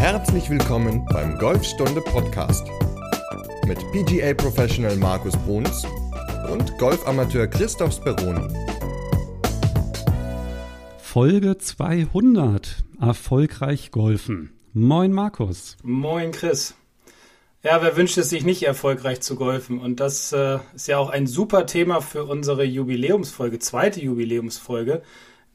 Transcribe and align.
Herzlich 0.00 0.48
willkommen 0.48 1.04
beim 1.12 1.36
Golfstunde 1.36 2.00
Podcast 2.00 2.66
mit 3.66 3.78
PGA 3.92 4.32
Professional 4.32 4.96
Markus 4.96 5.36
Bruns 5.36 5.84
und 6.50 6.78
Golfamateur 6.78 7.46
Christoph 7.46 7.92
Speroni. 7.92 8.48
Folge 10.96 11.58
200. 11.58 12.82
Erfolgreich 12.98 13.90
golfen. 13.90 14.54
Moin 14.72 15.12
Markus. 15.12 15.76
Moin 15.82 16.32
Chris. 16.32 16.74
Ja, 17.62 17.82
wer 17.82 17.94
wünscht 17.94 18.16
es 18.16 18.30
sich 18.30 18.42
nicht 18.42 18.62
erfolgreich 18.62 19.20
zu 19.20 19.36
golfen? 19.36 19.78
Und 19.78 20.00
das 20.00 20.32
äh, 20.32 20.60
ist 20.74 20.88
ja 20.88 20.96
auch 20.96 21.10
ein 21.10 21.26
super 21.26 21.66
Thema 21.66 22.00
für 22.00 22.24
unsere 22.24 22.64
Jubiläumsfolge, 22.64 23.58
zweite 23.58 24.00
Jubiläumsfolge. 24.00 25.02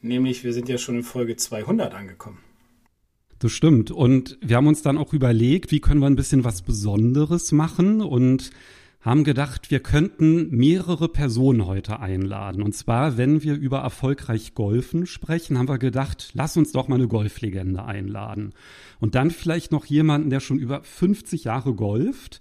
Nämlich, 0.02 0.44
wir 0.44 0.52
sind 0.52 0.68
ja 0.68 0.78
schon 0.78 0.98
in 0.98 1.02
Folge 1.02 1.34
200 1.34 1.92
angekommen. 1.94 2.45
Das 3.38 3.52
stimmt. 3.52 3.90
Und 3.90 4.38
wir 4.40 4.56
haben 4.56 4.66
uns 4.66 4.82
dann 4.82 4.98
auch 4.98 5.12
überlegt, 5.12 5.70
wie 5.70 5.80
können 5.80 6.00
wir 6.00 6.06
ein 6.06 6.16
bisschen 6.16 6.44
was 6.44 6.62
Besonderes 6.62 7.52
machen 7.52 8.00
und 8.00 8.50
haben 9.06 9.22
gedacht, 9.22 9.70
wir 9.70 9.80
könnten 9.80 10.50
mehrere 10.50 11.08
Personen 11.08 11.66
heute 11.66 12.00
einladen. 12.00 12.60
Und 12.60 12.74
zwar, 12.74 13.16
wenn 13.16 13.42
wir 13.42 13.54
über 13.54 13.78
erfolgreich 13.78 14.54
Golfen 14.54 15.06
sprechen, 15.06 15.58
haben 15.58 15.68
wir 15.68 15.78
gedacht, 15.78 16.30
lass 16.34 16.56
uns 16.56 16.72
doch 16.72 16.88
mal 16.88 16.96
eine 16.96 17.06
Golflegende 17.06 17.84
einladen. 17.84 18.52
Und 18.98 19.14
dann 19.14 19.30
vielleicht 19.30 19.70
noch 19.70 19.84
jemanden, 19.84 20.30
der 20.30 20.40
schon 20.40 20.58
über 20.58 20.82
50 20.82 21.44
Jahre 21.44 21.74
golft. 21.74 22.40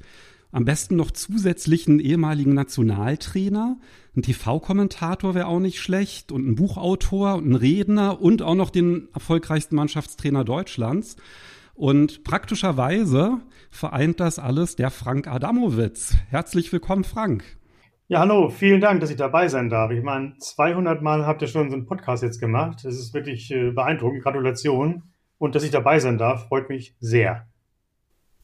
Am 0.51 0.65
besten 0.65 0.95
noch 0.95 1.11
zusätzlich 1.11 1.87
einen 1.87 1.99
ehemaligen 1.99 2.55
Nationaltrainer, 2.55 3.77
ein 4.15 4.21
TV-Kommentator 4.21 5.35
wäre 5.35 5.47
auch 5.47 5.59
nicht 5.59 5.79
schlecht 5.79 6.31
und 6.31 6.47
ein 6.47 6.55
Buchautor 6.55 7.35
und 7.35 7.49
ein 7.49 7.55
Redner 7.55 8.21
und 8.21 8.41
auch 8.41 8.55
noch 8.55 8.69
den 8.69 9.09
erfolgreichsten 9.13 9.75
Mannschaftstrainer 9.75 10.43
Deutschlands. 10.43 11.17
Und 11.73 12.23
praktischerweise 12.23 13.41
vereint 13.69 14.21
das 14.21 14.39
alles 14.39 14.77
der 14.77 14.91
Frank 14.91 15.27
Adamowitz. 15.27 16.15
Herzlich 16.29 16.71
willkommen, 16.71 17.03
Frank. 17.03 17.43
Ja, 18.07 18.19
hallo, 18.19 18.49
vielen 18.49 18.81
Dank, 18.81 19.01
dass 19.01 19.09
ich 19.09 19.17
dabei 19.17 19.49
sein 19.49 19.69
darf. 19.69 19.91
Ich 19.91 20.03
meine, 20.03 20.35
200 20.39 21.01
Mal 21.01 21.25
habt 21.25 21.41
ihr 21.41 21.47
schon 21.47 21.69
so 21.69 21.75
einen 21.75 21.85
Podcast 21.85 22.23
jetzt 22.23 22.39
gemacht. 22.39 22.85
Das 22.85 22.95
ist 22.95 23.13
wirklich 23.13 23.51
äh, 23.51 23.71
beeindruckend. 23.71 24.23
Gratulation. 24.23 25.03
Und 25.37 25.55
dass 25.55 25.63
ich 25.63 25.71
dabei 25.71 25.99
sein 25.99 26.17
darf, 26.17 26.47
freut 26.47 26.69
mich 26.69 26.95
sehr. 26.99 27.47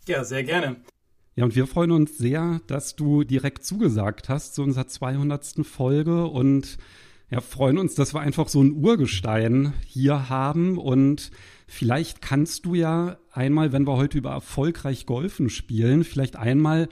Ja, 0.07 0.23
sehr 0.23 0.43
gerne. 0.43 0.77
Ja, 1.41 1.45
und 1.45 1.55
wir 1.55 1.65
freuen 1.65 1.89
uns 1.89 2.19
sehr, 2.19 2.61
dass 2.67 2.95
du 2.95 3.23
direkt 3.23 3.65
zugesagt 3.65 4.29
hast 4.29 4.53
zu 4.53 4.61
unserer 4.61 4.85
200. 4.85 5.65
Folge 5.65 6.27
und 6.27 6.77
ja, 7.31 7.41
freuen 7.41 7.79
uns, 7.79 7.95
dass 7.95 8.13
wir 8.13 8.19
einfach 8.19 8.47
so 8.47 8.61
ein 8.61 8.73
Urgestein 8.73 9.73
hier 9.87 10.29
haben 10.29 10.77
und 10.77 11.31
vielleicht 11.65 12.21
kannst 12.21 12.67
du 12.67 12.75
ja 12.75 13.17
einmal, 13.31 13.71
wenn 13.71 13.87
wir 13.87 13.97
heute 13.97 14.19
über 14.19 14.29
erfolgreich 14.29 15.07
Golfen 15.07 15.49
spielen, 15.49 16.03
vielleicht 16.03 16.35
einmal 16.35 16.89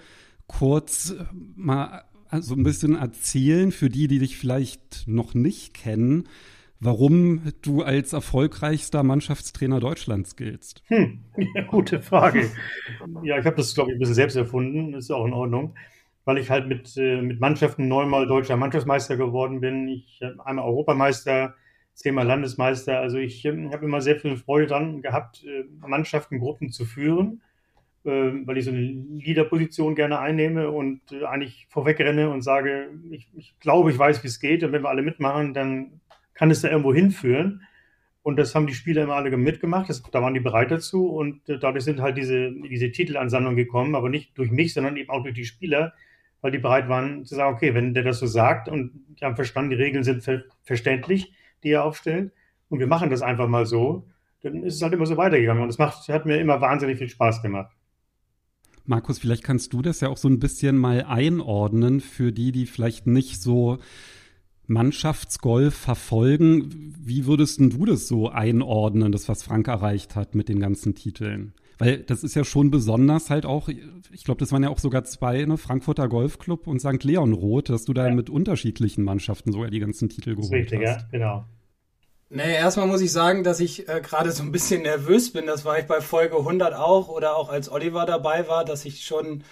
kurz 0.47 1.11
äh, 1.11 1.25
mal 1.55 2.05
so 2.39 2.55
ein 2.55 2.64
bisschen 2.64 2.95
erzählen 2.95 3.72
für 3.72 3.89
die, 3.89 4.08
die 4.08 4.17
dich 4.17 4.36
vielleicht 4.36 5.03
noch 5.05 5.36
nicht 5.36 5.75
kennen, 5.75 6.27
warum 6.80 7.52
du 7.61 7.81
als 7.81 8.13
erfolgreichster 8.13 9.03
Mannschaftstrainer 9.03 9.80
Deutschlands 9.80 10.35
giltst. 10.35 10.83
Hm, 10.88 11.19
gute 11.67 12.02
Frage. 12.02 12.49
Ja, 13.23 13.38
ich 13.38 13.45
habe 13.45 13.58
das, 13.58 13.73
glaube 13.73 13.91
ich, 13.91 13.97
ein 13.97 13.99
bisschen 13.99 14.16
selbst 14.16 14.36
erfunden. 14.36 14.94
Ist 14.94 15.11
auch 15.11 15.25
in 15.25 15.33
Ordnung. 15.33 15.75
Weil 16.25 16.38
ich 16.38 16.49
halt 16.49 16.67
mit, 16.67 16.95
äh, 16.97 17.21
mit 17.21 17.39
Mannschaften 17.39 17.88
neunmal 17.88 18.27
deutscher 18.27 18.55
Mannschaftsmeister 18.55 19.17
geworden 19.17 19.61
bin. 19.61 19.88
Ich 19.88 20.21
äh, 20.21 20.31
einmal 20.44 20.66
Europameister, 20.66 21.55
zehnmal 21.94 22.27
Landesmeister. 22.27 22.99
Also 22.99 23.17
ich 23.17 23.43
äh, 23.45 23.69
habe 23.71 23.86
immer 23.86 24.02
sehr 24.02 24.17
viel 24.17 24.38
Freude 24.38 24.67
dran 24.67 25.02
gehabt, 25.02 25.43
äh, 25.43 25.66
Mannschaften, 25.86 26.39
Gruppen 26.39 26.71
zu 26.71 26.86
führen, 26.86 27.41
äh, 28.03 28.11
weil 28.11 28.58
ich 28.58 28.66
so 28.66 28.71
eine 28.71 28.80
Leaderposition 28.80 29.95
gerne 29.95 30.19
einnehme 30.19 30.69
und 30.69 31.02
äh, 31.11 31.25
eigentlich 31.25 31.67
vorwegrenne 31.69 32.30
und 32.30 32.42
sage, 32.42 32.89
ich, 33.09 33.27
ich 33.36 33.59
glaube, 33.59 33.92
ich 33.92 33.98
weiß, 33.98 34.23
wie 34.23 34.27
es 34.27 34.39
geht. 34.39 34.64
Und 34.64 34.71
wenn 34.71 34.83
wir 34.83 34.89
alle 34.89 35.02
mitmachen, 35.02 35.53
dann 35.53 35.99
kann 36.39 36.52
es 36.52 36.61
da 36.61 36.70
irgendwo 36.70 36.94
hinführen. 36.94 37.64
Und 38.23 38.38
das 38.38 38.55
haben 38.55 38.66
die 38.66 38.73
Spieler 38.73 39.04
immer 39.04 39.16
alle 39.16 39.36
mitgemacht. 39.36 39.89
Das, 39.89 40.02
da 40.04 40.22
waren 40.22 40.33
die 40.33 40.39
bereit 40.39 40.72
dazu. 40.72 41.08
Und 41.08 41.50
äh, 41.50 41.60
dadurch 41.60 41.83
sind 41.83 42.00
halt 42.00 42.17
diese, 42.17 42.52
diese 42.70 42.92
Titelansammlungen 42.92 43.58
gekommen, 43.58 43.94
aber 43.94 44.08
nicht 44.08 44.38
durch 44.38 44.50
mich, 44.50 44.73
sondern 44.73 44.95
eben 44.95 45.10
auch 45.10 45.22
durch 45.22 45.36
die 45.36 45.44
Spieler, 45.44 45.94
weil 46.39 46.52
die 46.52 46.58
bereit 46.58 46.88
waren 46.88 47.26
zu 47.26 47.36
sagen, 47.36 47.54
okay, 47.54 47.73
wenn 47.73 47.94
der 47.94 48.04
das 48.04 48.20
so 48.20 48.26
sagt 48.26 48.70
und 48.70 48.92
die 49.20 49.26
haben 49.26 49.36
verstanden, 49.36 49.72
die 49.72 49.76
Regeln 49.76 50.05
sind 50.05 50.23
ver 50.23 50.44
verständlich, 50.64 51.33
die 51.64 51.72
er 51.72 51.83
aufstellt, 51.83 52.32
und 52.70 52.80
wir 52.80 52.88
machen 52.88 53.10
das 53.10 53.21
einfach 53.21 53.50
mal 53.50 53.66
so, 53.66 54.08
dann 54.42 54.64
ist 54.64 54.76
es 54.76 54.82
halt 54.82 54.94
immer 54.94 55.06
so 55.06 55.17
weitergegangen. 55.17 55.61
Und 55.61 55.67
das 55.67 55.77
macht, 55.77 56.08
hat 56.08 56.26
mir 56.26 56.39
immer 56.39 56.61
wahnsinnig 56.61 57.00
viel 57.00 57.10
Spaß 57.10 57.42
gemacht. 57.42 57.76
Markus, 58.86 59.20
vielleicht 59.20 59.44
kannst 59.44 59.73
du 59.73 59.82
das 59.82 60.00
ja 60.00 60.08
auch 60.08 60.17
so 60.17 60.30
ein 60.30 60.39
bisschen 60.39 60.77
mal 60.77 61.04
einordnen 61.04 62.00
für 62.00 62.32
die, 62.32 62.54
die 62.54 62.66
vielleicht 62.66 63.08
nicht 63.08 63.42
so 63.42 63.80
Mannschaftsgolf 64.69 65.75
verfolgen. 65.75 66.93
Wie 66.99 67.25
würdest 67.25 67.59
du 67.59 67.85
das 67.85 68.07
so 68.07 68.30
einordnen, 68.30 69.11
das, 69.11 69.27
was 69.27 69.43
Frank 69.43 69.67
erreicht 69.67 70.15
hat 70.15 70.35
mit 70.35 70.47
den 70.47 70.59
ganzen 70.59 70.95
Titeln? 70.95 71.53
Weil 71.80 71.99
das 71.99 72.23
ist 72.23 72.35
ja 72.35 72.43
schon 72.43 72.71
besonders 72.71 73.29
halt 73.29 73.45
auch, 73.45 73.69
ich 73.69 74.23
glaube, 74.25 74.39
das 74.39 74.52
waren 74.52 74.63
ja 74.63 74.69
auch 74.69 74.79
sogar 74.79 75.05
zwei, 75.05 75.45
ne, 75.45 75.58
Frankfurter 75.58 76.09
Golfclub 76.09 76.67
und 76.67 76.79
St. 76.79 77.03
Leon 77.03 77.33
Roth, 77.33 77.69
dass 77.69 77.85
du 77.85 77.93
da 77.93 78.08
ja. 78.08 78.13
mit 78.13 78.29
unterschiedlichen 78.29 79.03
Mannschaften 79.03 79.53
sogar 79.53 79.69
die 79.69 79.79
ganzen 79.79 80.09
Titel 80.09 80.35
geholt 80.35 80.52
richtig, 80.52 80.85
hast. 80.85 81.02
Ja, 81.02 81.08
genau. 81.11 81.45
Nee, 82.31 82.53
erstmal 82.53 82.85
muss 82.85 83.02
ich 83.02 83.11
sagen, 83.11 83.43
dass 83.43 83.59
ich 83.59 83.89
äh, 83.89 84.02
gerade 84.02 84.31
so 84.31 84.43
ein 84.43 84.52
bisschen 84.52 84.83
nervös 84.83 85.33
bin. 85.33 85.47
Das 85.47 85.65
war 85.65 85.79
ich 85.79 85.85
bei 85.85 85.99
Folge 85.99 86.37
100 86.37 86.75
auch 86.75 87.08
oder 87.08 87.35
auch 87.35 87.49
als 87.49 87.71
Oliver 87.71 88.05
dabei 88.05 88.47
war, 88.47 88.65
dass 88.65 88.85
ich 88.85 89.03
schon 89.03 89.43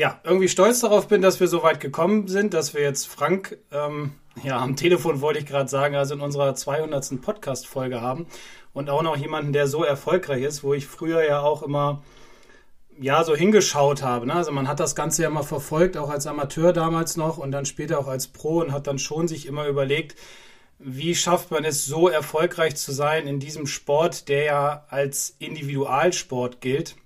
ja, 0.00 0.18
irgendwie 0.24 0.48
stolz 0.48 0.80
darauf 0.80 1.08
bin, 1.08 1.20
dass 1.20 1.40
wir 1.40 1.46
so 1.46 1.62
weit 1.62 1.78
gekommen 1.78 2.26
sind, 2.26 2.54
dass 2.54 2.72
wir 2.72 2.80
jetzt 2.80 3.06
Frank, 3.06 3.58
ähm, 3.70 4.12
ja, 4.42 4.58
am 4.58 4.74
Telefon 4.74 5.20
wollte 5.20 5.40
ich 5.40 5.44
gerade 5.44 5.68
sagen, 5.68 5.94
also 5.94 6.14
in 6.14 6.22
unserer 6.22 6.54
200. 6.54 7.20
Podcast-Folge 7.20 8.00
haben 8.00 8.26
und 8.72 8.88
auch 8.88 9.02
noch 9.02 9.18
jemanden, 9.18 9.52
der 9.52 9.66
so 9.66 9.84
erfolgreich 9.84 10.42
ist, 10.42 10.64
wo 10.64 10.72
ich 10.72 10.86
früher 10.86 11.22
ja 11.22 11.40
auch 11.40 11.62
immer, 11.62 12.02
ja, 12.98 13.24
so 13.24 13.36
hingeschaut 13.36 14.02
habe. 14.02 14.26
Ne? 14.26 14.34
Also 14.34 14.52
man 14.52 14.68
hat 14.68 14.80
das 14.80 14.94
Ganze 14.94 15.22
ja 15.22 15.28
mal 15.28 15.42
verfolgt, 15.42 15.98
auch 15.98 16.08
als 16.08 16.26
Amateur 16.26 16.72
damals 16.72 17.18
noch 17.18 17.36
und 17.36 17.52
dann 17.52 17.66
später 17.66 17.98
auch 17.98 18.08
als 18.08 18.28
Pro 18.28 18.60
und 18.60 18.72
hat 18.72 18.86
dann 18.86 18.98
schon 18.98 19.28
sich 19.28 19.44
immer 19.44 19.66
überlegt, 19.66 20.16
wie 20.78 21.14
schafft 21.14 21.50
man 21.50 21.62
es, 21.62 21.84
so 21.84 22.08
erfolgreich 22.08 22.74
zu 22.76 22.92
sein 22.92 23.26
in 23.26 23.38
diesem 23.38 23.66
Sport, 23.66 24.30
der 24.30 24.44
ja 24.44 24.84
als 24.88 25.36
Individualsport 25.40 26.62
gilt. 26.62 26.96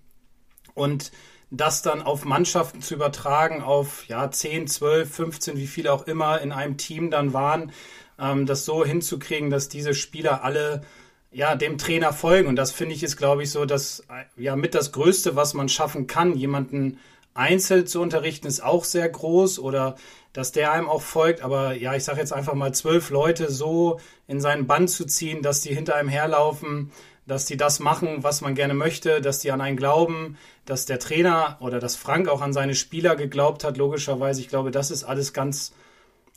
Und 0.74 1.10
das 1.56 1.82
dann 1.82 2.02
auf 2.02 2.24
Mannschaften 2.24 2.82
zu 2.82 2.94
übertragen, 2.94 3.62
auf 3.62 4.06
ja, 4.08 4.30
10, 4.30 4.66
12, 4.66 5.12
15, 5.12 5.56
wie 5.56 5.66
viele 5.66 5.92
auch 5.92 6.06
immer 6.06 6.40
in 6.40 6.52
einem 6.52 6.76
Team 6.76 7.10
dann 7.10 7.32
waren, 7.32 7.72
ähm, 8.18 8.46
das 8.46 8.64
so 8.64 8.84
hinzukriegen, 8.84 9.50
dass 9.50 9.68
diese 9.68 9.94
Spieler 9.94 10.44
alle 10.44 10.82
ja, 11.30 11.56
dem 11.56 11.78
Trainer 11.78 12.12
folgen. 12.12 12.48
Und 12.48 12.56
das 12.56 12.70
finde 12.70 12.94
ich 12.94 13.02
ist, 13.02 13.16
glaube 13.16 13.42
ich, 13.42 13.50
so 13.50 13.64
das 13.64 14.04
ja 14.36 14.56
mit 14.56 14.74
das 14.74 14.92
Größte, 14.92 15.36
was 15.36 15.54
man 15.54 15.68
schaffen 15.68 16.06
kann. 16.06 16.36
Jemanden 16.36 16.98
einzeln 17.34 17.86
zu 17.86 18.00
unterrichten, 18.00 18.46
ist 18.46 18.62
auch 18.62 18.84
sehr 18.84 19.08
groß 19.08 19.58
oder 19.58 19.96
dass 20.32 20.52
der 20.52 20.72
einem 20.72 20.88
auch 20.88 21.02
folgt. 21.02 21.42
Aber 21.42 21.74
ja, 21.74 21.94
ich 21.94 22.04
sage 22.04 22.20
jetzt 22.20 22.32
einfach 22.32 22.54
mal 22.54 22.72
zwölf 22.72 23.10
Leute 23.10 23.50
so 23.50 24.00
in 24.28 24.40
seinen 24.40 24.66
Band 24.66 24.90
zu 24.90 25.04
ziehen, 25.04 25.42
dass 25.42 25.60
die 25.60 25.74
hinter 25.74 25.96
einem 25.96 26.08
herlaufen, 26.08 26.92
dass 27.26 27.46
die 27.46 27.56
das 27.56 27.80
machen, 27.80 28.22
was 28.22 28.40
man 28.40 28.54
gerne 28.54 28.74
möchte, 28.74 29.20
dass 29.20 29.38
die 29.38 29.50
an 29.50 29.60
einen 29.60 29.76
glauben, 29.76 30.36
dass 30.66 30.86
der 30.86 30.98
Trainer 30.98 31.56
oder 31.60 31.80
dass 31.80 31.96
Frank 31.96 32.28
auch 32.28 32.42
an 32.42 32.52
seine 32.52 32.74
Spieler 32.74 33.16
geglaubt 33.16 33.64
hat, 33.64 33.76
logischerweise. 33.76 34.40
Ich 34.40 34.48
glaube, 34.48 34.70
das 34.70 34.90
ist 34.90 35.04
alles 35.04 35.32
ganz 35.32 35.72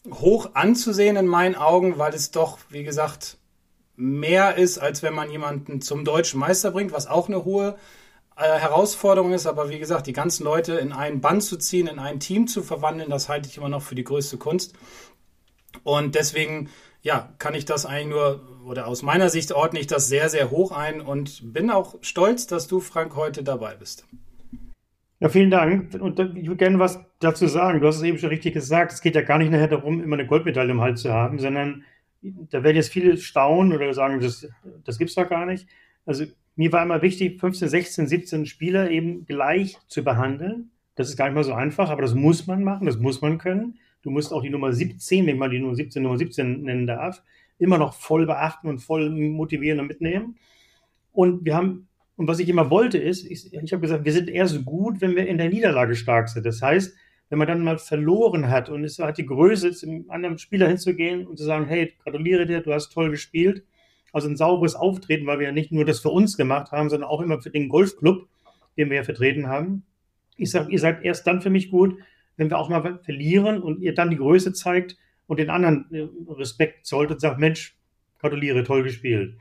hoch 0.10 0.52
anzusehen 0.54 1.18
in 1.18 1.28
meinen 1.28 1.56
Augen, 1.56 1.98
weil 1.98 2.14
es 2.14 2.32
doch, 2.32 2.60
wie 2.70 2.84
gesagt, 2.84 3.38
mehr 3.96 4.56
ist, 4.56 4.78
als 4.78 5.04
wenn 5.04 5.14
man 5.14 5.30
jemanden 5.30 5.82
zum 5.82 6.06
deutschen 6.06 6.40
Meister 6.40 6.72
bringt, 6.72 6.94
was 6.94 7.08
auch 7.08 7.28
eine 7.28 7.44
hohe 7.44 7.78
äh, 8.38 8.44
Herausforderung 8.44 9.34
ist. 9.34 9.48
Aber 9.48 9.70
wie 9.70 9.80
gesagt, 9.80 10.08
die 10.08 10.14
ganzen 10.14 10.44
Leute 10.44 10.76
in 10.76 10.94
einen 10.94 11.20
Band 11.20 11.44
zu 11.44 11.58
ziehen, 11.58 11.88
in 11.88 12.00
ein 12.00 12.20
Team 12.20 12.48
zu 12.48 12.64
verwandeln, 12.64 13.10
das 13.10 13.28
halte 13.28 13.50
ich 13.50 13.58
immer 13.58 13.70
noch 13.70 13.82
für 13.82 13.96
die 13.96 14.04
größte 14.04 14.38
Kunst. 14.38 14.74
Und 15.84 16.16
deswegen 16.16 16.70
ja, 17.08 17.34
kann 17.40 17.56
ich 17.56 17.66
das 17.66 17.86
eigentlich 17.86 18.08
nur, 18.08 18.42
oder 18.68 18.88
aus 18.88 19.02
meiner 19.02 19.30
Sicht 19.30 19.52
ordne 19.52 19.80
ich 19.80 19.88
das 19.88 20.08
sehr, 20.08 20.30
sehr 20.30 20.52
hoch 20.52 20.72
ein 20.72 21.02
und 21.02 21.54
bin 21.54 21.70
auch 21.70 21.96
stolz, 22.02 22.48
dass 22.48 22.68
du, 22.68 22.80
Frank, 22.80 23.16
heute 23.16 23.44
dabei 23.44 23.76
bist. 23.76 24.06
Ja, 25.20 25.30
vielen 25.30 25.50
Dank. 25.50 25.96
Und 26.00 26.20
ich 26.20 26.46
würde 26.46 26.58
gerne 26.58 26.78
was 26.78 27.00
dazu 27.20 27.48
sagen. 27.48 27.80
Du 27.80 27.88
hast 27.88 27.98
es 27.98 28.04
eben 28.04 28.20
schon 28.20 28.30
richtig 28.30 28.54
gesagt. 28.54 28.92
Es 28.92 29.02
geht 29.02 29.16
ja 29.16 29.22
gar 29.22 29.40
nicht 29.40 29.52
nachher 29.52 29.68
darum, 29.68 30.04
immer 30.04 30.16
eine 30.16 30.28
Goldmedaille 30.28 30.72
im 30.72 30.82
Hals 30.82 31.02
zu 31.02 31.12
haben, 31.12 31.40
sondern 31.40 31.84
da 32.22 32.64
werden 32.64 32.76
jetzt 32.76 32.92
viele 32.92 33.18
staunen 33.18 33.74
oder 33.74 33.94
sagen, 33.94 34.20
das, 34.20 34.48
das 34.84 34.98
gibt 34.98 35.10
es 35.10 35.16
doch 35.16 35.28
gar 35.28 35.46
nicht. 35.46 35.68
Also 36.06 36.26
mir 36.56 36.72
war 36.72 36.84
immer 36.84 37.02
wichtig, 37.02 37.40
15, 37.40 37.70
16, 37.70 38.08
17 38.08 38.46
Spieler 38.46 38.92
eben 38.92 39.26
gleich 39.26 39.78
zu 39.88 40.04
behandeln. 40.04 40.72
Das 40.96 41.10
ist 41.10 41.18
gar 41.18 41.26
nicht 41.26 41.36
mal 41.36 41.44
so 41.44 41.54
einfach, 41.54 41.90
aber 41.90 42.02
das 42.02 42.16
muss 42.16 42.48
man 42.48 42.64
machen, 42.64 42.86
das 42.86 42.98
muss 42.98 43.22
man 43.22 43.38
können. 43.38 43.80
Du 44.02 44.10
musst 44.10 44.34
auch 44.34 44.42
die 44.42 44.50
Nummer 44.50 44.74
17, 44.74 45.26
wenn 45.26 45.38
man 45.38 45.52
die 45.52 45.60
Nummer 45.60 45.76
17 45.76 46.02
Nummer 46.02 46.18
17 46.18 46.64
nennen 46.64 46.88
darf, 46.88 47.22
immer 47.60 47.78
noch 47.78 47.94
voll 47.94 48.26
beachten 48.26 48.68
und 48.68 48.80
voll 48.80 49.10
motivieren 49.10 49.80
und 49.80 49.88
mitnehmen. 49.88 50.38
Und 51.12 51.46
wir 51.46 51.56
haben 51.56 51.88
Und 52.18 52.28
was 52.28 52.40
ich 52.40 52.50
immer 52.50 52.70
wollte, 52.72 52.98
ist, 52.98 53.26
ich, 53.26 53.54
ich 53.54 53.72
habe 53.74 53.82
gesagt, 53.82 54.04
wir 54.04 54.12
sind 54.12 54.30
erst 54.30 54.66
gut, 54.66 55.02
wenn 55.02 55.16
wir 55.16 55.28
in 55.28 55.38
der 55.38 55.50
Niederlage 55.50 55.96
stark 55.96 56.30
sind. 56.30 56.46
Das 56.46 56.62
heißt, 56.62 56.96
wenn 57.30 57.38
man 57.38 57.48
dann 57.48 57.64
mal 57.64 57.78
verloren 57.78 58.50
hat 58.50 58.70
und 58.70 58.84
es 58.84 58.98
hat 59.00 59.18
die 59.18 59.26
Größe, 59.26 59.72
zum 59.72 60.10
anderen 60.10 60.38
Spieler 60.40 60.68
hinzugehen 60.68 61.28
und 61.28 61.38
zu 61.38 61.44
sagen, 61.44 61.66
hey, 61.68 61.94
gratuliere 62.04 62.46
dir, 62.46 62.62
du 62.62 62.74
hast 62.74 62.90
toll 62.90 63.12
gespielt. 63.12 63.64
Also 64.14 64.30
ein 64.30 64.38
sauberes 64.38 64.76
Auftreten, 64.76 65.28
weil 65.28 65.40
wir 65.40 65.48
ja 65.48 65.52
nicht 65.52 65.72
nur 65.72 65.86
das 65.86 66.00
für 66.00 66.10
uns 66.10 66.38
gemacht 66.38 66.72
haben, 66.72 66.90
sondern 66.90 67.10
auch 67.10 67.22
immer 67.22 67.42
für 67.42 67.52
den 67.52 67.70
Golfclub, 67.70 68.28
den 68.78 68.90
wir 68.90 68.98
ja 68.98 69.04
vertreten 69.04 69.48
haben. 69.48 69.84
Ich 70.38 70.50
sage, 70.52 70.72
ihr 70.72 70.80
seid 70.80 71.04
erst 71.04 71.28
dann 71.28 71.42
für 71.42 71.50
mich 71.50 71.70
gut, 71.70 72.00
wenn 72.38 72.50
wir 72.50 72.58
auch 72.58 72.70
mal 72.70 73.00
verlieren 73.04 73.62
und 73.62 73.82
ihr 73.82 73.94
dann 73.94 74.10
die 74.10 74.18
Größe 74.18 74.54
zeigt 74.54 74.98
und 75.28 75.40
den 75.40 75.50
anderen 75.50 75.86
äh, 75.92 76.08
Respekt 76.34 76.86
zollt 76.86 77.12
und 77.12 77.22
sagt, 77.22 77.40
Mensch, 77.40 77.78
gratuliere, 78.20 78.64
toll 78.64 78.84
gespielt. 78.84 79.38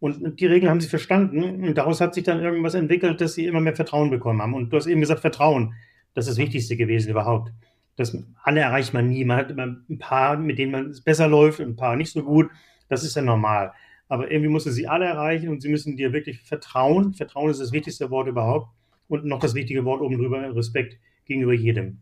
Und 0.00 0.38
die 0.38 0.46
Regeln 0.46 0.70
haben 0.70 0.80
sie 0.80 0.88
verstanden 0.88 1.64
und 1.64 1.74
daraus 1.76 2.00
hat 2.00 2.14
sich 2.14 2.22
dann 2.22 2.40
irgendwas 2.40 2.74
entwickelt, 2.74 3.20
dass 3.20 3.34
sie 3.34 3.46
immer 3.46 3.60
mehr 3.60 3.74
Vertrauen 3.74 4.10
bekommen 4.10 4.40
haben. 4.40 4.54
Und 4.54 4.72
du 4.72 4.76
hast 4.76 4.86
eben 4.86 5.00
gesagt, 5.00 5.20
Vertrauen. 5.20 5.74
Das 6.14 6.26
ist 6.26 6.32
das 6.32 6.38
Wichtigste 6.38 6.76
gewesen 6.76 7.10
überhaupt. 7.10 7.52
Das 7.96 8.16
alle 8.42 8.60
erreicht 8.60 8.94
man 8.94 9.08
nie. 9.08 9.24
Man 9.24 9.38
hat 9.38 9.50
immer 9.50 9.76
ein 9.88 9.98
paar, 9.98 10.36
mit 10.36 10.58
denen 10.58 10.72
man 10.72 10.86
es 10.90 11.00
besser 11.00 11.26
läuft, 11.26 11.60
ein 11.60 11.74
paar 11.74 11.96
nicht 11.96 12.12
so 12.12 12.22
gut. 12.22 12.48
Das 12.88 13.02
ist 13.02 13.16
ja 13.16 13.22
normal. 13.22 13.72
Aber 14.08 14.30
irgendwie 14.30 14.50
musst 14.50 14.66
du 14.66 14.70
sie 14.70 14.86
alle 14.86 15.04
erreichen 15.04 15.48
und 15.48 15.62
sie 15.62 15.68
müssen 15.68 15.96
dir 15.96 16.12
wirklich 16.12 16.42
vertrauen. 16.42 17.12
Vertrauen 17.12 17.50
ist 17.50 17.60
das 17.60 17.72
wichtigste 17.72 18.10
Wort 18.10 18.28
überhaupt. 18.28 18.68
Und 19.08 19.24
noch 19.24 19.40
das 19.40 19.54
wichtige 19.54 19.84
Wort 19.84 20.00
oben 20.00 20.16
drüber, 20.16 20.54
Respekt 20.54 20.98
gegenüber 21.24 21.54
jedem. 21.54 22.00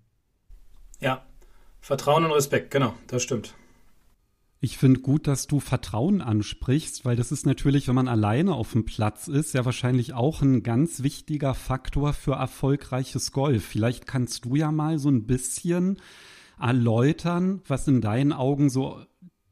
Ja, 1.01 1.27
Vertrauen 1.81 2.25
und 2.25 2.33
Respekt, 2.33 2.71
genau, 2.71 2.95
das 3.07 3.23
stimmt. 3.23 3.55
Ich 4.61 4.79
finde 4.79 5.01
gut, 5.01 5.27
dass 5.27 5.47
du 5.47 5.61
Vertrauen 5.61 6.23
ansprichst, 6.23 7.05
weil 7.05 7.15
das 7.15 7.31
ist 7.31 7.45
natürlich, 7.45 7.89
wenn 7.89 7.95
man 7.95 8.09
alleine 8.09 8.55
auf 8.55 8.73
dem 8.73 8.85
Platz 8.85 9.29
ist, 9.29 9.55
ja 9.55 9.65
wahrscheinlich 9.65 10.15
auch 10.15 10.41
ein 10.41 10.63
ganz 10.63 11.03
wichtiger 11.03 11.55
Faktor 11.55 12.15
für 12.15 12.33
erfolgreiches 12.33 13.33
Golf. 13.33 13.65
Vielleicht 13.65 14.07
kannst 14.07 14.47
du 14.47 14.57
ja 14.57 14.73
mal 14.73 14.99
so 14.99 15.11
ein 15.11 15.27
bisschen 15.27 15.99
erläutern, 16.59 17.61
was 17.69 17.87
in 17.87 18.01
deinen 18.01 18.33
Augen 18.33 18.71
so 18.71 18.99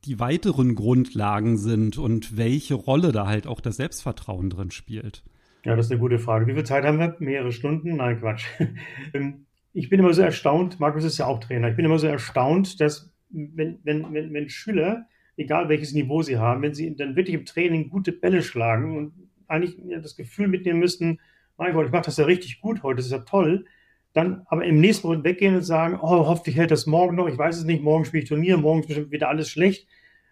die 0.04 0.20
weiteren 0.20 0.74
Grundlagen 0.74 1.58
sind 1.58 1.98
und 1.98 2.36
welche 2.36 2.74
Rolle 2.74 3.12
da 3.12 3.26
halt 3.26 3.46
auch 3.46 3.60
das 3.60 3.76
Selbstvertrauen 3.76 4.50
drin 4.50 4.70
spielt. 4.70 5.22
Ja, 5.64 5.76
das 5.76 5.86
ist 5.86 5.92
eine 5.92 6.00
gute 6.00 6.18
Frage. 6.18 6.46
Wie 6.46 6.54
viel 6.54 6.64
Zeit 6.64 6.84
haben 6.84 6.98
wir? 6.98 7.16
Mehrere 7.20 7.52
Stunden? 7.52 7.96
Nein, 7.96 8.20
Quatsch. 8.20 8.46
Ich 9.74 9.90
bin 9.90 10.00
immer 10.00 10.14
so 10.14 10.22
erstaunt, 10.22 10.80
Markus 10.80 11.04
ist 11.04 11.18
ja 11.18 11.26
auch 11.26 11.40
Trainer, 11.40 11.68
ich 11.68 11.76
bin 11.76 11.84
immer 11.84 11.98
so 11.98 12.06
erstaunt, 12.06 12.80
dass 12.80 13.12
wenn, 13.28 13.80
wenn, 13.82 14.14
wenn, 14.14 14.32
wenn 14.32 14.48
Schüler, 14.48 15.06
egal 15.36 15.68
welches 15.68 15.92
Niveau 15.92 16.22
sie 16.22 16.38
haben, 16.38 16.62
wenn 16.62 16.74
sie 16.74 16.94
dann 16.94 17.16
wirklich 17.16 17.34
im 17.34 17.44
Training 17.44 17.90
gute 17.90 18.12
Bälle 18.12 18.42
schlagen 18.42 18.96
und 18.96 19.12
eigentlich 19.48 19.76
das 20.00 20.16
Gefühl 20.16 20.46
mitnehmen 20.46 20.78
müssten, 20.78 21.18
mein 21.56 21.72
Gott, 21.72 21.86
ich 21.86 21.92
mache 21.92 22.04
das 22.04 22.16
ja 22.16 22.24
richtig 22.24 22.60
gut 22.60 22.82
heute, 22.84 22.98
das 22.98 23.06
ist 23.06 23.12
ja 23.12 23.18
toll, 23.18 23.66
dann 24.12 24.46
aber 24.46 24.64
im 24.64 24.80
nächsten 24.80 25.08
Moment 25.08 25.24
weggehen 25.24 25.56
und 25.56 25.62
sagen, 25.62 25.98
oh, 26.00 26.26
hoffentlich 26.26 26.56
hält 26.56 26.70
das 26.70 26.86
morgen 26.86 27.16
noch, 27.16 27.26
ich 27.26 27.36
weiß 27.36 27.58
es 27.58 27.64
nicht, 27.64 27.82
morgen 27.82 28.04
spiele 28.04 28.22
ich 28.22 28.28
Turnier, 28.28 28.56
morgen 28.56 28.80
ist 28.80 28.86
bestimmt 28.86 29.10
wieder 29.10 29.28
alles 29.28 29.50
schlecht. 29.50 29.88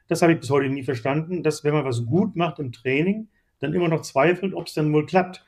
Das 0.06 0.22
habe 0.22 0.32
ich 0.32 0.40
bis 0.40 0.50
heute 0.50 0.68
nie 0.68 0.84
verstanden, 0.84 1.42
dass 1.42 1.64
wenn 1.64 1.74
man 1.74 1.84
was 1.84 2.06
gut 2.06 2.36
macht 2.36 2.60
im 2.60 2.70
Training, 2.70 3.28
dann 3.58 3.74
immer 3.74 3.88
noch 3.88 4.02
zweifelt, 4.02 4.54
ob 4.54 4.68
es 4.68 4.74
dann 4.74 4.92
wohl 4.92 5.04
klappt. 5.04 5.44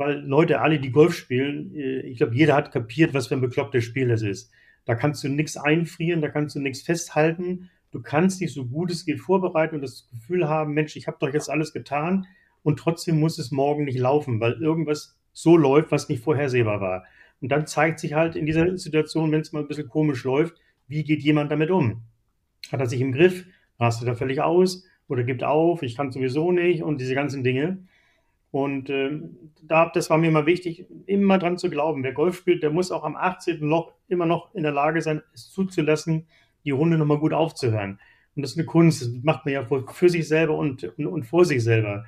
Weil 0.00 0.20
Leute, 0.20 0.62
alle, 0.62 0.80
die 0.80 0.92
Golf 0.92 1.14
spielen, 1.14 1.74
äh, 1.74 2.00
ich 2.00 2.16
glaube, 2.16 2.34
jeder 2.34 2.56
hat 2.56 2.72
kapiert, 2.72 3.12
was 3.12 3.26
für 3.26 3.34
ein 3.34 3.42
beklopptes 3.42 3.84
Spiel 3.84 4.08
das 4.08 4.22
ist. 4.22 4.50
Da 4.86 4.94
kannst 4.94 5.22
du 5.22 5.28
nichts 5.28 5.58
einfrieren, 5.58 6.22
da 6.22 6.30
kannst 6.30 6.56
du 6.56 6.60
nichts 6.60 6.80
festhalten. 6.80 7.68
Du 7.90 8.00
kannst 8.00 8.40
dich 8.40 8.54
so 8.54 8.64
gut 8.64 8.90
es 8.90 9.04
geht 9.04 9.20
vorbereiten 9.20 9.74
und 9.74 9.82
das 9.82 10.08
Gefühl 10.10 10.48
haben, 10.48 10.72
Mensch, 10.72 10.96
ich 10.96 11.06
habe 11.06 11.18
doch 11.20 11.30
jetzt 11.34 11.50
alles 11.50 11.74
getan 11.74 12.26
und 12.62 12.78
trotzdem 12.78 13.20
muss 13.20 13.38
es 13.38 13.50
morgen 13.50 13.84
nicht 13.84 13.98
laufen, 13.98 14.40
weil 14.40 14.54
irgendwas 14.54 15.18
so 15.34 15.58
läuft, 15.58 15.92
was 15.92 16.08
nicht 16.08 16.24
vorhersehbar 16.24 16.80
war. 16.80 17.04
Und 17.42 17.52
dann 17.52 17.66
zeigt 17.66 18.00
sich 18.00 18.14
halt 18.14 18.36
in 18.36 18.46
dieser 18.46 18.78
Situation, 18.78 19.30
wenn 19.32 19.42
es 19.42 19.52
mal 19.52 19.60
ein 19.60 19.68
bisschen 19.68 19.90
komisch 19.90 20.24
läuft, 20.24 20.54
wie 20.88 21.04
geht 21.04 21.22
jemand 21.22 21.52
damit 21.52 21.70
um? 21.70 22.00
Hat 22.72 22.80
er 22.80 22.86
sich 22.86 23.02
im 23.02 23.12
Griff? 23.12 23.44
Rastet 23.78 24.08
er 24.08 24.16
völlig 24.16 24.40
aus? 24.40 24.82
Oder 25.08 25.24
gibt 25.24 25.44
auf? 25.44 25.82
Ich 25.82 25.94
kann 25.94 26.10
sowieso 26.10 26.52
nicht 26.52 26.82
und 26.82 27.02
diese 27.02 27.14
ganzen 27.14 27.44
Dinge. 27.44 27.84
Und 28.52 28.90
äh, 28.90 29.20
da, 29.62 29.88
das 29.88 30.10
war 30.10 30.18
mir 30.18 30.28
immer 30.28 30.46
wichtig, 30.46 30.86
immer 31.06 31.38
dran 31.38 31.58
zu 31.58 31.70
glauben. 31.70 32.02
Wer 32.02 32.12
Golf 32.12 32.36
spielt, 32.36 32.62
der 32.62 32.70
muss 32.70 32.90
auch 32.90 33.04
am 33.04 33.16
18. 33.16 33.60
Loch 33.60 33.92
immer 34.08 34.26
noch 34.26 34.54
in 34.54 34.64
der 34.64 34.72
Lage 34.72 35.02
sein, 35.02 35.22
es 35.32 35.50
zuzulassen, 35.50 36.26
die 36.64 36.72
Runde 36.72 36.98
nochmal 36.98 37.18
gut 37.18 37.32
aufzuhören. 37.32 38.00
Und 38.34 38.42
das 38.42 38.52
ist 38.52 38.58
eine 38.58 38.66
Kunst, 38.66 39.02
das 39.02 39.10
macht 39.22 39.44
man 39.44 39.54
ja 39.54 39.64
für 39.64 40.08
sich 40.08 40.26
selber 40.26 40.56
und, 40.56 40.84
und, 40.98 41.06
und 41.06 41.22
vor 41.24 41.44
sich 41.44 41.62
selber. 41.62 42.06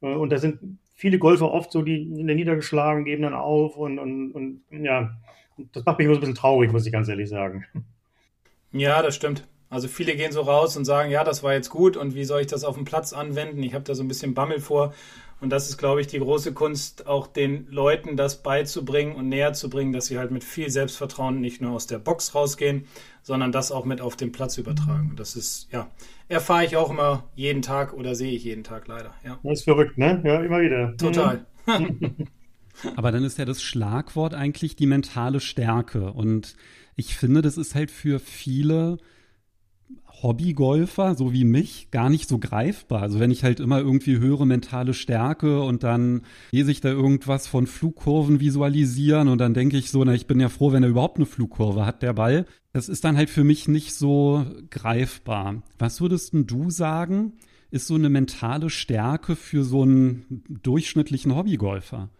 Äh, 0.00 0.14
und 0.14 0.30
da 0.30 0.38
sind 0.38 0.78
viele 0.94 1.18
Golfer 1.18 1.50
oft 1.50 1.72
so, 1.72 1.82
die 1.82 2.02
in 2.02 2.26
der 2.26 2.36
niedergeschlagen, 2.36 3.04
geben 3.04 3.22
dann 3.22 3.34
auf 3.34 3.76
und, 3.76 3.98
und, 3.98 4.32
und 4.32 4.62
ja, 4.70 5.18
das 5.72 5.84
macht 5.84 5.98
mich 5.98 6.06
immer 6.06 6.14
so 6.14 6.20
ein 6.20 6.22
bisschen 6.22 6.36
traurig, 6.36 6.72
muss 6.72 6.86
ich 6.86 6.92
ganz 6.92 7.08
ehrlich 7.08 7.28
sagen. 7.28 7.66
Ja, 8.72 9.02
das 9.02 9.14
stimmt. 9.14 9.46
Also 9.72 9.88
viele 9.88 10.14
gehen 10.14 10.32
so 10.32 10.42
raus 10.42 10.76
und 10.76 10.84
sagen, 10.84 11.10
ja, 11.10 11.24
das 11.24 11.42
war 11.42 11.54
jetzt 11.54 11.70
gut 11.70 11.96
und 11.96 12.14
wie 12.14 12.24
soll 12.24 12.42
ich 12.42 12.46
das 12.46 12.62
auf 12.62 12.74
dem 12.74 12.84
Platz 12.84 13.14
anwenden? 13.14 13.62
Ich 13.62 13.72
habe 13.72 13.84
da 13.84 13.94
so 13.94 14.02
ein 14.02 14.08
bisschen 14.08 14.34
Bammel 14.34 14.60
vor. 14.60 14.92
Und 15.40 15.48
das 15.48 15.70
ist, 15.70 15.78
glaube 15.78 16.02
ich, 16.02 16.06
die 16.06 16.18
große 16.18 16.52
Kunst, 16.52 17.06
auch 17.06 17.26
den 17.26 17.66
Leuten 17.70 18.18
das 18.18 18.42
beizubringen 18.42 19.16
und 19.16 19.30
näher 19.30 19.54
zu 19.54 19.70
bringen, 19.70 19.94
dass 19.94 20.06
sie 20.06 20.18
halt 20.18 20.30
mit 20.30 20.44
viel 20.44 20.68
Selbstvertrauen 20.68 21.40
nicht 21.40 21.62
nur 21.62 21.72
aus 21.72 21.86
der 21.86 21.98
Box 21.98 22.34
rausgehen, 22.34 22.84
sondern 23.22 23.50
das 23.50 23.72
auch 23.72 23.86
mit 23.86 24.02
auf 24.02 24.14
den 24.14 24.30
Platz 24.30 24.58
übertragen. 24.58 25.08
Und 25.08 25.18
das 25.18 25.36
ist, 25.36 25.72
ja, 25.72 25.90
erfahre 26.28 26.66
ich 26.66 26.76
auch 26.76 26.90
immer 26.90 27.24
jeden 27.34 27.62
Tag 27.62 27.94
oder 27.94 28.14
sehe 28.14 28.32
ich 28.32 28.44
jeden 28.44 28.64
Tag 28.64 28.88
leider. 28.88 29.14
Ja. 29.24 29.38
Das 29.42 29.60
ist 29.60 29.64
verrückt, 29.64 29.96
ne? 29.96 30.20
Ja, 30.22 30.42
immer 30.42 30.60
wieder. 30.60 30.94
Total. 30.98 31.46
Aber 32.96 33.10
dann 33.10 33.24
ist 33.24 33.38
ja 33.38 33.46
das 33.46 33.62
Schlagwort 33.62 34.34
eigentlich 34.34 34.76
die 34.76 34.86
mentale 34.86 35.40
Stärke. 35.40 36.12
Und 36.12 36.56
ich 36.94 37.16
finde, 37.16 37.40
das 37.40 37.56
ist 37.56 37.74
halt 37.74 37.90
für 37.90 38.20
viele 38.20 38.98
Hobbygolfer, 40.22 41.14
so 41.14 41.32
wie 41.32 41.44
mich, 41.44 41.90
gar 41.90 42.08
nicht 42.08 42.28
so 42.28 42.38
greifbar. 42.38 43.02
Also 43.02 43.18
wenn 43.18 43.30
ich 43.30 43.42
halt 43.42 43.58
immer 43.58 43.80
irgendwie 43.80 44.18
höre 44.18 44.46
mentale 44.46 44.94
Stärke 44.94 45.62
und 45.62 45.82
dann 45.82 46.22
lese 46.52 46.70
ich 46.70 46.80
da 46.80 46.90
irgendwas 46.90 47.48
von 47.48 47.66
Flugkurven 47.66 48.38
visualisieren 48.38 49.28
und 49.28 49.38
dann 49.38 49.54
denke 49.54 49.76
ich 49.76 49.90
so, 49.90 50.04
na, 50.04 50.14
ich 50.14 50.26
bin 50.26 50.38
ja 50.38 50.48
froh, 50.48 50.72
wenn 50.72 50.84
er 50.84 50.88
überhaupt 50.88 51.16
eine 51.16 51.26
Flugkurve 51.26 51.84
hat, 51.84 52.02
der 52.02 52.12
Ball. 52.12 52.46
Das 52.72 52.88
ist 52.88 53.04
dann 53.04 53.16
halt 53.16 53.30
für 53.30 53.44
mich 53.44 53.68
nicht 53.68 53.94
so 53.94 54.46
greifbar. 54.70 55.62
Was 55.78 56.00
würdest 56.00 56.32
denn 56.32 56.46
du 56.46 56.70
sagen, 56.70 57.32
ist 57.70 57.86
so 57.86 57.94
eine 57.94 58.08
mentale 58.08 58.70
Stärke 58.70 59.34
für 59.34 59.64
so 59.64 59.82
einen 59.82 60.44
durchschnittlichen 60.62 61.34
Hobbygolfer? 61.34 62.10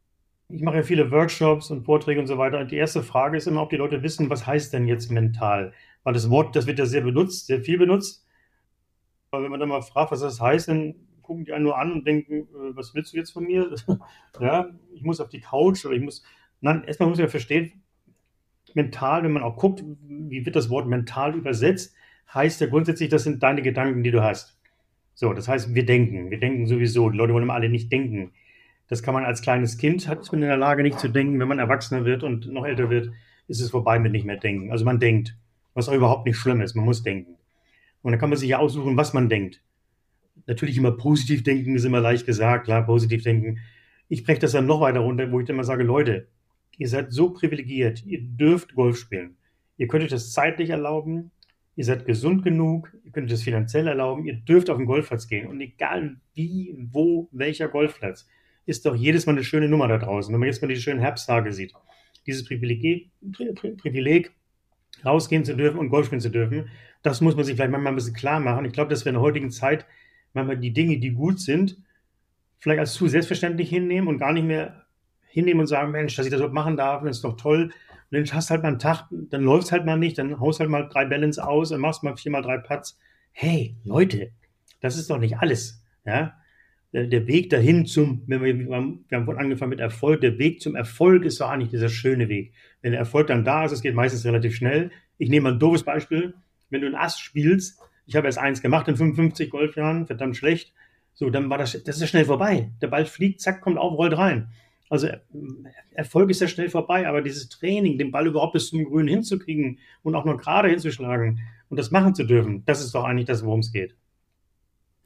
Ich 0.49 0.63
mache 0.63 0.77
ja 0.77 0.83
viele 0.83 1.11
Workshops 1.11 1.71
und 1.71 1.85
Vorträge 1.85 2.21
und 2.21 2.27
so 2.27 2.37
weiter. 2.37 2.59
Und 2.59 2.71
die 2.71 2.77
erste 2.77 3.03
Frage 3.03 3.37
ist 3.37 3.47
immer, 3.47 3.63
ob 3.63 3.71
die 3.71 3.77
Leute 3.77 4.03
wissen, 4.03 4.29
was 4.29 4.47
heißt 4.47 4.73
denn 4.73 4.87
jetzt 4.87 5.11
mental? 5.11 5.73
Weil 6.05 6.15
das 6.15 6.31
Wort, 6.31 6.57
das 6.57 6.67
wird 6.67 6.79
ja 6.79 6.87
sehr 6.87 7.03
benutzt, 7.03 7.47
sehr 7.47 7.61
viel 7.61 7.79
benutzt. 7.79 8.27
Aber 9.31 9.45
wenn 9.45 9.51
man 9.51 9.61
dann 9.61 9.69
mal 9.69 9.83
fragt, 9.83 10.13
was 10.13 10.21
das 10.21 10.41
heißt, 10.41 10.69
dann 10.69 10.95
gucken 11.23 11.45
die 11.45 11.53
einen 11.53 11.65
nur 11.65 11.79
an 11.79 11.93
und 11.93 12.07
denken, 12.07 12.49
äh, 12.55 12.77
was 12.77 12.95
willst 12.95 13.13
du 13.13 13.17
jetzt 13.17 13.31
von 13.31 13.45
mir? 13.45 13.75
ja, 14.41 14.69
ich 14.93 15.03
muss 15.03 15.21
auf 15.21 15.29
die 15.29 15.41
Couch 15.41 15.85
oder 15.85 15.95
ich 15.95 16.03
muss. 16.03 16.23
Nein, 16.61 16.85
erstmal 16.85 17.09
muss 17.09 17.19
man 17.19 17.29
verstehen, 17.29 17.83
mental, 18.75 19.23
wenn 19.23 19.33
man 19.33 19.43
auch 19.43 19.57
guckt, 19.57 19.83
wie 20.03 20.45
wird 20.45 20.57
das 20.57 20.71
Wort 20.71 20.87
mental 20.87 21.35
übersetzt, 21.35 21.95
heißt 22.33 22.61
ja 22.61 22.67
grundsätzlich, 22.67 23.09
das 23.09 23.25
sind 23.25 23.43
deine 23.43 23.63
Gedanken, 23.63 24.03
die 24.03 24.11
du 24.11 24.23
hast. 24.23 24.59
So, 25.15 25.33
das 25.33 25.49
heißt, 25.49 25.75
wir 25.75 25.85
denken. 25.85 26.31
Wir 26.31 26.41
denken 26.41 26.67
sowieso. 26.67 27.11
Die 27.11 27.19
Leute 27.19 27.33
wollen 27.33 27.45
immer 27.45 27.55
alle 27.55 27.69
nicht 27.69 27.93
denken. 27.93 28.33
Das 28.89 29.03
kann 29.03 29.15
man 29.15 29.25
als 29.25 29.43
kleines 29.43 29.79
Kind, 29.79 30.09
hat 30.09 30.31
man 30.33 30.43
in 30.43 30.49
der 30.49 30.57
Lage 30.57 30.83
nicht 30.83 30.99
zu 30.99 31.09
denken. 31.09 31.39
Wenn 31.39 31.49
man 31.49 31.59
erwachsener 31.59 32.05
wird 32.05 32.23
und 32.23 32.47
noch 32.47 32.65
älter 32.65 32.91
wird, 32.91 33.11
ist 33.49 33.61
es 33.61 33.71
vorbei 33.71 33.99
mit 33.99 34.13
nicht 34.13 34.25
mehr 34.25 34.37
denken. 34.37 34.71
Also 34.71 34.85
man 34.85 35.01
denkt 35.01 35.37
was 35.75 35.89
auch 35.89 35.95
überhaupt 35.95 36.27
nicht 36.27 36.37
schlimm 36.37 36.61
ist. 36.61 36.75
Man 36.75 36.85
muss 36.85 37.03
denken. 37.03 37.37
Und 38.03 38.13
dann 38.13 38.21
kann 38.21 38.31
man 38.31 38.39
sich 38.39 38.49
ja 38.51 38.59
aussuchen, 38.59 38.97
was 38.97 39.13
man 39.13 39.29
denkt. 39.29 39.63
Natürlich 40.47 40.77
immer 40.77 40.93
positiv 40.93 41.43
denken 41.43 41.77
ist 41.77 41.85
immer 41.85 42.01
leicht 42.01 42.27
gesagt, 42.27 42.65
klar, 42.65 42.85
positiv 42.85 43.23
denken. 43.23 43.59
Ich 44.09 44.25
breche 44.25 44.41
das 44.41 44.53
dann 44.53 44.67
noch 44.67 44.81
weiter 44.81 45.01
runter, 45.01 45.31
wo 45.31 45.41
ich 45.41 45.47
dann 45.47 45.57
immer 45.57 45.65
sage, 45.65 45.85
Leute, 45.85 46.29
ihr 46.79 46.89
seid 46.89 47.13
so 47.13 47.31
privilegiert, 47.31 48.05
ihr 48.05 48.21
dürft 48.23 48.75
Golf 48.75 48.99
spielen. 48.99 49.37
Ihr 49.77 49.89
könnt 49.89 50.03
euch 50.05 50.11
das 50.11 50.33
zeitlich 50.33 50.71
erlauben, 50.71 51.31
ihr 51.77 51.85
seid 51.85 52.07
gesund 52.07 52.43
genug, 52.43 52.93
ihr 53.05 53.13
könnt 53.13 53.27
euch 53.27 53.33
das 53.33 53.43
finanziell 53.43 53.87
erlauben, 53.87 54.27
ihr 54.27 54.35
dürft 54.35 54.69
auf 54.69 54.77
den 54.77 54.87
Golfplatz 54.87 55.29
gehen. 55.29 55.47
Und 55.47 55.61
egal 55.61 56.17
wie, 56.35 56.75
wo, 56.91 57.29
welcher 57.33 57.69
Golfplatz, 57.69 58.29
ist 58.67 58.87
doch 58.87 58.95
jedes 58.95 59.27
Mal 59.27 59.33
eine 59.33 59.45
schöne 59.45 59.69
Nummer 59.69 59.89
da 59.89 59.99
draußen. 59.99 60.33
Wenn 60.33 60.41
man 60.41 60.49
jetzt 60.49 60.63
mal 60.63 60.69
die 60.69 60.77
schönen 60.77 61.01
Herbsttage 61.01 61.53
sieht. 61.53 61.73
Dieses 62.27 62.45
Privileg, 62.45 63.11
Privileg 63.79 64.33
rausgehen 65.05 65.45
zu 65.45 65.57
dürfen 65.57 65.79
und 65.79 65.89
Golf 65.89 66.07
spielen 66.07 66.21
zu 66.21 66.31
dürfen. 66.31 66.69
Das 67.03 67.21
muss 67.21 67.37
man 67.37 67.45
sich 67.45 67.57
vielleicht 67.57 67.71
manchmal 67.71 67.93
ein 67.93 67.97
bisschen 67.97 68.15
klar 68.15 68.41
machen. 68.41 68.65
Ich 68.65 68.73
glaube, 68.73 68.91
dass 68.91 69.05
wir 69.05 69.11
in 69.11 69.15
der 69.15 69.23
heutigen 69.23 69.51
Zeit 69.51 69.87
manchmal 70.33 70.57
die 70.57 70.73
Dinge, 70.73 70.99
die 70.99 71.11
gut 71.11 71.41
sind, 71.41 71.79
vielleicht 72.59 72.81
als 72.81 72.95
zu 72.95 73.09
selbstverständlich 73.09 73.69
hinnehmen 73.69 74.09
und 74.09 74.19
gar 74.19 74.33
nicht 74.33 74.47
mehr 74.47 74.87
hinnehmen 75.27 75.61
und 75.61 75.67
sagen, 75.67 75.91
Mensch, 75.91 76.15
dass 76.15 76.27
ich 76.27 76.31
das 76.31 76.39
überhaupt 76.39 76.55
machen 76.55 76.77
darf, 76.77 77.03
das 77.03 77.17
ist 77.17 77.25
doch 77.25 77.37
toll. 77.37 77.65
Und 77.65 77.73
dann 78.11 78.37
hast 78.37 78.51
du 78.51 78.53
halt 78.53 78.63
mal 78.63 78.69
einen 78.69 78.79
Tag, 78.79 79.09
dann 79.11 79.43
läuft 79.43 79.65
es 79.65 79.73
halt 79.73 79.85
mal 79.85 79.99
nicht, 79.99 80.19
dann 80.19 80.39
haust 80.39 80.61
halt 80.61 80.71
mal 80.71 80.89
drei 80.89 81.07
Balance 81.07 81.43
aus, 81.43 81.71
dann 81.71 81.81
machst 81.81 82.03
mal 82.03 82.17
viermal 82.17 82.43
drei 82.43 82.59
Putts. 82.59 82.99
Hey, 83.33 83.75
Leute, 83.85 84.31
das 84.81 84.97
ist 84.97 85.11
doch 85.11 85.19
nicht 85.19 85.39
alles. 85.39 85.83
Ja? 86.05 86.35
Der, 86.93 87.07
der 87.07 87.27
Weg 87.27 87.51
dahin 87.51 87.87
zum, 87.87 88.23
wenn 88.27 88.43
wir, 88.43 88.59
wir 88.59 88.75
haben 88.77 89.05
angefangen 89.11 89.71
mit 89.71 89.81
Erfolg, 89.81 90.21
der 90.21 90.39
Weg 90.39 90.61
zum 90.61 90.77
Erfolg 90.77 91.25
ist 91.25 91.41
doch 91.41 91.49
eigentlich 91.49 91.71
dieser 91.71 91.89
schöne 91.89 92.29
Weg. 92.29 92.53
Wenn 92.83 92.93
der 92.93 93.01
Erfolg 93.01 93.29
dann 93.29 93.45
da 93.45 93.65
ist, 93.65 93.73
es 93.73 93.83
geht 93.83 93.95
meistens 93.95 94.25
relativ 94.25 94.55
schnell. 94.55 94.91
Ich 95.19 95.31
nehme 95.31 95.45
mal 95.45 95.53
ein 95.55 95.59
doofes 95.59 95.85
Beispiel. 95.85 96.35
Wenn 96.69 96.83
du 96.83 96.87
ein 96.87 96.95
Ass 96.95 97.19
spielst, 97.19 97.81
ich 98.07 98.17
habe 98.17 98.27
erst 98.27 98.39
eins 98.39 98.61
gemacht 98.61 98.89
in 98.89 98.97
55 98.97 99.51
Golfjahren, 99.51 100.07
verdammt 100.07 100.37
schlecht, 100.37 100.73
so, 101.15 101.31
dann 101.31 101.51
war 101.51 101.59
das, 101.59 101.73
das 101.73 101.97
ist 101.97 102.01
ja 102.01 102.07
schnell 102.07 102.25
vorbei. 102.25 102.71
Der 102.81 102.89
Ball 102.89 103.05
fliegt, 103.05 103.41
zack, 103.41 103.61
kommt 103.61 103.79
auf, 103.79 103.97
rollt 103.97 104.17
rein. 104.17 104.49
Also 104.89 105.09
Erfolg 105.93 106.31
ist 106.31 106.41
ja 106.41 106.49
schnell 106.49 106.69
vorbei, 106.69 107.09
aber 107.09 107.23
dieses 107.23 107.49
Training, 107.49 107.97
den 107.97 108.11
Ball 108.11 108.27
überhaupt 108.27 108.53
bis 108.53 108.69
zum 108.69 108.85
Grün 108.85 109.09
hinzukriegen 109.09 109.79
und 110.03 110.15
auch 110.15 110.27
nur 110.27 110.37
gerade 110.37 110.69
hinzuschlagen 110.69 111.41
und 111.71 111.79
das 111.79 111.91
machen 111.91 112.15
zu 112.15 112.25
dürfen, 112.25 112.63
das 112.67 112.85
ist 112.85 112.95
doch 112.95 113.05
eigentlich 113.05 113.27
das, 113.27 113.43
worum 113.43 113.61
es 113.61 113.73
geht. 113.73 113.97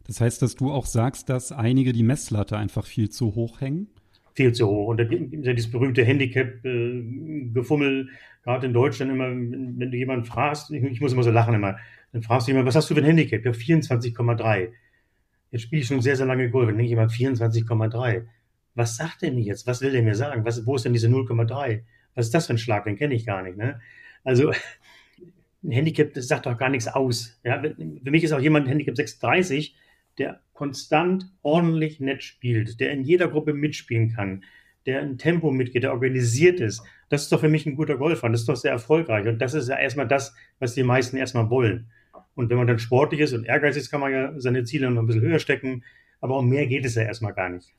Das 0.07 0.21
heißt, 0.21 0.41
dass 0.43 0.55
du 0.55 0.71
auch 0.71 0.87
sagst, 0.87 1.29
dass 1.29 1.53
einige 1.53 1.93
die 1.93 2.03
Messlatte 2.03 2.57
einfach 2.57 2.87
viel 2.87 3.11
zu 3.11 3.35
hoch 3.35 3.61
hängen? 3.61 3.89
Viel 4.35 4.53
zu 4.53 4.69
hoch. 4.69 4.89
Und 4.89 5.01
dieses 5.11 5.71
berühmte 5.71 6.05
Handicap-Gefummel, 6.05 8.09
äh, 8.09 8.45
gerade 8.45 8.67
in 8.67 8.73
Deutschland 8.73 9.11
immer, 9.11 9.29
wenn, 9.29 9.79
du 9.79 9.97
jemanden 9.97 10.25
fragst, 10.25 10.71
ich, 10.71 11.01
muss 11.01 11.13
immer 11.13 11.23
so 11.23 11.31
lachen 11.31 11.55
immer, 11.55 11.77
dann 12.13 12.23
fragst 12.23 12.47
du 12.47 12.51
jemanden, 12.51 12.69
was 12.69 12.77
hast 12.77 12.91
du 12.91 12.95
für 12.95 13.01
ein 13.01 13.07
Handicap? 13.07 13.45
Ja, 13.45 13.51
24,3. 13.51 14.69
Jetzt 15.51 15.63
spiele 15.63 15.83
ich 15.83 15.89
schon 15.89 16.03
sehr, 16.03 16.17
sehr 16.17 16.27
lange 16.27 16.51
Golf. 16.51 16.69
Dann 16.69 16.77
denke 16.77 16.87
ich 16.87 16.93
immer 16.93 17.07
24,3. 17.07 18.27
Was 18.75 18.97
sagt 18.97 19.23
der 19.23 19.33
mir 19.33 19.43
jetzt? 19.43 19.67
Was 19.67 19.81
will 19.81 19.91
der 19.91 20.03
mir 20.03 20.15
sagen? 20.15 20.45
Was, 20.45 20.67
wo 20.67 20.77
ist 20.77 20.85
denn 20.85 20.93
diese 20.93 21.09
0,3? 21.09 21.83
Was 22.15 22.27
ist 22.27 22.35
das 22.35 22.47
für 22.47 22.55
ein 22.55 22.59
Schlag? 22.59 22.85
Den 22.85 22.97
kenne 22.97 23.15
ich 23.15 23.25
gar 23.25 23.43
nicht. 23.43 23.57
Ne? 23.57 23.81
Also 24.23 24.53
ein 25.65 25.71
Handicap, 25.71 26.13
das 26.15 26.29
sagt 26.29 26.47
doch 26.47 26.59
gar 26.59 26.69
nichts 26.69 26.89
aus. 26.89 27.41
Ja? 27.43 27.61
Für 27.61 28.11
mich 28.11 28.23
ist 28.23 28.33
auch 28.33 28.41
jemand 28.41 28.67
ein 28.67 28.69
Handicap 28.69 28.97
36, 28.97 29.75
der 30.18 30.40
konstant 30.52 31.30
ordentlich 31.42 32.00
nett 32.00 32.23
spielt, 32.23 32.80
der 32.80 32.92
in 32.92 33.02
jeder 33.02 33.28
Gruppe 33.28 33.52
mitspielen 33.52 34.12
kann, 34.12 34.44
der 34.87 35.00
ein 35.00 35.18
Tempo 35.18 35.50
mitgeht, 35.50 35.82
der 35.82 35.92
organisiert 35.92 36.61
ist. 36.61 36.82
Das 37.08 37.23
ist 37.23 37.32
doch 37.32 37.40
für 37.40 37.49
mich 37.49 37.66
ein 37.66 37.76
guter 37.76 37.96
Golfer. 37.96 38.28
Das 38.28 38.40
ist 38.40 38.49
doch 38.49 38.56
sehr 38.56 38.73
erfolgreich. 38.73 39.26
Und 39.26 39.38
das 39.40 39.54
ist 39.54 39.68
ja 39.68 39.78
erstmal 39.78 40.08
das, 40.08 40.35
was 40.58 40.75
die 40.75 40.82
meisten 40.82 41.16
erstmal 41.16 41.50
wollen. 41.50 41.90
Und 42.35 42.50
wenn 42.50 42.56
man 42.56 42.66
dann 42.66 42.78
sportlich 42.78 43.20
ist 43.20 43.32
und 43.32 43.44
ehrgeizig 43.44 43.82
ist, 43.82 43.90
kann 43.90 44.00
man 44.00 44.12
ja 44.12 44.32
seine 44.38 44.64
Ziele 44.64 44.90
noch 44.90 45.02
ein 45.02 45.06
bisschen 45.06 45.23
höher 45.23 45.38
stecken. 45.38 45.85
Aber 46.20 46.38
um 46.38 46.49
mehr 46.49 46.66
geht 46.66 46.85
es 46.85 46.94
ja 46.94 47.02
erstmal 47.02 47.35
gar 47.35 47.49
nicht. 47.49 47.75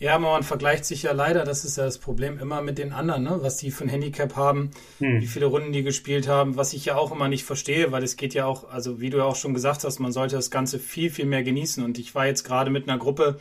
Ja, 0.00 0.14
aber 0.14 0.32
man 0.32 0.42
vergleicht 0.42 0.86
sich 0.86 1.02
ja 1.02 1.12
leider, 1.12 1.44
das 1.44 1.66
ist 1.66 1.76
ja 1.76 1.84
das 1.84 1.98
Problem, 1.98 2.38
immer 2.38 2.62
mit 2.62 2.78
den 2.78 2.92
anderen, 2.92 3.22
ne? 3.22 3.38
was 3.42 3.58
die 3.58 3.70
für 3.70 3.84
ein 3.84 3.90
Handicap 3.90 4.34
haben, 4.34 4.70
hm. 4.98 5.20
wie 5.20 5.26
viele 5.26 5.44
Runden 5.44 5.72
die 5.72 5.82
gespielt 5.82 6.26
haben, 6.26 6.56
was 6.56 6.72
ich 6.72 6.86
ja 6.86 6.96
auch 6.96 7.12
immer 7.12 7.28
nicht 7.28 7.44
verstehe, 7.44 7.92
weil 7.92 8.02
es 8.02 8.16
geht 8.16 8.32
ja 8.32 8.46
auch, 8.46 8.70
also 8.70 9.00
wie 9.00 9.10
du 9.10 9.18
ja 9.18 9.24
auch 9.24 9.36
schon 9.36 9.52
gesagt 9.52 9.84
hast, 9.84 9.98
man 9.98 10.10
sollte 10.10 10.36
das 10.36 10.50
Ganze 10.50 10.78
viel, 10.78 11.10
viel 11.10 11.26
mehr 11.26 11.42
genießen. 11.42 11.84
Und 11.84 11.98
ich 11.98 12.14
war 12.14 12.26
jetzt 12.26 12.44
gerade 12.44 12.70
mit 12.70 12.88
einer 12.88 12.98
Gruppe 12.98 13.38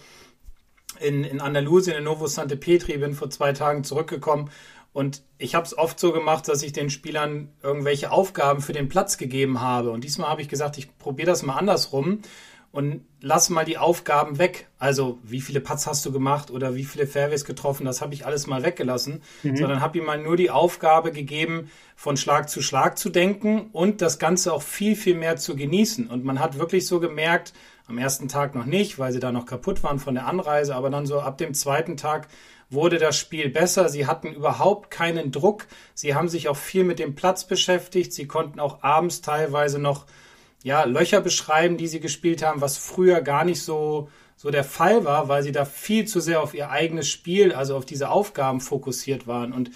in, 1.00 1.24
in 1.24 1.40
Andalusien, 1.40 1.96
in 1.96 2.04
Novo 2.04 2.28
Sante 2.28 2.58
Petri, 2.58 2.98
bin 2.98 3.14
vor 3.14 3.30
zwei 3.30 3.54
Tagen 3.54 3.86
zurückgekommen 3.86 4.52
und 4.92 5.22
ich 5.38 5.56
habe 5.56 5.66
es 5.66 5.78
oft 5.78 6.00
so 6.00 6.12
gemacht, 6.12 6.48
dass 6.48 6.64
ich 6.64 6.74
den 6.74 6.90
Spielern 6.90 7.54
irgendwelche 7.62 8.12
Aufgaben 8.12 8.62
für 8.62 8.74
den 8.74 8.90
Platz 8.90 9.18
gegeben 9.18 9.62
habe. 9.62 9.92
Und 9.92 10.04
diesmal 10.04 10.30
habe 10.30 10.42
ich 10.42 10.50
gesagt, 10.50 10.78
ich 10.78 10.98
probiere 10.98 11.28
das 11.28 11.44
mal 11.44 11.56
andersrum 11.56 12.20
und 12.72 13.04
lass 13.20 13.50
mal 13.50 13.66
die 13.66 13.78
Aufgaben 13.78 14.38
weg. 14.38 14.68
Also, 14.78 15.18
wie 15.24 15.42
viele 15.42 15.60
Putts 15.60 15.88
hast 15.88 16.06
du 16.06 16.12
gemacht 16.12 16.52
oder 16.52 16.76
wie 16.76 16.84
viele 16.84 17.08
Fairways 17.08 17.46
getroffen, 17.46 17.86
das 17.86 18.02
habe 18.02 18.14
ich 18.14 18.26
alles 18.26 18.46
mal 18.46 18.64
weggelassen, 18.64 19.24
mhm. 19.44 19.58
sondern 19.58 19.82
habe 19.82 19.98
ihm 19.98 20.06
mal 20.06 20.22
nur 20.22 20.38
die 20.38 20.52
Aufgabe 20.52 21.12
gegeben, 21.12 21.72
von 21.96 22.16
Schlag 22.16 22.50
zu 22.50 22.62
Schlag 22.62 22.98
zu 22.98 23.10
denken 23.10 23.70
und 23.72 24.02
das 24.02 24.20
Ganze 24.20 24.54
auch 24.54 24.62
viel, 24.62 24.96
viel 24.96 25.16
mehr 25.16 25.38
zu 25.38 25.56
genießen. 25.56 26.08
Und 26.08 26.24
man 26.24 26.40
hat 26.40 26.60
wirklich 26.60 26.86
so 26.86 27.00
gemerkt, 27.00 27.54
am 27.88 27.98
ersten 27.98 28.28
Tag 28.28 28.54
noch 28.54 28.66
nicht, 28.66 29.00
weil 29.00 29.12
sie 29.12 29.20
da 29.20 29.32
noch 29.32 29.48
kaputt 29.48 29.84
waren 29.84 29.98
von 29.98 30.14
der 30.14 30.28
Anreise, 30.28 30.76
aber 30.76 30.92
dann 30.92 31.08
so 31.08 31.20
ab 31.20 31.40
dem 31.40 31.56
zweiten 31.56 31.98
Tag 31.98 32.28
wurde 32.70 33.00
das 33.00 33.18
Spiel 33.18 33.50
besser. 33.50 33.90
Sie 33.90 34.06
hatten 34.06 34.32
überhaupt 34.32 34.92
keinen 34.92 35.32
Druck. 35.32 35.66
Sie 35.96 36.14
haben 36.14 36.30
sich 36.30 36.50
auch 36.50 36.58
viel 36.58 36.84
mit 36.84 37.00
dem 37.00 37.16
Platz 37.16 37.46
beschäftigt. 37.46 38.14
Sie 38.14 38.28
konnten 38.28 38.60
auch 38.60 38.84
abends 38.84 39.22
teilweise 39.22 39.80
noch 39.80 40.06
ja, 40.64 40.84
Löcher 40.84 41.22
beschreiben, 41.22 41.78
die 41.78 41.88
sie 41.88 42.00
gespielt 42.00 42.44
haben, 42.44 42.62
was 42.62 42.78
früher 42.78 43.22
gar 43.22 43.46
nicht 43.46 43.62
so, 43.62 44.10
so 44.36 44.52
der 44.52 44.64
Fall 44.64 45.06
war, 45.06 45.28
weil 45.28 45.44
sie 45.44 45.52
da 45.52 45.66
viel 45.66 46.06
zu 46.06 46.20
sehr 46.20 46.42
auf 46.42 46.54
ihr 46.54 46.70
eigenes 46.70 47.08
Spiel, 47.10 47.54
also 47.54 47.76
auf 47.76 47.86
diese 47.86 48.10
Aufgaben 48.10 48.60
fokussiert 48.60 49.28
waren. 49.28 49.54
Und 49.54 49.72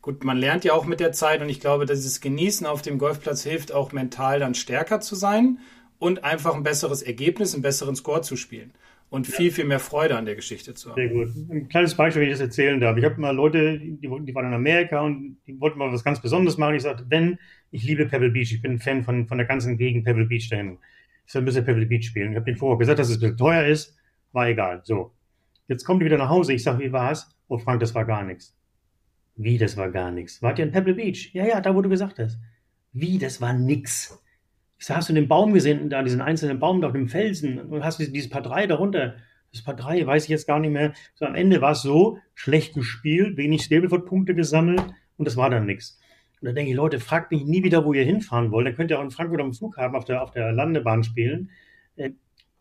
gut, 0.00 0.24
man 0.24 0.38
lernt 0.38 0.64
ja 0.64 0.72
auch 0.72 0.86
mit 0.86 1.00
der 1.00 1.12
Zeit 1.12 1.42
und 1.42 1.48
ich 1.48 1.60
glaube, 1.60 1.86
dieses 1.86 2.20
Genießen 2.20 2.66
auf 2.66 2.82
dem 2.82 2.98
Golfplatz 2.98 3.42
hilft 3.42 3.72
auch 3.72 3.92
mental 3.92 4.40
dann 4.40 4.54
stärker 4.54 5.00
zu 5.00 5.14
sein 5.14 5.58
und 5.98 6.24
einfach 6.24 6.54
ein 6.54 6.62
besseres 6.62 7.02
Ergebnis, 7.02 7.54
einen 7.54 7.62
besseren 7.62 7.94
Score 7.94 8.22
zu 8.22 8.36
spielen 8.36 8.72
und 9.12 9.26
viel, 9.26 9.50
viel 9.50 9.66
mehr 9.66 9.78
Freude 9.78 10.16
an 10.16 10.24
der 10.24 10.34
Geschichte 10.34 10.72
zu 10.72 10.88
haben. 10.88 10.96
Sehr 10.96 11.08
gut. 11.10 11.28
Ein 11.50 11.68
kleines 11.68 11.94
Beispiel, 11.94 12.22
wenn 12.22 12.28
ich 12.28 12.34
das 12.34 12.40
erzählen 12.40 12.80
darf. 12.80 12.96
Ich 12.96 13.04
habe 13.04 13.20
mal 13.20 13.36
Leute, 13.36 13.78
die, 13.78 13.98
die, 14.00 14.34
waren 14.34 14.46
in 14.46 14.54
Amerika 14.54 15.02
und 15.02 15.36
die 15.46 15.60
wollten 15.60 15.78
mal 15.78 15.92
was 15.92 16.02
ganz 16.02 16.22
Besonderes 16.22 16.56
machen. 16.56 16.76
Ich 16.76 16.82
sagte, 16.82 17.04
wenn, 17.10 17.38
ich 17.72 17.84
liebe 17.84 18.06
Pebble 18.06 18.30
Beach, 18.30 18.52
ich 18.52 18.62
bin 18.62 18.72
ein 18.72 18.78
Fan 18.78 19.02
von, 19.02 19.26
von 19.26 19.38
der 19.38 19.46
ganzen 19.46 19.76
Gegend 19.78 20.04
Pebble 20.04 20.26
Beach 20.26 20.48
dahin. 20.48 20.78
Ich 21.26 21.32
soll 21.32 21.42
ein 21.42 21.46
bisschen 21.46 21.64
Pebble 21.64 21.86
Beach 21.86 22.04
spielen. 22.04 22.32
Ich 22.32 22.36
habe 22.36 22.44
denen 22.44 22.58
vorher 22.58 22.78
gesagt, 22.78 22.98
dass 22.98 23.08
es 23.08 23.16
ein 23.16 23.20
bisschen 23.20 23.38
teuer 23.38 23.64
ist, 23.64 23.96
war 24.32 24.46
egal. 24.46 24.82
So. 24.84 25.12
Jetzt 25.68 25.84
kommt 25.84 26.02
die 26.02 26.06
wieder 26.06 26.18
nach 26.18 26.28
Hause. 26.28 26.52
Ich 26.52 26.62
sage, 26.62 26.84
wie 26.84 26.92
war's? 26.92 27.34
Oh, 27.48 27.58
Frank, 27.58 27.80
das 27.80 27.94
war 27.94 28.04
gar 28.04 28.24
nichts. 28.24 28.54
Wie, 29.36 29.56
das 29.56 29.76
war 29.78 29.90
gar 29.90 30.10
nichts? 30.10 30.42
Wart 30.42 30.58
ihr 30.58 30.66
in 30.66 30.72
Pebble 30.72 30.94
Beach? 30.94 31.30
Ja, 31.32 31.46
ja, 31.46 31.60
da, 31.60 31.74
wo 31.74 31.80
du 31.80 31.88
gesagt 31.88 32.18
hast. 32.18 32.38
Wie, 32.92 33.18
das 33.18 33.40
war 33.40 33.54
nix? 33.54 34.22
Ich 34.78 34.84
sag, 34.84 34.96
hast 34.96 35.08
du 35.08 35.14
den 35.14 35.28
Baum 35.28 35.54
gesehen, 35.54 35.88
da 35.88 36.02
diesen 36.02 36.20
einzelnen 36.20 36.58
Baum 36.58 36.82
da 36.82 36.88
auf 36.88 36.92
dem 36.92 37.08
Felsen 37.08 37.58
und 37.58 37.84
hast 37.84 38.00
du 38.00 38.04
dieses 38.04 38.28
Paar 38.28 38.42
3 38.42 38.66
darunter? 38.66 39.14
Das 39.52 39.62
Paar 39.62 39.76
3 39.76 40.06
weiß 40.06 40.24
ich 40.24 40.28
jetzt 40.28 40.46
gar 40.46 40.58
nicht 40.58 40.72
mehr. 40.72 40.92
So 41.14 41.24
am 41.24 41.34
Ende 41.34 41.62
war 41.62 41.72
es 41.72 41.82
so, 41.82 42.18
schlecht 42.34 42.74
gespielt, 42.74 43.38
wenig 43.38 43.62
Stableford-Punkte 43.62 44.34
gesammelt 44.34 44.82
und 45.16 45.26
das 45.26 45.36
war 45.36 45.48
dann 45.48 45.64
nichts. 45.64 45.98
Und 46.42 46.48
da 46.48 46.52
denke 46.52 46.70
ich, 46.70 46.76
Leute, 46.76 47.00
fragt 47.00 47.30
mich 47.30 47.44
nie 47.44 47.62
wieder, 47.62 47.84
wo 47.84 47.94
ihr 47.94 48.04
hinfahren 48.04 48.50
wollt. 48.50 48.66
Dann 48.66 48.74
könnt 48.74 48.90
ihr 48.90 48.98
auch 48.98 49.04
in 49.04 49.10
Frankfurt 49.10 49.40
am 49.40 49.54
Flughafen 49.54 49.96
auf 49.96 50.04
der, 50.04 50.22
auf 50.22 50.32
der 50.32 50.52
Landebahn 50.52 51.04
spielen. 51.04 51.50
Äh, 51.96 52.10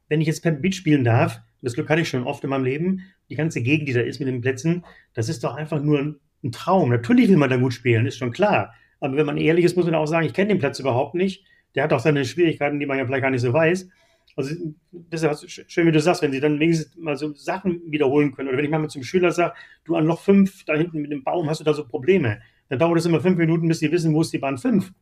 wenn 0.08 0.22
ich 0.22 0.28
jetzt 0.28 0.42
per 0.42 0.52
Beach 0.52 0.76
spielen 0.76 1.04
darf, 1.04 1.42
das 1.62 1.74
Glück 1.74 1.90
hatte 1.90 2.02
ich 2.02 2.10
schon 2.10 2.24
oft 2.24 2.44
in 2.44 2.50
meinem 2.50 2.64
Leben, 2.64 3.02
die 3.30 3.36
ganze 3.36 3.62
Gegend, 3.62 3.90
die 3.90 3.94
da 3.94 4.02
ist 4.02 4.20
mit 4.20 4.28
den 4.28 4.42
Plätzen, 4.42 4.86
das 5.14 5.30
ist 5.30 5.44
doch 5.44 5.56
einfach 5.56 5.82
nur 5.82 6.00
ein, 6.00 6.16
ein 6.44 6.52
Traum. 6.52 6.90
Natürlich 6.90 7.30
will 7.30 7.38
man 7.38 7.50
da 7.50 7.58
gut 7.58 7.74
spielen, 7.74 8.06
ist 8.06 8.18
schon 8.18 8.32
klar. 8.32 8.74
Aber 9.00 9.18
wenn 9.18 9.26
man 9.26 9.38
ehrlich 9.38 9.66
ist, 9.66 9.76
muss 9.76 9.86
man 9.86 9.96
auch 9.96 10.06
sagen, 10.06 10.26
ich 10.26 10.34
kenne 10.34 10.50
den 10.50 10.60
Platz 10.60 10.80
überhaupt 10.80 11.16
nicht 11.16 11.44
der 11.76 11.84
hat 11.84 11.94
auch 11.94 12.00
seine 12.00 12.26
Schwierigkeiten, 12.26 12.80
die 12.80 12.86
man 12.86 12.98
ja 12.98 13.06
vielleicht 13.06 13.22
gar 13.22 13.32
nicht 13.32 13.42
so 13.42 13.54
weiß. 13.54 13.90
Also 14.36 14.56
deshalb 14.92 15.38
schön, 15.48 15.88
wie 15.88 15.92
du 15.92 16.00
sagst, 16.00 16.22
wenn 16.22 16.32
sie 16.32 16.40
dann 16.40 16.60
wenigstens 16.60 16.96
mal 16.96 17.18
so 17.18 17.34
Sachen 17.34 17.82
wiederholen 17.92 18.32
können. 18.32 18.50
Oder 18.50 18.58
wenn 18.58 18.66
ich 18.66 18.72
mal 18.72 18.90
zum 18.90 19.04
Schüler 19.04 19.32
sage, 19.32 19.54
du 19.84 19.96
an 19.96 20.06
Loch 20.06 20.22
5 20.22 20.66
da 20.66 20.76
hinten 20.76 21.02
mit 21.02 21.12
dem 21.12 21.24
Baum 21.24 21.50
hast 21.50 21.60
du 21.60 21.64
da 21.64 21.74
so 21.74 21.86
Probleme. 21.86 22.42
Dann 22.72 22.80
dauert 22.80 23.00
es 23.00 23.06
immer 23.06 23.20
fünf 23.20 23.38
Minuten, 23.38 23.68
bis 23.68 23.80
sie 23.80 23.92
wissen, 23.92 24.14
wo 24.14 24.22
ist 24.22 24.32
die 24.32 24.38
Bahn 24.38 24.58
5. 24.58 24.94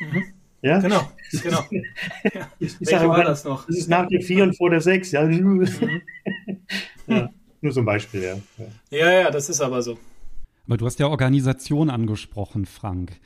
Mhm. 0.00 0.22
Ja? 0.62 0.78
Genau, 0.78 1.10
genau. 1.32 1.64
Ja. 2.32 2.48
Ich, 2.60 2.80
ich 2.80 2.88
sage 2.88 3.08
war 3.08 3.24
das 3.24 3.42
noch? 3.42 3.66
Das 3.66 3.76
ist 3.76 3.88
nach 3.88 4.06
der 4.06 4.20
4 4.20 4.44
und 4.44 4.56
vor 4.56 4.70
der 4.70 4.80
6. 4.80 5.10
Ja. 5.10 5.24
Mhm. 5.24 5.66
ja. 7.08 7.28
Nur 7.60 7.72
so 7.72 7.80
ein 7.80 7.86
Beispiel, 7.86 8.22
ja. 8.22 8.36
Ja, 8.96 9.12
ja, 9.22 9.30
das 9.32 9.48
ist 9.48 9.60
aber 9.60 9.82
so. 9.82 9.98
Aber 10.68 10.76
du 10.76 10.86
hast 10.86 11.00
ja 11.00 11.08
Organisation 11.08 11.90
angesprochen, 11.90 12.66
Frank. 12.66 13.18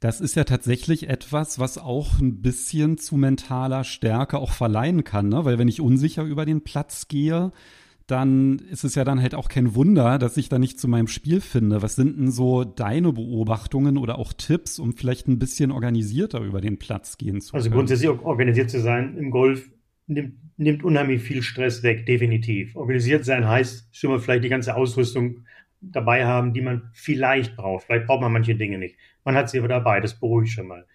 Das 0.00 0.20
ist 0.20 0.36
ja 0.36 0.44
tatsächlich 0.44 1.08
etwas, 1.08 1.58
was 1.58 1.78
auch 1.78 2.18
ein 2.18 2.42
bisschen 2.42 2.98
zu 2.98 3.16
mentaler 3.16 3.84
Stärke 3.84 4.36
auch 4.36 4.52
verleihen 4.52 5.02
kann, 5.02 5.30
ne? 5.30 5.46
Weil 5.46 5.58
wenn 5.58 5.68
ich 5.68 5.80
unsicher 5.80 6.24
über 6.24 6.44
den 6.44 6.62
Platz 6.62 7.08
gehe, 7.08 7.52
dann 8.08 8.58
ist 8.70 8.84
es 8.84 8.94
ja 8.94 9.04
dann 9.04 9.20
halt 9.20 9.34
auch 9.34 9.48
kein 9.48 9.74
Wunder, 9.74 10.18
dass 10.18 10.38
ich 10.38 10.48
da 10.48 10.58
nicht 10.58 10.80
zu 10.80 10.88
meinem 10.88 11.08
Spiel 11.08 11.42
finde. 11.42 11.82
Was 11.82 11.94
sind 11.94 12.18
denn 12.18 12.30
so 12.30 12.64
deine 12.64 13.12
Beobachtungen 13.12 13.98
oder 13.98 14.18
auch 14.18 14.32
Tipps, 14.32 14.78
um 14.78 14.94
vielleicht 14.94 15.28
ein 15.28 15.38
bisschen 15.38 15.70
organisierter 15.70 16.40
über 16.40 16.62
den 16.62 16.78
Platz 16.78 17.18
gehen 17.18 17.42
zu 17.42 17.52
also 17.54 17.68
können? 17.68 17.78
Also 17.78 17.96
grundsätzlich 17.96 18.26
organisiert 18.26 18.70
zu 18.70 18.80
sein 18.80 19.16
im 19.18 19.30
Golf 19.30 19.70
nimmt, 20.06 20.34
nimmt 20.56 20.82
unheimlich 20.84 21.22
viel 21.22 21.42
Stress 21.42 21.82
weg, 21.82 22.06
definitiv. 22.06 22.76
Organisiert 22.76 23.26
sein 23.26 23.46
heißt 23.46 23.94
schon 23.94 24.10
mal 24.10 24.20
vielleicht 24.20 24.42
die 24.42 24.48
ganze 24.48 24.74
Ausrüstung 24.74 25.44
dabei 25.82 26.24
haben, 26.24 26.54
die 26.54 26.62
man 26.62 26.90
vielleicht 26.94 27.56
braucht. 27.56 27.84
Vielleicht 27.84 28.06
braucht 28.06 28.22
man 28.22 28.32
manche 28.32 28.54
Dinge 28.54 28.78
nicht. 28.78 28.96
Man 29.22 29.34
hat 29.34 29.50
sie 29.50 29.58
aber 29.58 29.68
dabei, 29.68 30.00
das 30.00 30.18
beruhigt 30.18 30.52
schon 30.52 30.66
mal. 30.66 30.86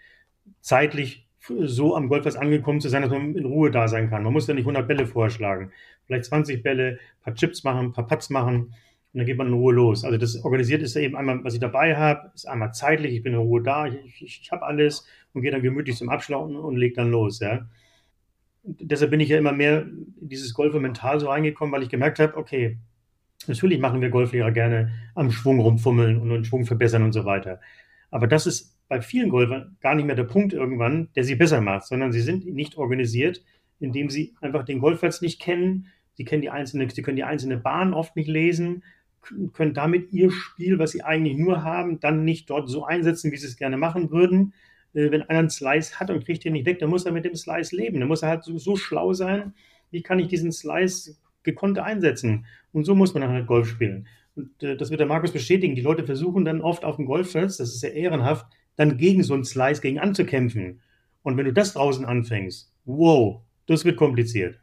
Zeitlich 0.62 1.30
so 1.48 1.96
am 1.96 2.08
Golfplatz 2.08 2.36
angekommen 2.36 2.80
zu 2.80 2.90
sein, 2.90 3.02
dass 3.02 3.12
man 3.12 3.36
in 3.36 3.46
Ruhe 3.46 3.70
da 3.70 3.88
sein 3.88 4.10
kann. 4.10 4.24
Man 4.24 4.34
muss 4.34 4.48
ja 4.48 4.54
nicht 4.54 4.64
100 4.64 4.88
Bälle 4.88 5.06
vorschlagen. 5.06 5.72
Vielleicht 6.06 6.26
20 6.26 6.64
Bälle, 6.64 6.94
ein 6.94 7.24
paar 7.24 7.36
Chips 7.36 7.64
machen, 7.64 7.88
ein 7.88 7.94
paar 7.94 8.08
Putts 8.08 8.30
machen 8.30 8.56
und 8.66 8.74
dann 9.20 9.26
geht 9.26 9.38
man 9.38 9.48
in 9.48 9.54
Ruhe 9.54 9.74
los. 9.74 10.04
Also 10.04 10.18
das 10.18 10.44
organisiert 10.44 10.82
ist 10.82 10.96
ja 10.96 11.02
eben 11.02 11.16
einmal, 11.16 11.44
was 11.44 11.54
ich 11.54 11.60
dabei 11.60 11.96
habe, 11.96 12.32
ist 12.34 12.48
einmal 12.48 12.74
zeitlich, 12.74 13.14
ich 13.14 13.24
bin 13.24 13.34
in 13.34 13.40
Ruhe 13.40 13.62
da, 13.62 13.88
ich, 13.88 14.22
ich, 14.22 14.42
ich 14.44 14.52
habe 14.52 14.66
alles 14.66 15.06
und 15.34 15.42
gehe 15.42 15.52
dann 15.52 15.62
gemütlich 15.62 15.96
zum 15.96 16.10
Abschlauen 16.10 16.56
und 16.56 16.76
lege 16.78 16.96
dann 16.96 17.12
los. 17.12 17.40
Ja. 17.40 17.68
deshalb 18.64 19.12
bin 19.12 19.20
ich 19.20 19.30
ja 19.30 19.38
immer 19.38 19.54
mehr 19.54 19.84
in 19.84 20.14
dieses 20.20 20.54
Golf 20.54 20.74
mental 20.76 21.20
so 21.20 21.30
reingekommen, 21.30 21.74
weil 21.74 21.84
ich 21.84 21.90
gemerkt 21.90 22.20
habe, 22.20 22.38
okay, 22.38 22.78
Natürlich 23.48 23.80
machen 23.80 24.02
wir 24.02 24.10
Golflehrer 24.10 24.52
gerne 24.52 24.92
am 25.16 25.32
Schwung 25.32 25.60
rumfummeln 25.60 26.20
und 26.20 26.30
den 26.30 26.46
Schwung 26.46 26.66
verbessern 26.66 27.04
und 27.04 27.12
so 27.12 27.26
weiter. 27.26 27.60
Aber 28.10 28.28
das 28.28 28.48
ist 28.48 28.78
bei 28.88 29.02
vielen 29.02 29.30
Golfern 29.30 29.78
gar 29.82 29.96
nicht 29.96 30.06
mehr 30.06 30.16
der 30.16 30.24
Punkt 30.24 30.54
irgendwann, 30.54 31.10
der 31.16 31.24
sie 31.24 31.36
besser 31.36 31.62
macht, 31.62 31.86
sondern 31.86 32.12
sie 32.12 32.22
sind 32.22 32.46
nicht 32.46 32.78
organisiert, 32.78 33.44
indem 33.80 34.10
sie 34.10 34.34
einfach 34.42 34.64
den 34.66 34.80
Golfplatz 34.80 35.22
nicht 35.22 35.42
kennen, 35.42 35.88
Sie 36.16 36.26
kennen 36.26 36.42
die 36.42 36.50
einzelne, 36.50 36.90
sie 36.90 37.02
können 37.02 37.18
die 37.18 37.24
einzelne 37.24 37.58
Bahn 37.58 37.94
oft 37.94 38.16
nicht 38.16 38.28
lesen, 38.28 38.84
können 39.54 39.74
damit 39.74 40.12
ihr 40.12 40.32
Spiel, 40.32 40.80
was 40.80 40.92
sie 40.92 41.02
eigentlich 41.02 41.38
nur 41.38 41.64
haben, 41.64 42.00
dann 42.00 42.26
nicht 42.26 42.50
dort 42.50 42.70
so 42.70 42.86
einsetzen, 42.86 43.32
wie 43.32 43.38
sie 43.38 43.48
es 43.48 43.58
gerne 43.58 43.78
machen 43.78 44.12
würden. 44.12 44.54
Äh, 44.94 45.12
wenn 45.12 45.24
einer 45.24 45.40
einen 45.40 45.50
Slice 45.50 46.00
hat 46.00 46.10
und 46.10 46.26
kriegt 46.26 46.44
den 46.44 46.54
nicht 46.54 46.66
weg, 46.66 46.80
dann 46.80 46.90
muss 46.90 47.06
er 47.06 47.14
mit 47.14 47.26
dem 47.26 47.36
Slice 47.36 47.76
leben. 47.76 48.00
Dann 48.00 48.10
muss 48.10 48.22
er 48.22 48.30
halt 48.30 48.44
so, 48.44 48.58
so 48.58 48.76
schlau 48.76 49.14
sein, 49.14 49.54
wie 49.92 50.04
kann 50.04 50.20
ich 50.20 50.28
diesen 50.28 50.52
Slice 50.52 51.16
gekonnt 51.44 51.80
einsetzen. 51.80 52.46
Und 52.74 52.84
so 52.84 52.96
muss 52.96 53.14
man 53.14 53.22
dann 53.22 53.32
halt 53.32 53.48
Golf 53.48 53.70
spielen. 53.70 54.08
Und 54.36 54.62
äh, 54.62 54.76
das 54.76 54.90
wird 54.90 55.00
der 55.00 55.08
Markus 55.08 55.32
bestätigen. 55.32 55.76
Die 55.76 55.82
Leute 55.82 56.04
versuchen 56.04 56.44
dann 56.44 56.62
oft 56.62 56.84
auf 56.84 56.98
dem 56.98 57.06
Golfplatz, 57.06 57.58
das 57.58 57.74
ist 57.74 57.82
ja 57.82 57.90
ehrenhaft, 57.90 58.46
dann 58.76 58.98
gegen 58.98 59.24
so 59.24 59.34
einen 59.34 59.46
Slice 59.46 59.82
gegen 59.82 60.00
anzukämpfen. 60.00 60.82
Und 61.22 61.38
wenn 61.38 61.46
du 61.46 61.54
das 61.54 61.74
draußen 61.74 62.04
anfängst, 62.04 62.74
wow, 62.84 63.42
das 63.68 63.86
wird 63.86 63.98
kompliziert. 63.98 64.60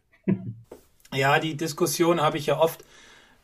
Ja, 1.12 1.40
die 1.40 1.56
Diskussion 1.56 2.20
habe 2.20 2.38
ich 2.38 2.46
ja 2.46 2.58
oft, 2.58 2.84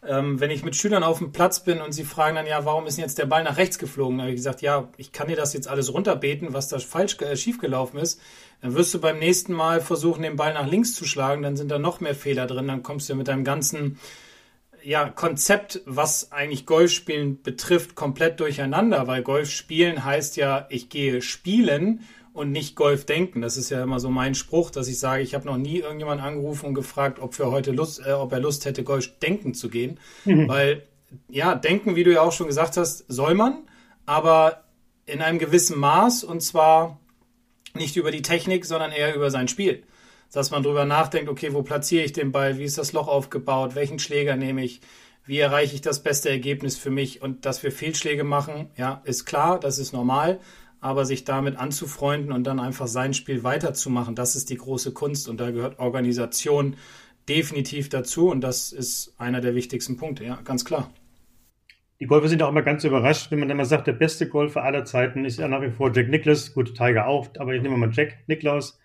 ähm, 0.06 0.38
wenn 0.38 0.50
ich 0.50 0.64
mit 0.64 0.76
Schülern 0.76 1.02
auf 1.02 1.18
dem 1.18 1.32
Platz 1.32 1.64
bin 1.64 1.80
und 1.80 1.92
sie 1.92 2.04
fragen 2.04 2.36
dann, 2.36 2.46
ja, 2.46 2.64
warum 2.64 2.86
ist 2.86 2.96
jetzt 2.96 3.18
der 3.18 3.26
Ball 3.26 3.42
nach 3.42 3.56
rechts 3.56 3.78
geflogen? 3.78 4.18
Da 4.18 4.22
habe 4.22 4.30
ich 4.30 4.36
gesagt, 4.36 4.62
ja, 4.62 4.88
ich 4.96 5.10
kann 5.10 5.28
dir 5.28 5.36
das 5.36 5.52
jetzt 5.52 5.66
alles 5.66 5.92
runterbeten, 5.92 6.52
was 6.52 6.68
da 6.68 6.78
falsch 6.78 7.20
äh, 7.20 7.36
schiefgelaufen 7.36 7.98
ist. 7.98 8.20
Dann 8.60 8.74
wirst 8.74 8.94
du 8.94 9.00
beim 9.00 9.18
nächsten 9.18 9.52
Mal 9.52 9.80
versuchen, 9.80 10.22
den 10.22 10.36
Ball 10.36 10.54
nach 10.54 10.66
links 10.68 10.94
zu 10.94 11.04
schlagen, 11.04 11.42
dann 11.42 11.56
sind 11.56 11.70
da 11.70 11.78
noch 11.78 12.00
mehr 12.00 12.14
Fehler 12.14 12.46
drin, 12.46 12.68
dann 12.68 12.82
kommst 12.82 13.08
du 13.08 13.14
mit 13.16 13.28
deinem 13.28 13.44
ganzen 13.44 13.98
ja, 14.86 15.08
Konzept, 15.08 15.82
was 15.84 16.30
eigentlich 16.30 16.64
Golfspielen 16.64 17.42
betrifft, 17.42 17.96
komplett 17.96 18.38
durcheinander, 18.38 19.08
weil 19.08 19.24
Golf 19.24 19.50
spielen 19.50 20.04
heißt 20.04 20.36
ja, 20.36 20.66
ich 20.70 20.88
gehe 20.88 21.22
spielen 21.22 22.06
und 22.36 22.52
nicht 22.52 22.76
Golf 22.76 23.06
denken. 23.06 23.40
Das 23.40 23.56
ist 23.56 23.70
ja 23.70 23.82
immer 23.82 23.98
so 23.98 24.10
mein 24.10 24.34
Spruch, 24.34 24.70
dass 24.70 24.88
ich 24.88 24.98
sage, 24.98 25.22
ich 25.22 25.34
habe 25.34 25.46
noch 25.46 25.56
nie 25.56 25.78
irgendjemanden 25.78 26.24
angerufen 26.24 26.66
und 26.66 26.74
gefragt, 26.74 27.18
ob 27.18 27.38
wir 27.38 27.50
heute 27.50 27.72
Lust, 27.72 28.00
äh, 28.06 28.12
ob 28.12 28.32
er 28.32 28.40
Lust 28.40 28.64
hätte, 28.64 28.84
Golf 28.84 29.18
denken 29.18 29.54
zu 29.54 29.68
gehen. 29.68 29.98
Mhm. 30.24 30.48
Weil, 30.48 30.82
ja, 31.28 31.54
denken, 31.54 31.96
wie 31.96 32.04
du 32.04 32.12
ja 32.12 32.22
auch 32.22 32.32
schon 32.32 32.46
gesagt 32.46 32.76
hast, 32.76 33.04
soll 33.08 33.34
man, 33.34 33.64
aber 34.04 34.64
in 35.06 35.22
einem 35.22 35.38
gewissen 35.38 35.78
Maß 35.78 36.24
und 36.24 36.42
zwar 36.42 37.00
nicht 37.74 37.96
über 37.96 38.10
die 38.10 38.22
Technik, 38.22 38.64
sondern 38.64 38.92
eher 38.92 39.14
über 39.14 39.30
sein 39.30 39.48
Spiel. 39.48 39.84
Dass 40.32 40.50
man 40.50 40.62
drüber 40.62 40.84
nachdenkt, 40.84 41.30
okay, 41.30 41.54
wo 41.54 41.62
platziere 41.62 42.04
ich 42.04 42.12
den 42.12 42.32
Ball, 42.32 42.58
wie 42.58 42.64
ist 42.64 42.78
das 42.78 42.92
Loch 42.92 43.08
aufgebaut, 43.08 43.74
welchen 43.74 43.98
Schläger 43.98 44.36
nehme 44.36 44.64
ich, 44.64 44.80
wie 45.24 45.38
erreiche 45.38 45.74
ich 45.74 45.80
das 45.80 46.02
beste 46.02 46.28
Ergebnis 46.28 46.76
für 46.76 46.90
mich 46.90 47.22
und 47.22 47.46
dass 47.46 47.62
wir 47.62 47.72
Fehlschläge 47.72 48.24
machen, 48.24 48.70
ja, 48.76 49.02
ist 49.04 49.24
klar, 49.24 49.58
das 49.58 49.78
ist 49.78 49.92
normal, 49.92 50.40
aber 50.86 51.04
sich 51.04 51.24
damit 51.24 51.56
anzufreunden 51.56 52.30
und 52.30 52.46
dann 52.46 52.60
einfach 52.60 52.86
sein 52.86 53.12
Spiel 53.12 53.42
weiterzumachen, 53.42 54.14
das 54.14 54.36
ist 54.36 54.50
die 54.50 54.56
große 54.56 54.92
Kunst 54.92 55.28
und 55.28 55.40
da 55.40 55.50
gehört 55.50 55.80
Organisation 55.80 56.76
definitiv 57.28 57.88
dazu 57.88 58.30
und 58.30 58.40
das 58.40 58.70
ist 58.72 59.14
einer 59.18 59.40
der 59.40 59.56
wichtigsten 59.56 59.96
Punkte, 59.96 60.24
ja, 60.24 60.38
ganz 60.44 60.64
klar. 60.64 60.90
Die 61.98 62.06
Golfer 62.06 62.28
sind 62.28 62.40
auch 62.42 62.50
immer 62.50 62.62
ganz 62.62 62.84
überrascht, 62.84 63.32
wenn 63.32 63.40
man 63.40 63.48
dann 63.48 63.56
mal 63.56 63.64
sagt, 63.64 63.88
der 63.88 63.94
beste 63.94 64.28
Golfer 64.28 64.62
aller 64.62 64.84
Zeiten 64.84 65.24
ist 65.24 65.40
ja 65.40 65.48
nach 65.48 65.60
wie 65.60 65.70
vor 65.70 65.92
Jack 65.92 66.08
Nicklaus, 66.08 66.54
gut, 66.54 66.76
Tiger 66.76 67.08
auch, 67.08 67.26
aber 67.38 67.54
ich 67.54 67.62
nehme 67.62 67.76
mal 67.76 67.90
Jack 67.92 68.18
Nicklaus. 68.28 68.78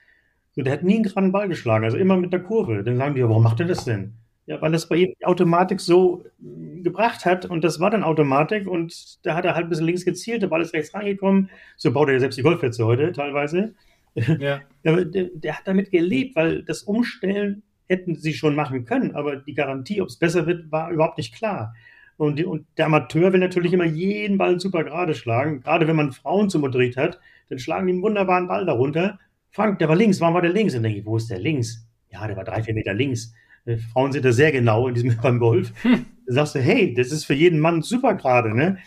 So, 0.54 0.64
der 0.64 0.74
hat 0.74 0.84
nie 0.84 0.96
einen 0.96 1.04
geraden 1.04 1.32
Ball 1.32 1.48
geschlagen, 1.50 1.86
also 1.86 1.98
immer 1.98 2.18
mit 2.18 2.34
der 2.34 2.42
Kurve. 2.42 2.84
Dann 2.84 2.98
sagen 2.98 3.14
die, 3.14 3.22
warum 3.22 3.44
macht 3.44 3.60
er 3.60 3.68
das 3.68 3.86
denn? 3.86 4.16
Ja, 4.52 4.62
weil 4.62 4.74
das 4.74 4.90
bei 4.90 4.98
ihm 4.98 5.14
die 5.18 5.26
Automatik 5.26 5.80
so 5.80 6.26
äh, 6.26 6.82
gebracht 6.82 7.24
hat 7.24 7.46
und 7.46 7.64
das 7.64 7.80
war 7.80 7.90
dann 7.90 8.04
Automatik 8.04 8.68
und 8.68 9.26
da 9.26 9.34
hat 9.34 9.46
er 9.46 9.56
halt 9.56 9.68
ein 9.68 9.70
bisschen 9.70 9.86
links 9.86 10.04
gezielt, 10.04 10.42
der 10.42 10.50
Ball 10.50 10.62
ist 10.62 10.74
rechts 10.74 10.94
reingekommen. 10.94 11.50
So 11.78 11.94
baut 11.94 12.10
er 12.10 12.16
ja 12.16 12.20
selbst 12.20 12.38
die 12.38 12.42
Golfplätze 12.42 12.86
heute 12.86 13.14
teilweise. 13.14 13.76
Ja. 14.14 14.60
der, 14.84 15.06
der, 15.06 15.58
hat 15.58 15.66
damit 15.66 15.90
gelebt, 15.90 16.36
weil 16.36 16.64
das 16.64 16.84
Umstellen 16.84 17.64
hätten 17.88 18.16
sie 18.16 18.34
schon 18.34 18.54
machen 18.54 18.84
können, 18.84 19.16
aber 19.16 19.38
die 19.38 19.54
Garantie, 19.54 20.02
ob 20.02 20.10
es 20.10 20.18
besser 20.18 20.46
wird, 20.46 20.70
war 20.70 20.92
überhaupt 20.92 21.18
nicht 21.18 21.34
klar. 21.34 21.74
Und, 22.18 22.38
die, 22.38 22.44
und, 22.44 22.68
der 22.78 22.88
Amateur 22.88 23.32
will 23.32 23.40
natürlich 23.40 23.72
immer 23.72 23.86
jeden 23.86 24.38
Ball 24.38 24.60
super 24.60 24.84
gerade 24.84 25.16
schlagen. 25.16 25.62
Gerade 25.62 25.88
wenn 25.88 25.96
man 25.96 26.12
Frauen 26.12 26.50
zum 26.50 26.64
Unterricht 26.64 26.98
hat, 26.98 27.22
dann 27.48 27.58
schlagen 27.58 27.88
die 27.88 27.94
einen 27.94 28.02
wunderbaren 28.02 28.50
Ball 28.50 28.66
darunter. 28.66 29.18
Frank, 29.50 29.80
der 29.80 29.88
war 29.88 29.96
links, 29.96 30.20
warum 30.20 30.34
war 30.34 30.42
der 30.42 30.52
links? 30.52 30.74
Und 30.74 30.80
dann 30.80 30.92
denke 30.92 31.00
ich, 31.00 31.06
wo 31.06 31.16
ist 31.16 31.30
der 31.30 31.40
links? 31.40 31.88
Ja, 32.10 32.28
der 32.28 32.36
war 32.36 32.44
drei, 32.44 32.62
vier 32.62 32.74
Meter 32.74 32.94
links. 32.94 33.34
Äh, 33.66 33.78
Frauen 33.78 34.12
sind 34.12 34.26
da 34.26 34.32
sehr 34.32 34.52
genau 34.52 34.88
in 34.88 34.94
diesem 34.94 35.18
beim 35.22 35.40
Golf. 35.40 35.74
Hm. 35.84 36.06
Da 36.28 36.34
sagst 36.34 36.56
du, 36.56 36.60
hey, 36.60 36.94
das 36.94 37.12
ist 37.12 37.26
für 37.26 37.34
jeden 37.34 37.60
Mann 37.60 37.82
super 37.82 38.16
gerade, 38.16 38.56
ne? 38.56 38.78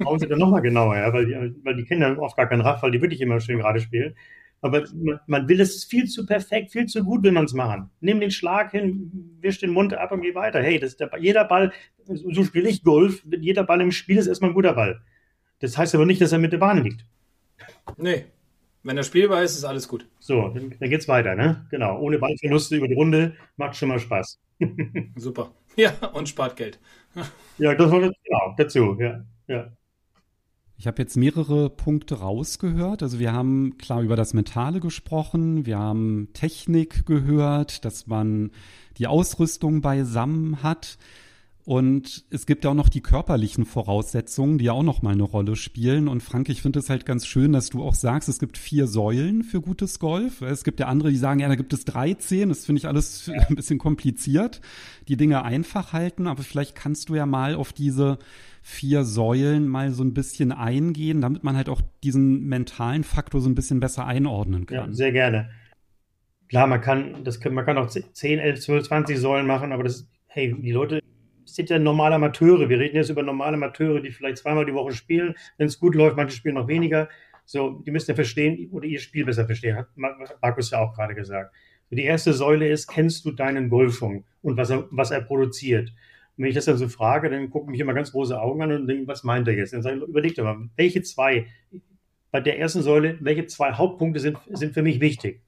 Frauen 0.00 0.18
sind 0.18 0.30
da 0.30 0.36
nochmal 0.36 0.62
genauer, 0.62 0.96
ja, 0.96 1.12
weil 1.12 1.26
die, 1.26 1.64
weil 1.64 1.76
die 1.76 1.84
kennen 1.84 2.02
ja 2.02 2.16
oft 2.18 2.36
gar 2.36 2.48
keinen 2.48 2.60
Raff, 2.60 2.82
weil 2.82 2.92
die 2.92 3.02
wirklich 3.02 3.20
immer 3.20 3.40
schön 3.40 3.58
gerade 3.58 3.80
spielen. 3.80 4.14
Aber 4.60 4.84
man, 4.94 5.20
man 5.26 5.48
will 5.48 5.60
es 5.60 5.84
viel 5.84 6.06
zu 6.06 6.24
perfekt, 6.24 6.72
viel 6.72 6.86
zu 6.86 7.04
gut 7.04 7.22
will 7.22 7.32
man 7.32 7.44
es 7.44 7.52
machen. 7.52 7.90
Nimm 8.00 8.20
den 8.20 8.30
Schlag 8.30 8.70
hin, 8.70 9.36
wisch 9.40 9.58
den 9.58 9.70
Mund 9.70 9.92
ab 9.92 10.10
und 10.10 10.22
geh 10.22 10.34
weiter. 10.34 10.62
Hey, 10.62 10.78
das 10.78 10.96
der, 10.96 11.10
jeder 11.18 11.44
Ball, 11.44 11.72
so 12.06 12.44
spiele 12.44 12.70
ich 12.70 12.82
Golf, 12.82 13.22
jeder 13.40 13.64
Ball 13.64 13.82
im 13.82 13.92
Spiel 13.92 14.16
ist 14.16 14.26
erstmal 14.26 14.52
ein 14.52 14.54
guter 14.54 14.72
Ball. 14.72 15.02
Das 15.58 15.76
heißt 15.76 15.94
aber 15.94 16.06
nicht, 16.06 16.20
dass 16.22 16.32
er 16.32 16.38
mit 16.38 16.52
der 16.52 16.58
Bahn 16.58 16.82
liegt. 16.82 17.04
Nee, 17.98 18.24
wenn 18.84 18.96
er 18.96 19.02
spielbar 19.02 19.42
ist, 19.42 19.56
ist 19.56 19.64
alles 19.64 19.88
gut. 19.88 20.06
So, 20.20 20.48
dann, 20.48 20.74
dann 20.78 20.90
geht's 20.90 21.08
weiter, 21.08 21.34
ne? 21.34 21.66
Genau. 21.70 21.98
Ohne 21.98 22.18
Ballverluste 22.18 22.76
über 22.76 22.86
die 22.86 22.94
Runde 22.94 23.34
macht 23.56 23.76
schon 23.76 23.88
mal 23.88 23.98
Spaß. 23.98 24.38
Super. 25.16 25.50
Ja, 25.76 25.92
und 26.12 26.28
spart 26.28 26.54
Geld. 26.54 26.78
ja, 27.58 27.74
das 27.74 27.90
war 27.90 27.98
genau 27.98 28.54
dazu, 28.56 28.96
ja. 29.00 29.24
ja. 29.48 29.72
Ich 30.76 30.86
habe 30.86 31.02
jetzt 31.02 31.16
mehrere 31.16 31.68
Punkte 31.68 32.20
rausgehört. 32.20 33.02
Also 33.02 33.18
wir 33.18 33.32
haben 33.32 33.76
klar 33.76 34.00
über 34.00 34.14
das 34.14 34.34
Mentale 34.34 34.78
gesprochen, 34.78 35.66
wir 35.66 35.78
haben 35.78 36.28
Technik 36.32 37.06
gehört, 37.06 37.84
dass 37.84 38.06
man 38.06 38.52
die 38.98 39.08
Ausrüstung 39.08 39.80
beisammen 39.80 40.62
hat. 40.62 40.96
Und 41.66 42.26
es 42.28 42.44
gibt 42.44 42.64
ja 42.64 42.70
auch 42.70 42.74
noch 42.74 42.90
die 42.90 43.00
körperlichen 43.00 43.64
Voraussetzungen, 43.64 44.58
die 44.58 44.66
ja 44.66 44.72
auch 44.72 44.82
noch 44.82 45.00
mal 45.00 45.14
eine 45.14 45.22
Rolle 45.22 45.56
spielen. 45.56 46.08
Und 46.08 46.22
Frank, 46.22 46.50
ich 46.50 46.60
finde 46.60 46.78
es 46.78 46.90
halt 46.90 47.06
ganz 47.06 47.26
schön, 47.26 47.52
dass 47.52 47.70
du 47.70 47.82
auch 47.82 47.94
sagst, 47.94 48.28
es 48.28 48.38
gibt 48.38 48.58
vier 48.58 48.86
Säulen 48.86 49.42
für 49.42 49.62
gutes 49.62 49.98
Golf. 49.98 50.42
Es 50.42 50.62
gibt 50.62 50.78
ja 50.78 50.88
andere, 50.88 51.08
die 51.08 51.16
sagen, 51.16 51.40
ja, 51.40 51.48
da 51.48 51.54
gibt 51.54 51.72
es 51.72 51.86
13. 51.86 52.50
Das 52.50 52.66
finde 52.66 52.80
ich 52.80 52.86
alles 52.86 53.30
ein 53.48 53.56
bisschen 53.56 53.78
kompliziert. 53.78 54.60
Die 55.08 55.16
Dinge 55.16 55.42
einfach 55.42 55.94
halten. 55.94 56.26
Aber 56.26 56.42
vielleicht 56.42 56.74
kannst 56.74 57.08
du 57.08 57.14
ja 57.14 57.24
mal 57.24 57.54
auf 57.54 57.72
diese 57.72 58.18
vier 58.60 59.04
Säulen 59.04 59.66
mal 59.66 59.90
so 59.92 60.04
ein 60.04 60.12
bisschen 60.12 60.52
eingehen, 60.52 61.22
damit 61.22 61.44
man 61.44 61.56
halt 61.56 61.70
auch 61.70 61.80
diesen 62.02 62.44
mentalen 62.44 63.04
Faktor 63.04 63.40
so 63.40 63.48
ein 63.48 63.54
bisschen 63.54 63.80
besser 63.80 64.06
einordnen 64.06 64.66
kann. 64.66 64.90
Ja, 64.90 64.92
sehr 64.92 65.12
gerne. 65.12 65.48
Klar, 66.50 66.66
man 66.66 66.82
kann, 66.82 67.24
das 67.24 67.42
man 67.42 67.64
kann 67.64 67.78
auch 67.78 67.88
10, 67.88 68.38
11, 68.38 68.60
12, 68.60 68.86
20 68.88 69.18
Säulen 69.18 69.46
machen, 69.46 69.72
aber 69.72 69.82
das, 69.82 70.06
hey, 70.26 70.54
die 70.60 70.70
Leute 70.70 71.00
sind 71.54 71.70
ja 71.70 71.78
normale 71.78 72.16
Amateure. 72.16 72.68
Wir 72.68 72.78
reden 72.78 72.96
jetzt 72.96 73.10
über 73.10 73.22
normale 73.22 73.54
Amateure, 73.54 74.00
die 74.00 74.10
vielleicht 74.10 74.38
zweimal 74.38 74.66
die 74.66 74.74
Woche 74.74 74.92
spielen. 74.92 75.34
Wenn 75.56 75.68
es 75.68 75.78
gut 75.78 75.94
läuft, 75.94 76.16
manche 76.16 76.36
spielen 76.36 76.56
noch 76.56 76.68
weniger. 76.68 77.08
So, 77.44 77.82
die 77.86 77.90
müssen 77.90 78.10
ja 78.10 78.14
verstehen 78.14 78.68
oder 78.72 78.86
ihr 78.86 78.98
Spiel 78.98 79.24
besser 79.24 79.44
verstehen, 79.44 79.76
hat 79.76 79.88
Markus 79.96 80.70
ja 80.70 80.78
auch 80.78 80.94
gerade 80.94 81.14
gesagt. 81.14 81.54
Die 81.90 82.02
erste 82.02 82.32
Säule 82.32 82.68
ist, 82.68 82.88
kennst 82.88 83.24
du 83.24 83.30
deinen 83.30 83.68
Golfschwung 83.68 84.24
und 84.42 84.56
was 84.56 84.70
er, 84.70 84.88
was 84.90 85.10
er 85.10 85.20
produziert? 85.20 85.90
Und 85.90 86.42
wenn 86.42 86.48
ich 86.48 86.54
das 86.54 86.64
dann 86.64 86.76
so 86.76 86.88
frage, 86.88 87.30
dann 87.30 87.50
gucken 87.50 87.70
mich 87.70 87.80
immer 87.80 87.94
ganz 87.94 88.10
große 88.10 88.40
Augen 88.40 88.62
an 88.62 88.72
und 88.72 88.88
denken, 88.88 89.06
was 89.06 89.22
meint 89.22 89.46
er 89.46 89.54
jetzt? 89.54 89.72
Dann 89.72 89.82
sage 89.82 89.98
ich, 89.98 90.02
überleg 90.02 90.34
doch 90.34 90.42
mal, 90.42 90.68
welche 90.74 91.02
zwei, 91.02 91.46
bei 92.32 92.40
der 92.40 92.58
ersten 92.58 92.82
Säule, 92.82 93.18
welche 93.20 93.46
zwei 93.46 93.72
Hauptpunkte 93.72 94.18
sind, 94.18 94.38
sind 94.48 94.74
für 94.74 94.82
mich 94.82 95.00
wichtig? 95.00 95.42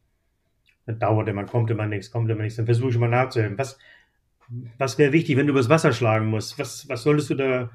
Dann 0.84 1.00
dauert 1.00 1.26
immer, 1.28 1.44
kommt 1.44 1.68
immer 1.70 1.86
nichts, 1.86 2.12
kommt 2.12 2.30
immer 2.30 2.42
nichts. 2.42 2.56
Dann 2.56 2.66
versuche 2.66 2.90
ich 2.90 2.98
mal 2.98 3.08
nachzuhören. 3.08 3.58
Was, 3.58 3.76
was 4.78 4.98
wäre 4.98 5.12
wichtig, 5.12 5.36
wenn 5.36 5.46
du 5.46 5.52
übers 5.52 5.68
Wasser 5.68 5.92
schlagen 5.92 6.26
musst? 6.26 6.58
Was, 6.58 6.88
was 6.88 7.02
solltest 7.02 7.30
du 7.30 7.34
da? 7.34 7.70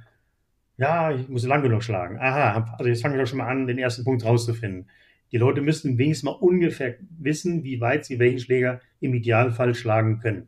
Ja, 0.78 1.12
ich 1.12 1.28
muss 1.30 1.46
lang 1.46 1.62
genug 1.62 1.84
schlagen. 1.84 2.18
Aha, 2.20 2.76
also 2.78 2.90
jetzt 2.90 3.02
fange 3.02 3.16
ich 3.16 3.22
doch 3.22 3.28
schon 3.28 3.38
mal 3.38 3.48
an, 3.48 3.68
den 3.68 3.78
ersten 3.78 4.04
Punkt 4.04 4.26
rauszufinden. 4.26 4.90
Die 5.32 5.38
Leute 5.38 5.62
müssten 5.62 5.98
wenigstens 5.98 6.26
mal 6.26 6.32
ungefähr 6.32 6.96
wissen, 7.20 7.64
wie 7.64 7.80
weit 7.80 8.06
sie 8.06 8.20
welchen 8.20 8.40
Schläger 8.40 8.82
im 9.00 9.14
Idealfall 9.14 9.76
schlagen 9.76 10.20
können. 10.20 10.48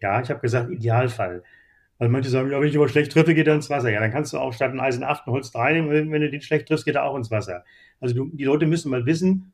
Ja, 0.00 0.20
ich 0.20 0.30
habe 0.30 0.40
gesagt 0.40 0.70
Idealfall. 0.70 1.42
Weil 1.98 2.08
manche 2.08 2.30
sagen, 2.30 2.50
ja, 2.50 2.60
wenn 2.60 2.68
ich 2.68 2.76
aber 2.76 2.88
schlecht 2.88 3.12
treffe, 3.12 3.34
geht 3.34 3.46
er 3.46 3.54
ins 3.54 3.68
Wasser. 3.68 3.90
Ja, 3.90 4.00
dann 4.00 4.10
kannst 4.10 4.32
du 4.32 4.38
auch 4.38 4.52
statt 4.52 4.72
ein 4.72 4.80
Eisen 4.80 5.04
8 5.04 5.26
ein 5.26 5.32
Holz 5.32 5.50
3 5.52 5.74
nehmen. 5.74 6.10
Wenn 6.10 6.20
du 6.20 6.30
den 6.30 6.40
schlecht 6.40 6.68
triffst, 6.68 6.86
geht 6.86 6.94
er 6.94 7.04
auch 7.04 7.16
ins 7.16 7.30
Wasser. 7.30 7.64
Also 8.00 8.14
du, 8.14 8.30
die 8.32 8.44
Leute 8.44 8.66
müssen 8.66 8.90
mal 8.90 9.04
wissen, 9.04 9.52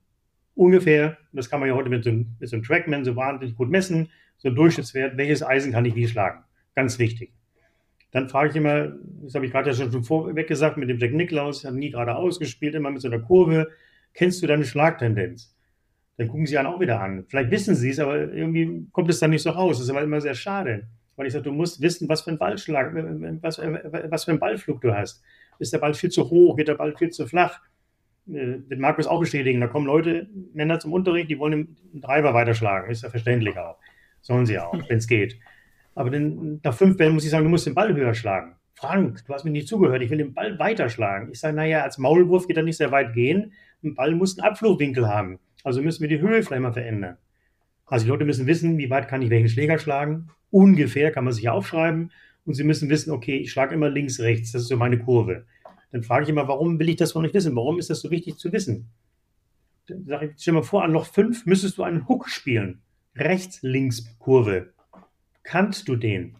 ungefähr, 0.55 1.19
das 1.33 1.51
kann 1.51 1.61
man 1.61 1.69
ja 1.69 1.75
heute 1.75 1.91
mit 1.91 2.05
so, 2.05 2.13
mit 2.13 2.49
so 2.49 2.57
einem 2.57 2.65
Trackman 2.65 3.05
so 3.05 3.17
wahnsinnig 3.17 3.57
gut 3.57 3.69
messen, 3.69 4.11
so 4.39 4.49
ein 4.49 4.55
Durchschnittswert, 4.55 5.17
welches 5.17 5.43
Eisen 5.43 5.73
kann 5.73 5.85
ich 5.85 5.95
wie 5.95 6.07
schlagen. 6.07 6.45
Ganz 6.75 6.99
wichtig. 6.99 7.33
Dann 8.13 8.29
frage 8.29 8.51
ich 8.51 8.57
immer, 8.57 8.93
das 9.23 9.35
habe 9.35 9.47
ich 9.47 9.53
gerade 9.53 9.71
ja 9.71 9.75
schon 9.75 10.05
vorweg 10.05 10.47
gesagt, 10.47 10.77
mit 10.77 10.89
dem 10.89 10.99
Jack 10.99 11.13
Nicklaus, 11.13 11.65
hat 11.65 11.75
nie 11.75 11.91
gerade 11.91 12.17
ausgespielt, 12.17 12.75
immer 12.75 12.91
mit 12.91 13.03
so 13.03 13.09
einer 13.09 13.19
Kurve. 13.21 13.69
Kennst 14.15 14.43
du 14.43 14.47
deine 14.47 14.65
Schlagtendenz? 14.65 15.55
Dann 16.17 16.29
gucken 16.29 16.47
sie 16.47 16.57
einen 16.57 16.69
auch 16.69 16.81
wieder 16.81 17.01
an. 17.01 17.25
Vielleicht 17.29 17.51
wissen 17.51 17.75
sie 17.75 17.91
es, 17.91 17.99
aber 17.99 18.33
irgendwie 18.33 18.87
kommt 18.93 19.11
es 19.11 19.21
dann 19.21 19.31
nicht 19.31 19.43
so 19.43 19.51
raus. 19.51 19.77
Das 19.77 19.85
ist 19.85 19.91
aber 19.91 20.03
immer 20.03 20.21
sehr 20.21 20.35
schade. 20.35 20.89
Weil 21.17 21.27
ich 21.27 21.33
sage, 21.33 21.45
du 21.45 21.53
musst 21.53 21.81
wissen, 21.83 22.09
was 22.09 22.23
für 22.23 22.31
ein 22.31 22.39
Ballschlag, 22.39 22.95
was, 23.43 23.59
was 23.59 24.25
für 24.25 24.31
ein 24.31 24.39
Ballflug 24.39 24.81
du 24.81 24.95
hast. 24.95 25.23
Ist 25.59 25.73
der 25.73 25.79
Ball 25.79 25.95
viel 25.95 26.11
zu 26.11 26.31
hoch? 26.31 26.57
Geht 26.57 26.69
der 26.69 26.75
Ball 26.75 26.95
viel 26.97 27.11
zu 27.11 27.27
flach? 27.27 27.61
äh, 28.29 28.59
wird 28.69 28.81
Markus 28.81 29.07
auch 29.07 29.21
bestätigen, 29.21 29.61
da 29.61 29.67
kommen 29.67 29.87
Leute, 29.87 30.29
Männer 30.53 30.79
zum 30.81 30.93
Unterricht, 30.93 31.31
die 31.31 31.39
wollen 31.39 31.77
den 31.93 32.01
Driver 32.01 32.35
weiterschlagen. 32.35 32.91
Ist 32.91 33.03
ja 33.03 33.11
verständlich 33.11 33.57
auch. 33.59 33.79
Sollen 34.21 34.47
sie 34.47 34.59
auch, 34.59 34.73
wenn 34.89 34.99
es 34.99 35.07
geht. 35.07 35.39
Aber 35.95 36.11
dann, 36.11 36.61
nach 36.63 36.75
fünf 36.75 36.97
Bällen 36.97 37.15
muss 37.15 37.25
ich 37.25 37.31
sagen, 37.31 37.45
du 37.45 37.51
musst 37.51 37.67
den 37.67 37.75
Ball 37.75 37.95
höher 37.95 38.15
schlagen. 38.15 38.57
Frank, 38.75 39.25
du 39.27 39.33
hast 39.33 39.45
mir 39.45 39.51
nicht 39.51 39.69
zugehört, 39.69 40.03
ich 40.03 40.11
will 40.11 40.19
den 40.19 40.35
Ball 40.35 40.59
weiterschlagen. 40.59 41.31
Ich 41.33 41.41
sage, 41.41 41.57
naja, 41.57 41.83
als 41.83 41.97
Maulwurf 41.97 42.47
geht 42.47 42.59
er 42.59 42.63
nicht 42.63 42.77
sehr 42.77 42.93
weit 42.93 43.15
gehen. 43.15 43.53
Ein 43.83 43.95
Ball 43.95 44.15
muss 44.15 44.39
einen 44.39 44.47
Abflugwinkel 44.47 45.09
haben. 45.09 45.39
Also 45.65 45.81
müssen 45.81 46.03
wir 46.03 46.09
die 46.09 46.21
Höhe 46.21 46.43
vielleicht 46.43 46.63
mal 46.63 46.75
verändern. 46.75 47.17
Also 47.87 48.05
die 48.05 48.11
Leute 48.11 48.27
müssen 48.27 48.47
wissen, 48.47 48.77
wie 48.77 48.91
weit 48.91 49.09
kann 49.09 49.23
ich 49.23 49.31
welchen 49.31 49.49
Schläger 49.49 49.79
schlagen. 49.79 50.29
Ungefähr 50.51 51.11
kann 51.11 51.25
man 51.25 51.33
sich 51.33 51.49
aufschreiben. 51.49 52.13
Und 52.45 52.55
sie 52.55 52.65
müssen 52.65 52.91
wissen, 52.91 53.11
okay, 53.11 53.39
ich 53.39 53.51
schlage 53.51 53.75
immer 53.75 53.89
links, 53.89 54.21
rechts. 54.21 54.53
Das 54.53 54.63
ist 54.63 54.69
so 54.69 54.77
meine 54.77 54.99
Kurve. 54.99 55.47
Dann 55.91 56.03
frage 56.03 56.25
ich 56.25 56.29
immer, 56.29 56.47
warum 56.47 56.79
will 56.79 56.89
ich 56.89 56.97
das 56.97 57.13
von 57.13 57.25
euch 57.25 57.33
wissen? 57.33 57.57
Warum 57.57 57.79
ist 57.79 57.89
das 57.89 58.01
so 58.01 58.11
wichtig 58.11 58.37
zu 58.37 58.53
wissen? 58.53 58.91
Dann 59.89 60.05
sage 60.05 60.27
ich, 60.27 60.33
stell 60.39 60.55
mal 60.55 60.63
vor, 60.63 60.85
an 60.85 60.93
Loch 60.93 61.07
5 61.07 61.47
müsstest 61.47 61.79
du 61.79 61.83
einen 61.83 62.09
Hook 62.09 62.29
spielen. 62.29 62.83
Rechts-Links-Kurve. 63.17 64.73
Kannst 65.43 65.89
du 65.89 65.97
den? 65.97 66.37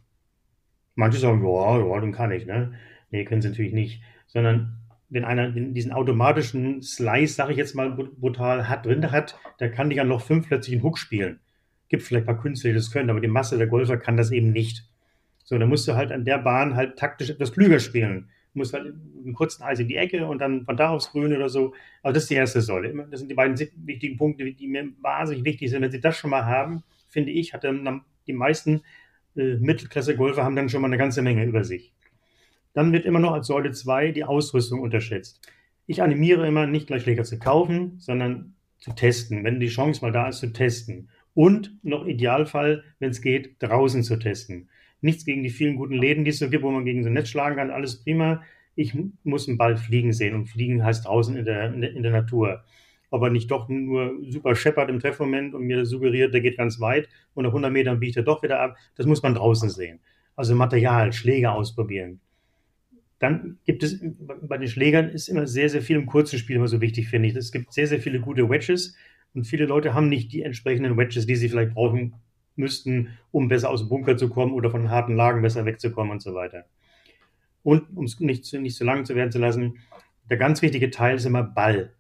Manche 0.95 1.19
sagen, 1.19 1.45
ja, 1.45 1.79
ja, 1.79 2.01
den 2.01 2.13
kann 2.13 2.33
ich. 2.33 2.47
Ne? 2.47 2.75
Nee, 3.11 3.25
können 3.25 3.43
sie 3.43 3.49
natürlich 3.51 3.73
nicht. 3.73 4.03
Sondern 4.27 4.79
wenn 5.09 5.25
einer 5.25 5.51
diesen 5.51 5.93
automatischen 5.93 6.83
Slice, 6.83 7.35
sage 7.35 7.53
ich 7.53 7.59
jetzt 7.59 7.75
mal 7.75 7.91
brutal, 7.91 8.69
hat, 8.69 8.87
drin 8.87 9.11
hat, 9.13 9.39
der 9.61 9.71
kann 9.71 9.91
dich 9.91 10.01
an 10.01 10.09
Loch 10.09 10.23
5 10.23 10.49
plötzlich 10.49 10.75
einen 10.75 10.83
Hook 10.83 10.99
spielen. 10.99 11.41
Gibt 11.89 12.03
vielleicht 12.03 12.25
ein 12.25 12.35
paar 12.35 12.43
Künstler, 12.43 12.71
die 12.71 12.77
das 12.77 12.91
können, 12.91 13.11
aber 13.11 13.21
die 13.21 13.29
Masse 13.29 13.59
der 13.59 13.69
Golfer 13.69 13.97
kann 13.97 14.17
das 14.17 14.33
eben 14.33 14.51
nicht. 14.51 14.89
So, 15.45 15.57
dann 15.59 15.69
musst 15.69 15.87
du 15.87 15.95
halt 15.95 16.11
an 16.11 16.25
der 16.25 16.39
Bahn 16.39 16.75
halt 16.75 16.99
taktisch 16.99 17.31
etwas 17.31 17.53
klüger 17.53 17.79
spielen. 17.79 18.31
Du 18.57 18.61
musst 18.61 18.73
halt 18.73 18.87
einen 18.87 19.35
kurzen 19.35 19.63
Eis 19.65 19.81
in 19.81 19.87
die 19.87 19.97
Ecke 19.97 20.27
und 20.27 20.39
dann 20.39 20.65
von 20.65 20.79
da 20.79 20.89
aufs 20.89 21.11
Grün 21.11 21.37
oder 21.37 21.51
so. 21.51 21.75
Aber 22.03 22.15
das 22.15 22.23
ist 22.23 22.31
die 22.31 22.37
erste 22.37 22.63
Säule. 22.63 23.07
Das 23.11 23.21
sind 23.21 23.31
die 23.31 23.35
beiden 23.35 23.59
wichtigen 23.85 24.17
Punkte, 24.17 24.51
die 24.51 24.67
mir 24.67 24.89
wahnsinnig 25.03 25.45
wichtig 25.45 25.69
sind. 25.69 25.83
Wenn 25.83 25.91
Sie 25.91 26.01
das 26.01 26.17
schon 26.17 26.31
mal 26.31 26.47
haben, 26.47 26.83
finde 27.07 27.33
ich, 27.33 27.53
hat 27.53 27.65
dann 27.65 28.01
die 28.27 28.33
meisten 28.33 28.81
äh, 29.37 29.57
Mittelklasse-Golfer 29.57 30.43
haben 30.43 30.57
dann 30.57 30.71
schon 30.71 30.81
mal 30.81 30.89
eine 30.89 30.97
ganze 30.97 31.21
Menge 31.21 31.45
über 31.45 31.65
sich. 31.65 31.93
Dann 32.73 32.95
wird 32.95 33.05
immer 33.05 33.19
noch 33.19 33.33
als 33.33 33.47
Säule 33.47 33.73
2 33.73 34.13
die 34.13 34.25
Ausrüstung 34.25 34.81
unterschätzt. 34.81 35.47
Ich 35.87 36.01
animiere 36.01 36.49
immer, 36.49 36.67
nicht 36.67 36.87
gleich 36.87 37.03
Schläger 37.03 37.25
zu 37.25 37.39
kaufen, 37.39 37.99
sondern 37.99 38.55
zu 38.79 38.93
testen, 38.93 39.45
wenn 39.45 39.61
die 39.61 39.69
Chance 39.69 40.01
mal 40.01 40.13
da 40.13 40.29
ist, 40.29 40.39
zu 40.39 40.51
testen. 40.51 41.11
Und 41.35 41.79
noch 41.83 42.07
Idealfall, 42.07 42.85
wenn 43.01 43.11
es 43.11 43.21
geht, 43.21 43.63
draußen 43.63 44.03
zu 44.03 44.17
testen. 44.17 44.71
Nichts 45.01 45.25
gegen 45.25 45.43
die 45.43 45.51
vielen 45.51 45.77
guten 45.77 45.95
Läden, 45.95 46.25
die 46.25 46.31
es 46.31 46.39
so 46.39 46.49
gibt, 46.49 46.63
wo 46.63 46.71
man 46.71 46.85
gegen 46.85 47.03
so 47.03 47.09
ein 47.09 47.13
Netz 47.13 47.29
schlagen 47.29 47.57
kann, 47.57 47.71
alles 47.71 48.03
prima. 48.03 48.43
Ich 48.75 48.95
muss 49.25 49.49
einen 49.49 49.59
Ball 49.59 49.77
fliegen 49.77 50.13
sehen 50.13 50.35
und 50.35 50.47
fliegen 50.47 50.85
heißt 50.85 51.07
draußen 51.07 51.37
in 51.37 51.45
der, 51.45 51.73
in 51.73 52.03
der, 52.03 52.13
Natur. 52.13 52.65
Ob 53.11 53.23
er 53.23 53.31
nicht 53.31 53.51
doch 53.51 53.69
nur 53.69 54.17
super 54.29 54.55
scheppert 54.55 54.91
im 54.91 55.01
Treffmoment 55.01 55.55
und 55.55 55.65
mir 55.65 55.87
suggeriert, 55.87 56.35
der 56.35 56.41
geht 56.41 56.59
ganz 56.59 56.81
weit 56.81 57.09
und 57.35 57.45
nach 57.45 57.51
100 57.51 57.73
Metern 57.73 58.01
biegt 58.01 58.17
er 58.17 58.23
doch 58.23 58.43
wieder 58.43 58.61
ab, 58.61 58.77
das 58.97 59.07
muss 59.07 59.23
man 59.23 59.35
draußen 59.35 59.71
sehen. 59.71 60.01
Also 60.35 60.55
Material, 60.55 61.13
Schläger 61.13 61.53
ausprobieren. 61.53 62.21
Dann 63.19 63.59
gibt 63.65 63.83
es 63.83 64.03
bei 64.43 64.59
den 64.59 64.69
Schlägern 64.69 65.09
ist 65.09 65.29
immer 65.29 65.47
sehr, 65.47 65.71
sehr 65.71 65.81
viel 65.81 65.97
im 65.97 66.07
kurzen 66.07 66.39
Spiel 66.39 66.57
immer 66.57 66.69
so 66.69 66.83
wichtig, 66.83 67.09
finde 67.09 67.29
ich. 67.29 67.37
Es 67.37 67.53
gibt 67.53 67.73
sehr, 67.73 67.87
sehr 67.87 68.01
viele 68.01 68.21
gute 68.21 68.51
Wedges 68.51 68.95
und 69.33 69.47
viele 69.47 69.65
Leute 69.65 69.95
haben 69.95 70.11
nicht 70.11 70.33
die 70.33 70.43
entsprechenden 70.43 70.99
Wedges, 70.99 71.27
die 71.27 71.37
sie 71.37 71.49
vielleicht 71.49 71.73
brauchen 71.73 72.15
müssten, 72.57 73.19
um 73.31 73.49
besser 73.49 73.71
aus 73.71 73.81
dem 73.81 73.89
Bunker 73.89 74.17
zu 74.17 74.29
kommen 74.29 74.53
oder 74.53 74.71
von 74.71 74.91
harten 74.91 75.15
Lagen 75.15 75.43
besser 75.43 75.65
wegzukommen 75.65 76.13
und 76.13 76.23
so 76.23 76.35
weiter. 76.35 76.65
Und 77.63 77.97
um 77.97 78.05
es 78.05 78.21
nicht, 78.21 78.45
zu, 78.45 78.61
nicht 78.61 78.77
zu 78.77 78.85
lang 78.85 79.05
zu 79.05 79.15
werden 79.15 79.33
zu 79.33 79.39
lassen, 79.39 79.79
der 80.31 80.37
ganz 80.37 80.63
wichtige 80.63 80.91
Teil 80.91 81.17
ist 81.17 81.25
immer 81.25 81.43
Ball. 81.43 81.93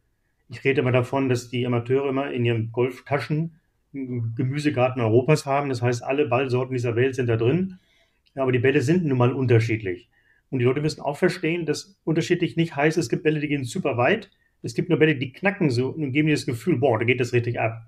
Ich 0.48 0.64
rede 0.64 0.80
immer 0.80 0.92
davon, 0.92 1.28
dass 1.28 1.48
die 1.48 1.66
Amateure 1.66 2.08
immer 2.08 2.30
in 2.30 2.44
ihren 2.44 2.72
Golftaschen 2.72 3.58
Gemüsegarten 3.92 5.00
Europas 5.00 5.46
haben. 5.46 5.68
Das 5.68 5.82
heißt, 5.82 6.04
alle 6.04 6.26
Ballsorten 6.26 6.74
dieser 6.74 6.96
Welt 6.96 7.14
sind 7.14 7.28
da 7.28 7.36
drin. 7.36 7.78
Aber 8.34 8.52
die 8.52 8.58
Bälle 8.58 8.82
sind 8.82 9.04
nun 9.04 9.18
mal 9.18 9.32
unterschiedlich. 9.32 10.10
Und 10.50 10.58
die 10.58 10.64
Leute 10.64 10.80
müssen 10.80 11.00
auch 11.00 11.16
verstehen, 11.16 11.66
dass 11.66 11.98
unterschiedlich 12.04 12.56
nicht 12.56 12.76
heißt, 12.76 12.98
es 12.98 13.08
gibt 13.08 13.22
Bälle, 13.22 13.40
die 13.40 13.48
gehen 13.48 13.64
super 13.64 13.96
weit. 13.96 14.30
Es 14.62 14.74
gibt 14.74 14.88
nur 14.88 14.98
Bälle, 14.98 15.16
die 15.16 15.32
knacken 15.32 15.70
so 15.70 15.88
und 15.88 16.12
geben 16.12 16.28
dir 16.28 16.34
das 16.34 16.46
Gefühl, 16.46 16.78
boah, 16.78 16.98
da 16.98 17.04
geht 17.04 17.20
das 17.20 17.32
richtig 17.32 17.58
ab. 17.58 17.86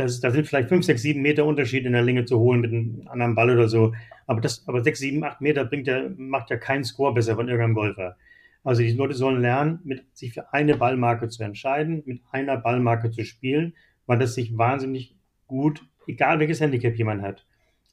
Das, 0.00 0.20
da 0.20 0.30
sind 0.30 0.46
vielleicht 0.46 0.68
5, 0.68 0.84
6, 0.84 1.02
7 1.02 1.20
Meter 1.20 1.44
Unterschied 1.44 1.84
in 1.84 1.92
der 1.92 2.02
Länge 2.02 2.24
zu 2.24 2.38
holen 2.38 2.60
mit 2.60 2.72
einem 2.72 3.06
anderen 3.08 3.34
Ball 3.34 3.50
oder 3.50 3.68
so. 3.68 3.92
Aber, 4.26 4.40
das, 4.40 4.66
aber 4.66 4.82
6, 4.82 4.98
7, 4.98 5.24
8 5.24 5.40
Meter 5.40 5.64
bringt 5.64 5.86
ja, 5.86 6.08
macht 6.16 6.50
ja 6.50 6.56
keinen 6.56 6.84
Score 6.84 7.12
besser 7.12 7.36
von 7.36 7.48
irgendeinem 7.48 7.74
Golfer. 7.74 8.16
Also 8.64 8.82
die 8.82 8.92
Leute 8.92 9.14
sollen 9.14 9.40
lernen, 9.40 9.80
mit, 9.84 10.04
sich 10.16 10.32
für 10.32 10.52
eine 10.52 10.76
Ballmarke 10.76 11.28
zu 11.28 11.42
entscheiden, 11.42 12.02
mit 12.06 12.22
einer 12.30 12.56
Ballmarke 12.56 13.10
zu 13.10 13.24
spielen, 13.24 13.74
weil 14.06 14.18
das 14.18 14.34
sich 14.34 14.56
wahnsinnig 14.56 15.16
gut, 15.46 15.82
egal 16.06 16.40
welches 16.40 16.60
Handicap 16.60 16.96
jemand 16.96 17.22
hat, 17.22 17.46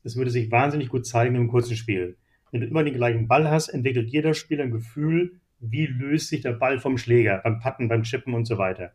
das 0.03 0.15
würde 0.15 0.31
sich 0.31 0.51
wahnsinnig 0.51 0.89
gut 0.89 1.05
zeigen 1.05 1.35
im 1.35 1.47
kurzen 1.47 1.75
Spiel. 1.75 2.17
Wenn 2.51 2.61
du 2.61 2.67
immer 2.67 2.83
den 2.83 2.93
gleichen 2.93 3.27
Ball 3.27 3.49
hast, 3.49 3.69
entwickelt 3.69 4.09
jeder 4.09 4.33
Spieler 4.33 4.63
ein 4.63 4.71
Gefühl, 4.71 5.39
wie 5.59 5.85
löst 5.85 6.29
sich 6.29 6.41
der 6.41 6.53
Ball 6.53 6.79
vom 6.79 6.97
Schläger, 6.97 7.41
beim 7.43 7.59
Patten, 7.59 7.87
beim 7.87 8.03
Chippen 8.03 8.33
und 8.33 8.45
so 8.45 8.57
weiter. 8.57 8.91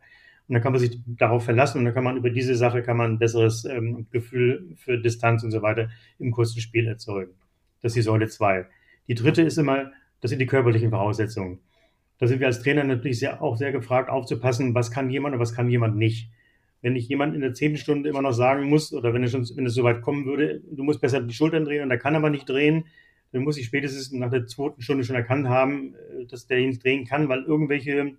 Und 0.47 0.55
dann 0.55 0.61
kann 0.61 0.73
man 0.73 0.79
sich 0.79 0.99
darauf 1.05 1.45
verlassen 1.45 1.79
und 1.79 1.85
dann 1.85 1.93
kann 1.93 2.03
man 2.03 2.17
über 2.17 2.29
diese 2.29 2.55
Sache 2.55 2.83
kann 2.83 2.97
man 2.97 3.13
ein 3.13 3.19
besseres 3.19 3.63
ähm, 3.65 4.07
Gefühl 4.11 4.73
für 4.75 4.97
Distanz 4.97 5.43
und 5.43 5.51
so 5.51 5.61
weiter 5.61 5.89
im 6.19 6.31
kurzen 6.31 6.59
Spiel 6.59 6.87
erzeugen. 6.87 7.31
Das 7.81 7.91
ist 7.91 7.95
die 7.95 8.01
Säule 8.01 8.27
2. 8.27 8.65
Die 9.07 9.15
dritte 9.15 9.41
ist 9.41 9.57
immer, 9.57 9.91
das 10.21 10.29
sind 10.29 10.39
die 10.39 10.45
körperlichen 10.45 10.89
Voraussetzungen. 10.89 11.59
Da 12.17 12.27
sind 12.27 12.39
wir 12.39 12.47
als 12.47 12.61
Trainer 12.61 12.83
natürlich 12.83 13.19
sehr, 13.19 13.41
auch 13.41 13.57
sehr 13.57 13.71
gefragt, 13.71 14.09
aufzupassen, 14.09 14.75
was 14.75 14.91
kann 14.91 15.09
jemand 15.09 15.35
und 15.35 15.41
was 15.41 15.53
kann 15.53 15.69
jemand 15.69 15.97
nicht. 15.97 16.29
Wenn 16.81 16.95
ich 16.95 17.07
jemand 17.07 17.35
in 17.35 17.41
der 17.41 17.53
zehnten 17.53 17.77
Stunde 17.77 18.09
immer 18.09 18.21
noch 18.21 18.33
sagen 18.33 18.69
muss, 18.69 18.93
oder 18.93 19.13
wenn 19.13 19.23
es, 19.23 19.31
schon, 19.31 19.47
wenn 19.55 19.65
es 19.65 19.73
so 19.73 19.83
weit 19.83 20.01
kommen 20.01 20.25
würde, 20.25 20.61
du 20.71 20.83
musst 20.83 21.01
besser 21.01 21.21
die 21.21 21.33
Schultern 21.33 21.65
drehen 21.65 21.83
und 21.83 21.91
er 21.91 21.97
kann 21.97 22.15
aber 22.15 22.29
nicht 22.29 22.47
drehen, 22.47 22.85
dann 23.31 23.43
muss 23.43 23.57
ich 23.57 23.65
spätestens 23.65 24.11
nach 24.11 24.29
der 24.29 24.45
zweiten 24.45 24.81
Stunde 24.81 25.03
schon 25.03 25.15
erkannt 25.15 25.47
haben, 25.47 25.95
äh, 25.95 26.25
dass 26.25 26.47
der 26.47 26.59
ihn 26.59 26.69
nicht 26.69 26.83
drehen 26.83 27.05
kann, 27.05 27.29
weil 27.29 27.43
irgendwelche 27.43 28.13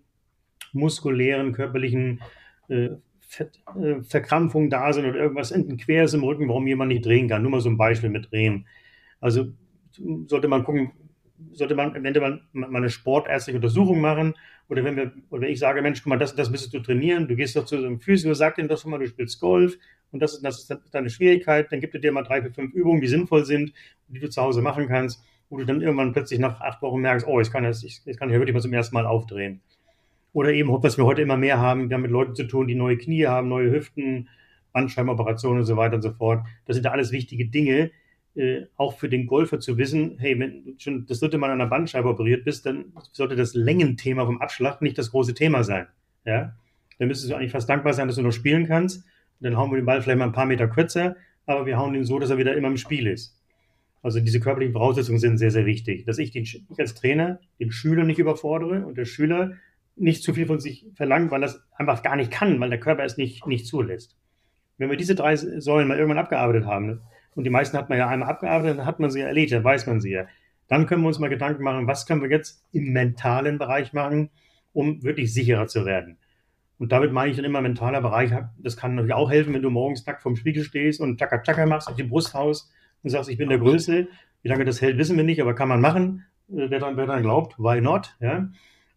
muskulären, 0.72 1.52
körperlichen 1.52 2.20
äh, 2.68 2.90
äh, 3.38 4.02
Verkrampfungen 4.02 4.70
da 4.70 4.92
sind 4.92 5.06
oder 5.06 5.18
irgendwas 5.18 5.52
hinten 5.52 5.76
quer 5.76 6.04
ist 6.04 6.14
im 6.14 6.22
Rücken, 6.22 6.48
warum 6.48 6.66
jemand 6.66 6.90
nicht 6.92 7.04
drehen 7.04 7.28
kann. 7.28 7.42
Nur 7.42 7.50
mal 7.50 7.60
so 7.60 7.68
ein 7.68 7.76
Beispiel 7.76 8.10
mit 8.10 8.30
Drehen. 8.30 8.66
Also 9.20 9.46
sollte 10.26 10.48
man 10.48 10.64
gucken, 10.64 10.92
sollte 11.52 11.74
man 11.74 11.94
eventuell 11.94 12.40
mal 12.52 12.76
eine 12.76 12.90
sportärztliche 12.90 13.58
Untersuchung 13.58 14.00
machen 14.00 14.34
oder 14.68 14.84
wenn 14.84 14.96
wir 14.96 15.12
oder 15.30 15.42
wenn 15.42 15.50
ich 15.50 15.58
sage, 15.58 15.82
Mensch, 15.82 16.02
guck 16.02 16.10
mal, 16.10 16.18
das 16.18 16.34
das 16.34 16.50
müsstest 16.50 16.74
du 16.74 16.80
trainieren, 16.80 17.28
du 17.28 17.36
gehst 17.36 17.56
doch 17.56 17.64
zu 17.64 17.80
so 17.80 17.86
einem 17.86 18.00
Physio, 18.00 18.34
sag 18.34 18.56
dir 18.56 18.66
doch 18.66 18.78
schon 18.78 18.90
mal, 18.90 18.98
du 18.98 19.06
spielst 19.06 19.40
Golf 19.40 19.76
und 20.12 20.20
das 20.20 20.34
ist, 20.34 20.44
das 20.44 20.70
ist 20.70 20.94
deine 20.94 21.10
Schwierigkeit, 21.10 21.70
dann 21.72 21.80
gibt 21.80 21.94
er 21.94 22.00
dir 22.00 22.12
mal 22.12 22.22
drei, 22.22 22.42
vier, 22.42 22.52
fünf 22.52 22.72
Übungen, 22.72 23.00
die 23.00 23.08
sinnvoll 23.08 23.44
sind, 23.44 23.72
die 24.08 24.20
du 24.20 24.30
zu 24.30 24.40
Hause 24.42 24.62
machen 24.62 24.86
kannst, 24.88 25.22
wo 25.48 25.56
du 25.56 25.64
dann 25.64 25.82
irgendwann 25.82 26.12
plötzlich 26.12 26.38
nach 26.38 26.60
acht 26.60 26.82
Wochen 26.82 27.00
merkst, 27.00 27.26
oh, 27.26 27.40
ich 27.40 27.50
kann 27.50 27.64
das, 27.64 27.82
ich, 27.82 28.00
ich 28.04 28.16
kann 28.16 28.30
hier 28.30 28.38
wirklich 28.38 28.54
mal 28.54 28.60
zum 28.60 28.72
ersten 28.72 28.94
Mal 28.94 29.06
aufdrehen. 29.06 29.60
Oder 30.34 30.52
eben, 30.52 30.68
was 30.68 30.98
wir 30.98 31.06
heute 31.06 31.22
immer 31.22 31.36
mehr 31.36 31.58
haben, 31.58 31.88
wir 31.88 31.94
haben 31.94 32.02
mit 32.02 32.10
Leuten 32.10 32.34
zu 32.34 32.44
tun, 32.44 32.66
die 32.66 32.74
neue 32.74 32.98
Knie 32.98 33.26
haben, 33.26 33.48
neue 33.48 33.70
Hüften, 33.70 34.28
Bandscheibenoperationen 34.72 35.60
und 35.60 35.64
so 35.64 35.76
weiter 35.76 35.94
und 35.94 36.02
so 36.02 36.12
fort. 36.12 36.44
Das 36.66 36.74
sind 36.74 36.84
ja 36.84 36.90
alles 36.90 37.12
wichtige 37.12 37.46
Dinge, 37.46 37.92
äh, 38.34 38.62
auch 38.76 38.98
für 38.98 39.08
den 39.08 39.28
Golfer 39.28 39.60
zu 39.60 39.78
wissen, 39.78 40.16
hey, 40.18 40.38
wenn 40.40 40.64
du 40.64 40.74
schon 40.78 41.06
das 41.06 41.20
dritte 41.20 41.38
Mal 41.38 41.50
an 41.50 41.60
einer 41.60 41.70
Bandscheibe 41.70 42.08
operiert 42.08 42.44
bist, 42.44 42.66
dann 42.66 42.86
sollte 43.12 43.36
das 43.36 43.54
Längenthema 43.54 44.26
vom 44.26 44.40
Abschlag 44.40 44.82
nicht 44.82 44.98
das 44.98 45.12
große 45.12 45.34
Thema 45.34 45.62
sein. 45.62 45.86
Ja? 46.24 46.56
Dann 46.98 47.08
müsstest 47.08 47.30
du 47.30 47.36
eigentlich 47.36 47.52
fast 47.52 47.68
dankbar 47.68 47.92
sein, 47.92 48.08
dass 48.08 48.16
du 48.16 48.22
noch 48.22 48.32
spielen 48.32 48.66
kannst. 48.66 49.04
Dann 49.38 49.56
hauen 49.56 49.70
wir 49.70 49.76
den 49.76 49.86
Ball 49.86 50.02
vielleicht 50.02 50.18
mal 50.18 50.26
ein 50.26 50.32
paar 50.32 50.46
Meter 50.46 50.66
kürzer, 50.66 51.14
aber 51.46 51.64
wir 51.64 51.78
hauen 51.78 51.94
ihn 51.94 52.04
so, 52.04 52.18
dass 52.18 52.30
er 52.30 52.38
wieder 52.38 52.56
immer 52.56 52.68
im 52.68 52.76
Spiel 52.76 53.06
ist. 53.06 53.40
Also 54.02 54.18
diese 54.18 54.40
körperlichen 54.40 54.72
Voraussetzungen 54.72 55.20
sind 55.20 55.38
sehr, 55.38 55.52
sehr 55.52 55.64
wichtig. 55.64 56.04
Dass 56.04 56.18
ich, 56.18 56.32
den, 56.32 56.42
ich 56.42 56.64
als 56.76 56.94
Trainer 56.94 57.38
den 57.60 57.70
Schüler 57.70 58.02
nicht 58.02 58.18
überfordere 58.18 58.84
und 58.84 58.98
der 58.98 59.04
Schüler 59.04 59.52
nicht 59.96 60.22
zu 60.22 60.34
viel 60.34 60.46
von 60.46 60.60
sich 60.60 60.86
verlangt, 60.94 61.30
weil 61.30 61.40
das 61.40 61.62
einfach 61.76 62.02
gar 62.02 62.16
nicht 62.16 62.30
kann, 62.30 62.58
weil 62.60 62.70
der 62.70 62.80
Körper 62.80 63.04
es 63.04 63.16
nicht, 63.16 63.46
nicht 63.46 63.66
zulässt. 63.66 64.16
Wenn 64.76 64.90
wir 64.90 64.96
diese 64.96 65.14
drei 65.14 65.36
Säulen 65.36 65.88
mal 65.88 65.98
irgendwann 65.98 66.18
abgearbeitet 66.18 66.66
haben, 66.66 67.00
und 67.34 67.44
die 67.44 67.50
meisten 67.50 67.76
hat 67.76 67.88
man 67.88 67.98
ja 67.98 68.08
einmal 68.08 68.28
abgearbeitet, 68.28 68.78
dann 68.78 68.86
hat 68.86 69.00
man 69.00 69.10
sie 69.10 69.20
ja 69.20 69.26
erledigt, 69.26 69.52
dann 69.52 69.64
weiß 69.64 69.86
man 69.86 70.00
sie 70.00 70.12
ja. 70.12 70.26
Dann 70.68 70.86
können 70.86 71.02
wir 71.02 71.08
uns 71.08 71.18
mal 71.18 71.28
Gedanken 71.28 71.62
machen, 71.62 71.86
was 71.86 72.06
können 72.06 72.22
wir 72.22 72.30
jetzt 72.30 72.64
im 72.72 72.92
mentalen 72.92 73.58
Bereich 73.58 73.92
machen, 73.92 74.30
um 74.72 75.02
wirklich 75.02 75.32
sicherer 75.34 75.66
zu 75.66 75.84
werden. 75.84 76.16
Und 76.78 76.92
damit 76.92 77.12
meine 77.12 77.30
ich 77.30 77.36
dann 77.36 77.44
immer 77.44 77.60
mentaler 77.60 78.00
Bereich, 78.00 78.32
das 78.58 78.76
kann 78.76 78.94
natürlich 78.94 79.14
auch 79.14 79.30
helfen, 79.30 79.54
wenn 79.54 79.62
du 79.62 79.70
morgens 79.70 80.04
nackt 80.06 80.22
vorm 80.22 80.36
Spiegel 80.36 80.64
stehst 80.64 81.00
und 81.00 81.18
Chaka 81.18 81.38
Chaka 81.42 81.66
machst 81.66 81.88
auf 81.88 81.94
die 81.94 82.02
Brust 82.02 82.34
haust 82.34 82.72
und 83.02 83.10
sagst, 83.10 83.30
ich 83.30 83.38
bin 83.38 83.48
der 83.48 83.58
Größte. 83.58 84.08
Wie 84.42 84.48
lange 84.48 84.64
das 84.64 84.82
hält, 84.82 84.98
wissen 84.98 85.16
wir 85.16 85.24
nicht, 85.24 85.40
aber 85.40 85.54
kann 85.54 85.68
man 85.68 85.80
machen. 85.80 86.24
Äh, 86.48 86.68
wer 86.68 86.80
dann, 86.80 86.96
wer 86.96 87.06
dann 87.06 87.22
glaubt, 87.22 87.58
why 87.58 87.80
not? 87.80 88.16
Ja? 88.20 88.48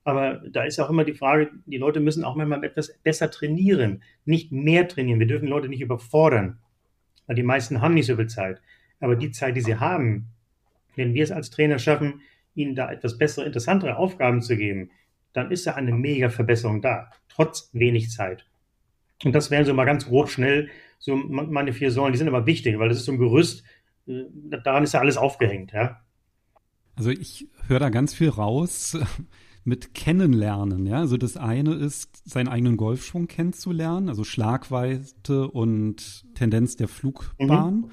Aber 0.07 0.41
da 0.49 0.63
ist 0.63 0.79
auch 0.79 0.89
immer 0.89 1.03
die 1.03 1.15
Frage, 1.15 1.51
die 1.65 1.75
Leute 1.75 1.99
müssen 1.99 2.23
auch 2.23 2.37
manchmal 2.37 2.63
etwas 2.63 2.97
besser 3.03 3.29
trainieren, 3.29 4.03
nicht 4.23 4.53
mehr 4.53 4.87
trainieren. 4.87 5.19
Wir 5.19 5.27
dürfen 5.27 5.49
Leute 5.49 5.67
nicht 5.67 5.81
überfordern, 5.81 6.59
weil 7.25 7.35
die 7.35 7.43
meisten 7.43 7.81
haben 7.81 7.93
nicht 7.93 8.05
so 8.05 8.15
viel 8.15 8.27
Zeit. 8.27 8.61
Aber 9.01 9.17
die 9.17 9.31
Zeit, 9.31 9.57
die 9.57 9.61
sie 9.61 9.81
haben, 9.81 10.29
wenn 10.95 11.13
wir 11.13 11.25
es 11.25 11.33
als 11.33 11.49
Trainer 11.49 11.77
schaffen, 11.77 12.21
ihnen 12.55 12.73
da 12.73 12.89
etwas 12.89 13.17
bessere, 13.17 13.47
interessantere 13.47 13.97
Aufgaben 13.97 14.41
zu 14.41 14.55
geben, 14.55 14.91
dann 15.33 15.51
ist 15.51 15.65
ja 15.65 15.75
eine 15.75 15.91
mega 15.91 16.29
Verbesserung 16.29 16.81
da, 16.81 17.09
trotz 17.27 17.69
wenig 17.73 18.09
Zeit. 18.09 18.45
Und 19.25 19.35
das 19.35 19.51
wären 19.51 19.65
so 19.65 19.73
mal 19.73 19.83
ganz 19.83 20.05
grob 20.05 20.29
schnell 20.29 20.69
so 20.99 21.17
meine 21.17 21.73
vier 21.73 21.91
Säulen. 21.91 22.13
Die 22.13 22.17
sind 22.17 22.29
aber 22.29 22.45
wichtig, 22.45 22.79
weil 22.79 22.87
das 22.87 22.99
ist 22.99 23.05
so 23.05 23.11
ein 23.11 23.17
Gerüst, 23.17 23.65
äh, 24.07 24.23
daran 24.63 24.85
ist 24.85 24.93
ja 24.93 25.01
alles 25.01 25.17
aufgehängt, 25.17 25.73
ja. 25.73 25.99
Also 26.95 27.09
ich 27.09 27.49
höre 27.67 27.79
da 27.79 27.89
ganz 27.89 28.13
viel 28.13 28.29
raus 28.29 28.97
mit 29.67 29.93
Kennenlernen, 29.93 30.85
ja. 30.85 30.99
Also 30.99 31.17
das 31.17 31.35
eine 31.35 31.73
ist, 31.75 32.21
seinen 32.23 32.47
eigenen 32.47 32.77
Golfschwung 32.77 33.27
kennenzulernen, 33.27 34.07
also 34.07 34.23
Schlagweite 34.23 35.49
und 35.49 36.25
Tendenz 36.35 36.77
der 36.77 36.87
Flugbahn. 36.87 37.75
Mhm. 37.75 37.91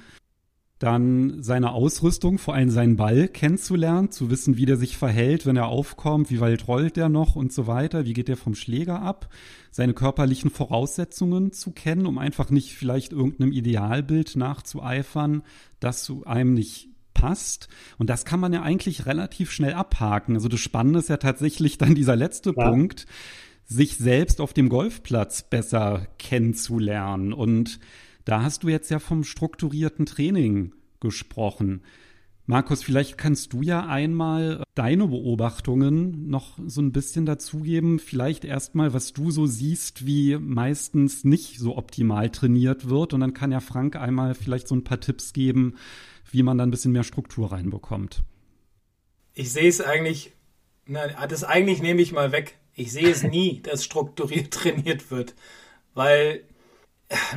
Dann 0.79 1.41
seine 1.41 1.71
Ausrüstung, 1.71 2.37
vor 2.37 2.53
allem 2.53 2.69
seinen 2.69 2.95
Ball 2.95 3.27
kennenzulernen, 3.27 4.11
zu 4.11 4.29
wissen, 4.29 4.57
wie 4.57 4.65
der 4.65 4.77
sich 4.77 4.97
verhält, 4.97 5.45
wenn 5.45 5.55
er 5.55 5.67
aufkommt, 5.67 6.29
wie 6.31 6.41
weit 6.41 6.67
rollt 6.67 6.97
der 6.97 7.07
noch 7.07 7.35
und 7.35 7.53
so 7.53 7.67
weiter, 7.67 8.05
wie 8.05 8.13
geht 8.13 8.27
der 8.27 8.37
vom 8.37 8.55
Schläger 8.55 9.01
ab, 9.01 9.29
seine 9.71 9.93
körperlichen 9.93 10.49
Voraussetzungen 10.49 11.53
zu 11.53 11.71
kennen, 11.71 12.05
um 12.05 12.17
einfach 12.17 12.49
nicht 12.49 12.73
vielleicht 12.73 13.13
irgendeinem 13.13 13.51
Idealbild 13.51 14.35
nachzueifern, 14.35 15.43
das 15.79 16.03
zu 16.03 16.25
einem 16.25 16.53
nicht 16.53 16.89
passt. 17.15 17.67
Und 17.97 18.11
das 18.11 18.25
kann 18.25 18.39
man 18.39 18.53
ja 18.53 18.61
eigentlich 18.61 19.07
relativ 19.07 19.51
schnell 19.51 19.73
abhaken. 19.73 20.35
Also 20.35 20.47
das 20.47 20.59
Spannende 20.59 20.99
ist 20.99 21.09
ja 21.09 21.17
tatsächlich 21.17 21.79
dann 21.79 21.95
dieser 21.95 22.15
letzte 22.15 22.53
ja. 22.55 22.69
Punkt, 22.69 23.07
sich 23.65 23.97
selbst 23.97 24.39
auf 24.39 24.53
dem 24.53 24.69
Golfplatz 24.69 25.41
besser 25.41 26.05
kennenzulernen. 26.19 27.33
Und 27.33 27.79
da 28.25 28.43
hast 28.43 28.61
du 28.61 28.69
jetzt 28.69 28.91
ja 28.91 28.99
vom 28.99 29.23
strukturierten 29.23 30.05
Training 30.05 30.73
gesprochen. 30.99 31.81
Markus, 32.47 32.83
vielleicht 32.83 33.17
kannst 33.17 33.53
du 33.53 33.63
ja 33.63 33.87
einmal 33.87 34.61
deine 34.75 35.07
Beobachtungen 35.07 36.29
noch 36.29 36.59
so 36.63 36.79
ein 36.79 36.91
bisschen 36.91 37.25
dazugeben. 37.25 37.97
Vielleicht 37.97 38.45
erstmal, 38.45 38.93
was 38.93 39.13
du 39.13 39.31
so 39.31 39.47
siehst, 39.47 40.05
wie 40.05 40.37
meistens 40.37 41.23
nicht 41.23 41.57
so 41.57 41.75
optimal 41.75 42.29
trainiert 42.29 42.87
wird. 42.87 43.15
Und 43.15 43.21
dann 43.21 43.33
kann 43.33 43.51
ja 43.51 43.61
Frank 43.61 43.95
einmal 43.95 44.35
vielleicht 44.35 44.67
so 44.67 44.75
ein 44.75 44.83
paar 44.83 44.99
Tipps 44.99 45.33
geben, 45.33 45.73
wie 46.35 46.43
man 46.43 46.57
da 46.57 46.65
ein 46.65 46.71
bisschen 46.71 46.91
mehr 46.91 47.03
Struktur 47.03 47.51
reinbekommt. 47.51 48.23
Ich 49.33 49.51
sehe 49.51 49.69
es 49.69 49.81
eigentlich, 49.81 50.33
na, 50.85 51.07
das 51.27 51.43
eigentlich 51.43 51.81
nehme 51.81 52.01
ich 52.01 52.11
mal 52.11 52.31
weg. 52.31 52.57
Ich 52.73 52.91
sehe 52.91 53.09
es 53.09 53.23
nie, 53.23 53.61
dass 53.63 53.83
strukturiert 53.83 54.53
trainiert 54.53 55.09
wird. 55.09 55.33
Weil 55.93 56.41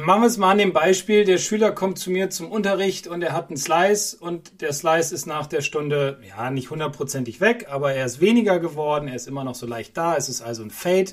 Machen 0.01 0.23
wir 0.23 0.27
es 0.29 0.39
mal 0.39 0.53
an 0.53 0.59
dem 0.59 0.73
Beispiel, 0.73 1.27
der 1.27 1.37
Schüler 1.37 1.73
kommt 1.73 1.99
zu 1.99 2.11
mir 2.11 2.31
zum 2.31 2.51
Unterricht 2.51 3.07
und 3.07 3.21
er 3.21 3.35
hat 3.35 3.49
einen 3.49 3.59
Slice 3.59 4.17
und 4.19 4.63
der 4.63 4.73
Slice 4.73 5.15
ist 5.15 5.27
nach 5.27 5.47
der 5.47 5.61
Stunde, 5.61 6.19
ja, 6.27 6.51
nicht 6.51 6.71
hundertprozentig 6.71 7.43
weg, 7.43 7.67
aber 7.69 7.93
er 7.93 8.07
ist 8.07 8.23
weniger 8.23 8.61
geworden, 8.61 9.09
er 9.09 9.17
ist 9.17 9.29
immer 9.29 9.45
noch 9.45 9.55
so 9.55 9.67
leicht 9.67 9.95
da, 9.95 10.17
es 10.17 10.31
ist 10.31 10.41
also 10.41 10.63
ein 10.63 10.71
Fade 10.71 11.13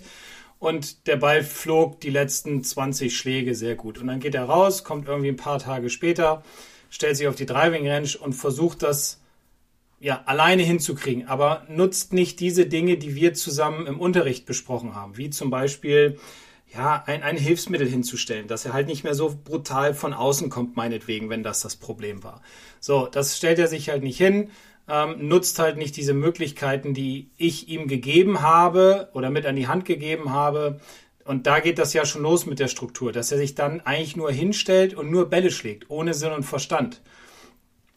und 0.58 1.06
der 1.08 1.18
Ball 1.18 1.44
flog 1.44 2.00
die 2.00 2.10
letzten 2.10 2.64
20 2.64 3.16
Schläge 3.16 3.56
sehr 3.56 3.76
gut. 3.76 4.00
Und 4.00 4.08
dann 4.08 4.22
geht 4.22 4.36
er 4.36 4.46
raus, 4.46 4.86
kommt 4.86 5.08
irgendwie 5.08 5.30
ein 5.30 5.36
paar 5.36 5.60
Tage 5.60 5.90
später, 5.90 6.42
stellt 6.90 7.18
sich 7.18 7.28
auf 7.28 7.36
die 7.36 7.46
Driving 7.46 7.88
Range 7.88 8.10
und 8.20 8.34
versucht 8.34 8.84
das 8.84 9.22
ja, 10.00 10.22
alleine 10.26 10.64
hinzukriegen, 10.64 11.28
aber 11.28 11.66
nutzt 11.70 12.14
nicht 12.14 12.40
diese 12.40 12.66
Dinge, 12.66 12.98
die 12.98 13.16
wir 13.16 13.34
zusammen 13.34 13.88
im 13.88 14.00
Unterricht 14.00 14.46
besprochen 14.46 14.96
haben, 14.96 15.18
wie 15.18 15.30
zum 15.30 15.50
Beispiel 15.50 16.20
ja, 16.74 17.04
ein, 17.06 17.24
ein 17.24 17.38
Hilfsmittel 17.38 17.88
hinzustellen, 17.88 18.48
dass 18.48 18.66
er 18.66 18.74
halt 18.74 18.88
nicht 18.88 19.04
mehr 19.04 19.16
so 19.16 19.36
brutal 19.44 19.94
von 19.94 20.14
außen 20.14 20.50
kommt, 20.50 20.76
meinetwegen, 20.76 21.30
wenn 21.30 21.44
das 21.44 21.62
das 21.62 21.76
Problem 21.76 22.24
war. 22.24 22.42
So, 22.80 23.08
das 23.08 23.38
stellt 23.38 23.60
er 23.60 23.68
sich 23.68 23.90
halt 23.90 24.04
nicht 24.04 24.18
hin, 24.18 24.50
ähm, 24.88 25.28
nutzt 25.28 25.58
halt 25.60 25.78
nicht 25.78 25.96
diese 25.98 26.14
Möglichkeiten, 26.14 26.94
die 26.94 27.32
ich 27.38 27.70
ihm 27.70 27.88
gegeben 27.88 28.42
habe 28.42 29.10
oder 29.14 29.30
mit 29.30 29.46
an 29.46 29.56
die 29.56 29.68
Hand 29.68 29.86
gegeben 29.86 30.32
habe. 30.32 30.80
Und 31.26 31.48
da 31.48 31.60
geht 31.60 31.80
das 31.80 31.94
ja 31.94 32.06
schon 32.06 32.22
los 32.22 32.46
mit 32.46 32.60
der 32.60 32.68
Struktur, 32.68 33.12
dass 33.12 33.32
er 33.32 33.40
sich 33.40 33.56
dann 33.56 33.82
eigentlich 33.82 34.16
nur 34.16 34.32
hinstellt 34.32 34.94
und 34.94 35.10
nur 35.10 35.28
Bälle 35.28 35.50
schlägt, 35.50 35.90
ohne 35.90 36.14
Sinn 36.14 36.32
und 36.32 36.44
Verstand. 36.44 37.02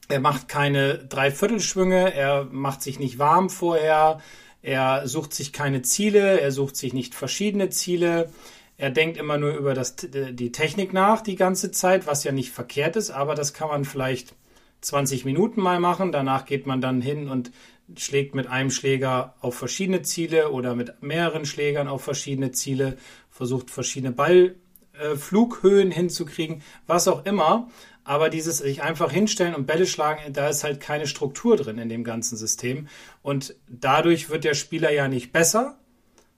Er 0.09 0.19
macht 0.19 0.49
keine 0.49 0.97
Dreiviertelschwünge, 0.97 2.15
er 2.15 2.45
macht 2.45 2.83
sich 2.83 2.99
nicht 2.99 3.19
warm 3.19 3.51
vorher, 3.51 4.21
er 4.63 5.07
sucht 5.07 5.35
sich 5.35 5.53
keine 5.53 5.83
Ziele, 5.83 6.41
er 6.41 6.51
sucht 6.51 6.77
sich 6.77 6.95
nicht 6.95 7.15
verschiedene 7.15 7.69
Ziele, 7.69 8.31
er 8.79 8.91
denkt 8.91 9.19
immer 9.19 9.37
nur 9.37 9.55
über 9.55 9.75
das, 9.75 9.97
die 9.97 10.53
Technik 10.53 10.95
nach 10.95 11.21
die 11.21 11.37
ganze 11.37 11.71
Zeit, 11.71 12.07
was 12.07 12.25
ja 12.25 12.33
nicht 12.33 12.51
verkehrt 12.51 12.97
ist, 12.97 13.11
aber 13.11 13.35
das 13.35 13.53
kann 13.53 13.69
man 13.69 13.85
vielleicht 13.85 14.35
20 14.81 15.25
Minuten 15.25 15.61
mal 15.61 15.81
machen. 15.81 16.13
Danach 16.13 16.45
geht 16.45 16.67
man 16.67 16.81
dann 16.81 17.01
hin 17.01 17.29
und 17.29 17.51
schlägt 17.97 18.35
mit 18.35 18.47
einem 18.47 18.71
Schläger 18.71 19.35
auf 19.41 19.55
verschiedene 19.55 20.03
Ziele 20.03 20.51
oder 20.51 20.75
mit 20.75 21.03
mehreren 21.03 21.47
Schlägern 21.47 21.89
auf 21.89 22.03
verschiedene 22.03 22.53
Ziele, 22.53 22.99
versucht 23.31 23.71
verschiedene 23.71 24.13
Ballflughöhen 24.13 25.91
äh, 25.91 25.95
hinzukriegen, 25.95 26.63
was 26.87 27.09
auch 27.09 27.25
immer. 27.25 27.69
Aber 28.05 28.31
dieses 28.31 28.59
sich 28.59 28.83
einfach 28.83 29.13
hinstellen 29.13 29.55
und 29.55 29.67
Bälle 29.67 29.87
schlagen, 29.87 30.33
da 30.33 30.49
ist 30.49 30.65
halt 30.65 30.81
keine 30.81 31.07
Struktur 31.07 31.57
drin 31.57 31.79
in 31.79 31.91
dem 31.91 32.05
ganzen 32.05 32.37
System. 32.37 32.89
Und 33.23 33.55
dadurch 33.69 34.31
wird 34.31 34.45
der 34.45 34.55
Spieler 34.55 34.91
ja 34.91 35.09
nicht 35.09 35.33
besser, 35.33 35.79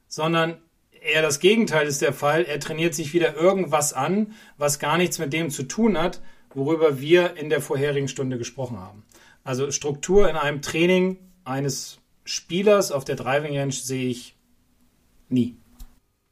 sondern 0.09 0.59
eher 1.00 1.22
das 1.22 1.38
Gegenteil 1.38 1.87
ist 1.87 2.03
der 2.03 2.12
Fall. 2.12 2.44
Er 2.44 2.61
trainiert 2.61 2.94
sich 2.94 3.14
wieder 3.14 3.37
irgendwas 3.37 3.92
an, 3.92 4.33
was 4.59 4.79
gar 4.79 4.98
nichts 4.98 5.18
mit 5.18 5.33
dem 5.33 5.50
zu 5.50 5.62
tun 5.62 5.96
hat, 5.96 6.20
worüber 6.55 7.01
wir 7.01 7.37
in 7.37 7.51
der 7.51 7.61
vorherigen 7.61 8.09
Stunde 8.09 8.39
gesprochen 8.39 8.79
haben. 8.79 9.05
Also 9.45 9.71
Struktur 9.71 10.29
in 10.29 10.37
einem 10.37 10.63
Training 10.63 11.19
eines 11.45 12.01
Spielers 12.25 12.93
auf 12.93 13.05
der 13.05 13.17
Driving 13.17 13.57
Range 13.57 13.73
sehe 13.73 14.09
ich 14.09 14.37
nie. 15.29 15.57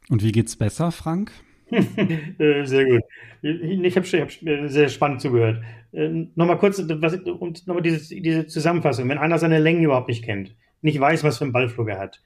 Und 0.09 0.23
wie 0.23 0.33
geht's 0.33 0.57
besser, 0.57 0.93
Frank? 0.93 1.33
Äh, 1.71 2.65
sehr 2.65 2.87
gut. 2.87 3.03
Ich 3.43 3.97
habe 3.97 4.07
hab 4.07 4.71
sehr 4.71 4.89
spannend 4.89 5.21
zugehört. 5.21 5.63
Äh, 5.93 6.27
nochmal 6.35 6.59
kurz, 6.59 6.83
was, 6.83 7.15
und 7.15 7.67
nochmal 7.67 7.83
diese, 7.83 8.15
diese 8.15 8.47
Zusammenfassung. 8.47 9.09
Wenn 9.09 9.19
einer 9.19 9.39
seine 9.39 9.59
Längen 9.59 9.83
überhaupt 9.83 10.09
nicht 10.09 10.25
kennt, 10.25 10.57
nicht 10.81 10.99
weiß, 10.99 11.25
was 11.25 11.39
für 11.39 11.45
einen 11.45 11.53
Ballflug 11.53 11.89
er 11.89 11.99
hat, 11.99 12.23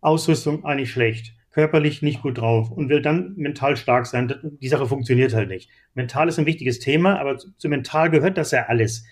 Ausrüstung 0.00 0.64
eigentlich 0.64 0.90
schlecht, 0.90 1.34
körperlich 1.56 2.02
nicht 2.02 2.20
gut 2.20 2.36
drauf 2.36 2.70
und 2.70 2.90
will 2.90 3.00
dann 3.00 3.32
mental 3.36 3.78
stark 3.78 4.04
sein. 4.04 4.30
Die 4.60 4.68
Sache 4.68 4.84
funktioniert 4.84 5.32
halt 5.32 5.48
nicht. 5.48 5.70
Mental 5.94 6.28
ist 6.28 6.38
ein 6.38 6.44
wichtiges 6.44 6.80
Thema, 6.80 7.18
aber 7.18 7.38
zu, 7.38 7.68
mental 7.70 8.10
gehört 8.10 8.36
das 8.36 8.50
ja 8.50 8.66
alles. 8.66 9.06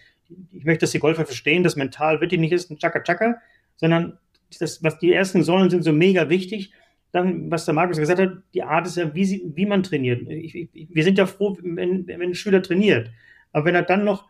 Ich 0.52 0.66
möchte, 0.66 0.82
dass 0.82 0.90
die 0.90 0.98
Golfer 0.98 1.24
verstehen, 1.24 1.62
dass 1.62 1.74
mental 1.74 2.20
wirklich 2.20 2.38
nicht 2.38 2.52
ist 2.52 2.70
ein 2.70 2.76
Chaka-Chaka, 2.76 3.38
sondern 3.76 4.18
das, 4.60 4.82
was 4.82 4.98
die 4.98 5.10
ersten 5.10 5.42
Säulen 5.42 5.70
sind, 5.70 5.84
so 5.84 5.92
mega 5.94 6.28
wichtig. 6.28 6.74
Dann, 7.12 7.50
was 7.50 7.64
der 7.64 7.72
Markus 7.72 7.96
gesagt 7.96 8.20
hat, 8.20 8.34
die 8.52 8.62
Art 8.62 8.86
ist 8.86 8.98
ja, 8.98 9.14
wie, 9.14 9.24
sie, 9.24 9.50
wie 9.54 9.64
man 9.64 9.82
trainiert. 9.82 10.28
Ich, 10.28 10.54
ich, 10.54 10.68
wir 10.74 11.02
sind 11.02 11.16
ja 11.16 11.24
froh, 11.24 11.56
wenn, 11.62 12.06
wenn 12.06 12.20
ein 12.20 12.34
Schüler 12.34 12.62
trainiert. 12.62 13.10
Aber 13.52 13.64
wenn 13.64 13.74
er 13.74 13.84
dann 13.84 14.04
noch 14.04 14.28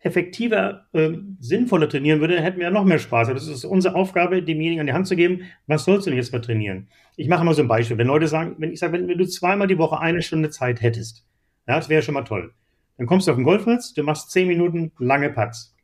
effektiver, 0.00 0.86
äh, 0.92 1.10
sinnvoller 1.40 1.88
trainieren 1.88 2.20
würde, 2.20 2.40
hätten 2.40 2.58
wir 2.58 2.64
ja 2.64 2.70
noch 2.70 2.84
mehr 2.84 2.98
Spaß. 2.98 3.28
Aber 3.28 3.34
das 3.34 3.48
ist 3.48 3.64
unsere 3.64 3.94
Aufgabe, 3.94 4.42
demjenigen 4.42 4.80
an 4.80 4.86
die 4.86 4.92
Hand 4.92 5.08
zu 5.08 5.16
geben, 5.16 5.42
was 5.66 5.84
sollst 5.84 6.06
du 6.06 6.10
denn 6.10 6.18
jetzt 6.18 6.32
mal 6.32 6.40
trainieren? 6.40 6.88
Ich 7.16 7.28
mache 7.28 7.44
mal 7.44 7.54
so 7.54 7.62
ein 7.62 7.68
Beispiel. 7.68 7.98
Wenn 7.98 8.06
Leute 8.06 8.28
sagen, 8.28 8.54
wenn 8.58 8.72
ich 8.72 8.78
sage, 8.78 8.92
wenn, 8.92 9.08
wenn 9.08 9.18
du 9.18 9.26
zweimal 9.26 9.66
die 9.66 9.78
Woche 9.78 9.98
eine 9.98 10.22
Stunde 10.22 10.50
Zeit 10.50 10.82
hättest, 10.82 11.26
ja, 11.66 11.76
das 11.76 11.88
wäre 11.88 12.02
schon 12.02 12.14
mal 12.14 12.22
toll. 12.22 12.52
Dann 12.96 13.06
kommst 13.06 13.26
du 13.26 13.32
auf 13.32 13.36
den 13.36 13.44
Golfplatz, 13.44 13.92
du 13.94 14.02
machst 14.02 14.30
zehn 14.30 14.48
Minuten 14.48 14.92
lange 14.98 15.30
Putts. 15.30 15.74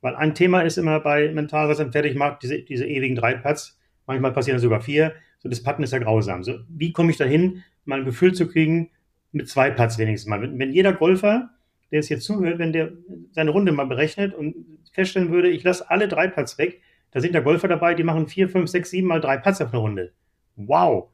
Weil 0.00 0.14
ein 0.16 0.34
Thema 0.34 0.62
ist 0.62 0.78
immer 0.78 1.00
bei 1.00 1.32
mental, 1.32 1.68
was 1.68 1.78
er 1.78 1.90
fertig 1.90 2.14
macht, 2.14 2.42
diese, 2.42 2.62
diese 2.62 2.86
ewigen 2.86 3.16
drei 3.16 3.34
Putts. 3.34 3.78
Manchmal 4.06 4.32
passieren 4.32 4.58
sogar 4.58 4.80
vier. 4.80 5.14
So, 5.40 5.48
das 5.48 5.62
Putten 5.62 5.82
ist 5.82 5.92
ja 5.92 5.98
grausam. 5.98 6.42
So, 6.42 6.54
wie 6.68 6.92
komme 6.92 7.10
ich 7.10 7.16
dahin, 7.16 7.62
mal 7.84 8.00
ein 8.00 8.04
Gefühl 8.04 8.32
zu 8.32 8.48
kriegen, 8.48 8.90
mit 9.32 9.48
zwei 9.48 9.70
Putts 9.70 9.98
wenigstens 9.98 10.28
mal. 10.28 10.40
Wenn, 10.40 10.58
wenn 10.58 10.72
jeder 10.72 10.92
Golfer 10.92 11.50
der 11.90 12.00
es 12.00 12.08
jetzt 12.08 12.24
zuhört, 12.24 12.58
wenn 12.58 12.72
der 12.72 12.92
seine 13.32 13.50
Runde 13.50 13.72
mal 13.72 13.86
berechnet 13.86 14.34
und 14.34 14.54
feststellen 14.92 15.30
würde, 15.30 15.48
ich 15.48 15.64
lasse 15.64 15.88
alle 15.90 16.08
drei 16.08 16.28
Putts 16.28 16.58
weg, 16.58 16.80
da 17.10 17.20
sind 17.20 17.34
da 17.34 17.40
Golfer 17.40 17.68
dabei, 17.68 17.94
die 17.94 18.04
machen 18.04 18.26
vier, 18.26 18.48
fünf, 18.48 18.68
sechs, 18.68 18.90
sieben 18.90 19.08
mal 19.08 19.20
drei 19.20 19.38
Putts 19.38 19.60
auf 19.60 19.72
eine 19.72 19.80
Runde. 19.80 20.12
Wow! 20.56 21.10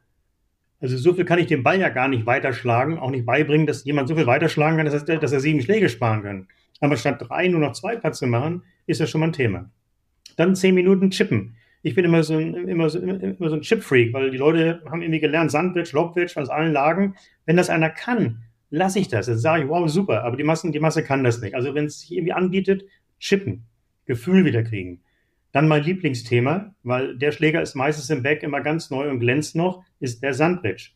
Also 0.81 0.97
so 0.97 1.15
viel 1.15 1.25
kann 1.25 1.39
ich 1.39 1.47
dem 1.47 1.63
Ball 1.63 1.81
ja 1.81 1.89
gar 1.89 2.09
nicht 2.09 2.27
weiterschlagen, 2.27 2.99
auch 2.99 3.11
nicht 3.11 3.25
beibringen, 3.25 3.67
dass 3.67 3.85
jemand 3.85 4.09
so 4.09 4.17
viel 4.17 4.27
weiterschlagen 4.27 4.77
kann, 4.77 4.87
dass 4.87 5.09
er, 5.09 5.19
dass 5.19 5.33
er 5.33 5.41
sieben 5.41 5.63
Schläge 5.63 5.89
sparen 5.89 6.23
kann. 6.23 6.49
Aber 6.81 6.97
statt 6.97 7.23
drei 7.27 7.49
nur 7.49 7.61
noch 7.61 7.73
zwei 7.73 7.97
Putts 7.97 8.19
zu 8.19 8.27
machen, 8.27 8.63
ist 8.87 9.01
das 9.01 9.09
schon 9.09 9.21
mal 9.21 9.29
ein 9.29 9.33
Thema. 9.33 9.71
Dann 10.37 10.57
zehn 10.57 10.75
Minuten 10.75 11.11
chippen. 11.11 11.57
Ich 11.83 11.95
bin 11.95 12.05
immer 12.05 12.23
so 12.23 12.37
ein, 12.37 12.55
immer 12.55 12.89
so, 12.89 12.99
immer 12.99 13.49
so 13.49 13.55
ein 13.55 13.61
Chip-Freak, 13.61 14.13
weil 14.13 14.31
die 14.31 14.37
Leute 14.37 14.83
haben 14.91 15.03
irgendwie 15.03 15.21
gelernt, 15.21 15.51
Sandwich, 15.51 15.93
Lobwitch 15.93 16.37
aus 16.37 16.49
allen 16.49 16.73
Lagen. 16.73 17.15
Wenn 17.47 17.57
das 17.57 17.71
einer 17.71 17.91
kann, 17.91 18.43
lasse 18.75 18.99
ich 18.99 19.09
das. 19.09 19.27
Dann 19.27 19.39
sage 19.39 19.65
ich, 19.65 19.69
wow, 19.69 19.89
super, 19.89 20.25
aber 20.25 20.37
die, 20.37 20.45
Massen, 20.45 20.73
die 20.73 20.81
Masse 20.81 21.05
kann 21.05 21.25
das 21.25 21.41
nicht. 21.41 21.55
Also 21.55 21.75
wenn 21.75 21.87
es 21.87 22.01
sich 22.01 22.13
irgendwie 22.13 22.33
anbietet, 22.33 22.85
chippen, 23.21 23.65
Gefühl 24.05 24.45
wieder 24.45 24.63
kriegen. 24.63 25.01
Dann 25.53 25.69
mein 25.69 25.85
Lieblingsthema, 25.85 26.75
weil 26.83 27.17
der 27.17 27.31
Schläger 27.31 27.63
ist 27.63 27.77
meistens 27.77 28.11
im 28.11 28.23
Back 28.23 28.43
immer 28.43 28.61
ganz 28.61 28.91
neu 28.91 29.09
und 29.09 29.21
glänzt 29.21 29.55
noch, 29.55 29.85
ist 30.01 30.23
der 30.23 30.35
Sandbridge. 30.35 30.91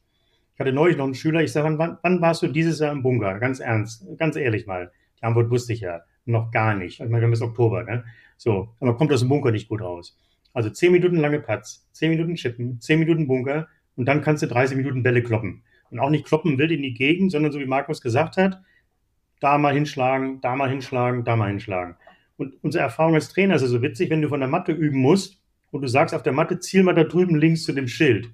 Ich 0.54 0.60
hatte 0.60 0.72
neulich 0.72 0.96
noch 0.96 1.04
einen 1.04 1.14
Schüler, 1.14 1.40
ich 1.42 1.52
sage, 1.52 1.78
wann, 1.78 1.98
wann 2.02 2.20
warst 2.20 2.42
du 2.42 2.48
dieses 2.48 2.80
Jahr 2.80 2.90
im 2.90 3.04
Bunker? 3.04 3.38
Ganz 3.38 3.60
ernst, 3.60 4.04
ganz 4.18 4.34
ehrlich 4.34 4.66
mal. 4.66 4.90
Die 5.20 5.22
Antwort 5.22 5.50
wusste 5.50 5.72
ich 5.72 5.80
ja 5.80 6.00
noch 6.24 6.50
gar 6.50 6.74
nicht. 6.74 6.94
Ich 6.94 6.98
meine, 6.98 7.20
wir 7.20 7.22
haben 7.22 7.30
bis 7.30 7.42
Oktober, 7.42 7.84
ne? 7.84 8.04
So, 8.36 8.74
aber 8.80 8.96
kommt 8.96 9.12
aus 9.12 9.20
dem 9.20 9.28
Bunker 9.28 9.52
nicht 9.52 9.68
gut 9.68 9.80
raus. 9.80 10.18
Also 10.52 10.70
zehn 10.70 10.90
Minuten 10.90 11.16
lange 11.16 11.38
Putts, 11.38 11.88
zehn 11.92 12.10
Minuten 12.10 12.34
Chippen, 12.34 12.80
zehn 12.80 12.98
Minuten 12.98 13.28
Bunker 13.28 13.68
und 13.94 14.06
dann 14.06 14.20
kannst 14.22 14.42
du 14.42 14.48
30 14.48 14.76
Minuten 14.76 15.04
Bälle 15.04 15.22
kloppen 15.22 15.62
und 15.90 15.98
auch 15.98 16.10
nicht 16.10 16.24
kloppen 16.24 16.58
wild 16.58 16.70
in 16.70 16.82
die 16.82 16.94
Gegend, 16.94 17.32
sondern 17.32 17.52
so 17.52 17.58
wie 17.58 17.66
Markus 17.66 18.00
gesagt 18.00 18.36
hat, 18.36 18.60
da 19.40 19.58
mal 19.58 19.74
hinschlagen, 19.74 20.40
da 20.40 20.56
mal 20.56 20.68
hinschlagen, 20.68 21.24
da 21.24 21.36
mal 21.36 21.48
hinschlagen. 21.48 21.96
Und 22.36 22.54
unsere 22.62 22.84
Erfahrung 22.84 23.14
als 23.14 23.28
Trainer 23.28 23.56
ist 23.56 23.62
ja 23.62 23.68
so 23.68 23.82
witzig, 23.82 24.10
wenn 24.10 24.22
du 24.22 24.28
von 24.28 24.40
der 24.40 24.48
Matte 24.48 24.72
üben 24.72 25.00
musst 25.00 25.40
und 25.70 25.82
du 25.82 25.88
sagst 25.88 26.14
auf 26.14 26.22
der 26.22 26.32
Matte, 26.32 26.60
ziel 26.60 26.82
mal 26.82 26.94
da 26.94 27.04
drüben 27.04 27.36
links 27.36 27.64
zu 27.64 27.72
dem 27.72 27.88
Schild. 27.88 28.30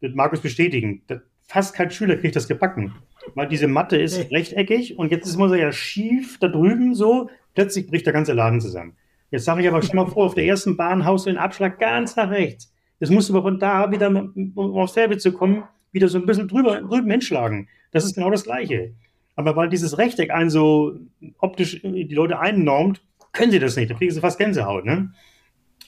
Das 0.00 0.14
Markus 0.14 0.40
bestätigen. 0.40 1.02
Fast 1.42 1.74
kein 1.74 1.90
Schüler 1.90 2.16
kriegt 2.16 2.36
das 2.36 2.48
gebacken. 2.48 2.94
Weil 3.34 3.48
diese 3.48 3.68
Matte 3.68 3.96
ist 3.96 4.30
rechteckig 4.30 4.98
und 4.98 5.10
jetzt 5.10 5.36
muss 5.36 5.52
er 5.52 5.58
ja 5.58 5.72
schief 5.72 6.38
da 6.38 6.48
drüben 6.48 6.94
so, 6.94 7.30
plötzlich 7.54 7.86
bricht 7.86 8.06
der 8.06 8.12
ganze 8.12 8.32
Laden 8.32 8.60
zusammen. 8.60 8.96
Jetzt 9.30 9.44
sage 9.44 9.62
ich 9.62 9.68
aber, 9.68 9.82
stell 9.82 9.96
mal 9.96 10.06
vor, 10.06 10.26
auf 10.26 10.34
der 10.34 10.46
ersten 10.46 10.76
Bahn 10.76 11.04
haust 11.04 11.26
du 11.26 11.30
den 11.30 11.38
Abschlag 11.38 11.78
ganz 11.78 12.16
nach 12.16 12.30
rechts. 12.30 12.72
Jetzt 12.98 13.10
musst 13.10 13.28
du 13.28 13.34
aber 13.34 13.42
von 13.42 13.58
da 13.58 13.90
wieder, 13.90 14.08
um 14.08 14.52
aufs 14.56 14.94
selbe 14.94 15.18
zu 15.18 15.32
kommen, 15.32 15.62
wieder 15.92 16.08
so 16.08 16.18
ein 16.18 16.26
bisschen 16.26 16.48
drüber, 16.48 16.80
drüben 16.80 17.10
hinschlagen. 17.10 17.68
Das 17.90 18.04
ist 18.04 18.14
genau 18.14 18.30
das 18.30 18.44
Gleiche. 18.44 18.94
Aber 19.36 19.56
weil 19.56 19.68
dieses 19.68 19.98
Rechteck 19.98 20.30
einen 20.30 20.50
so 20.50 20.98
optisch 21.38 21.80
die 21.82 22.14
Leute 22.14 22.38
einnormt, 22.38 23.02
können 23.32 23.52
sie 23.52 23.58
das 23.58 23.76
nicht. 23.76 23.90
Da 23.90 23.94
kriegen 23.94 24.12
sie 24.12 24.20
fast 24.20 24.38
Gänsehaut. 24.38 24.84
Ne? 24.84 25.12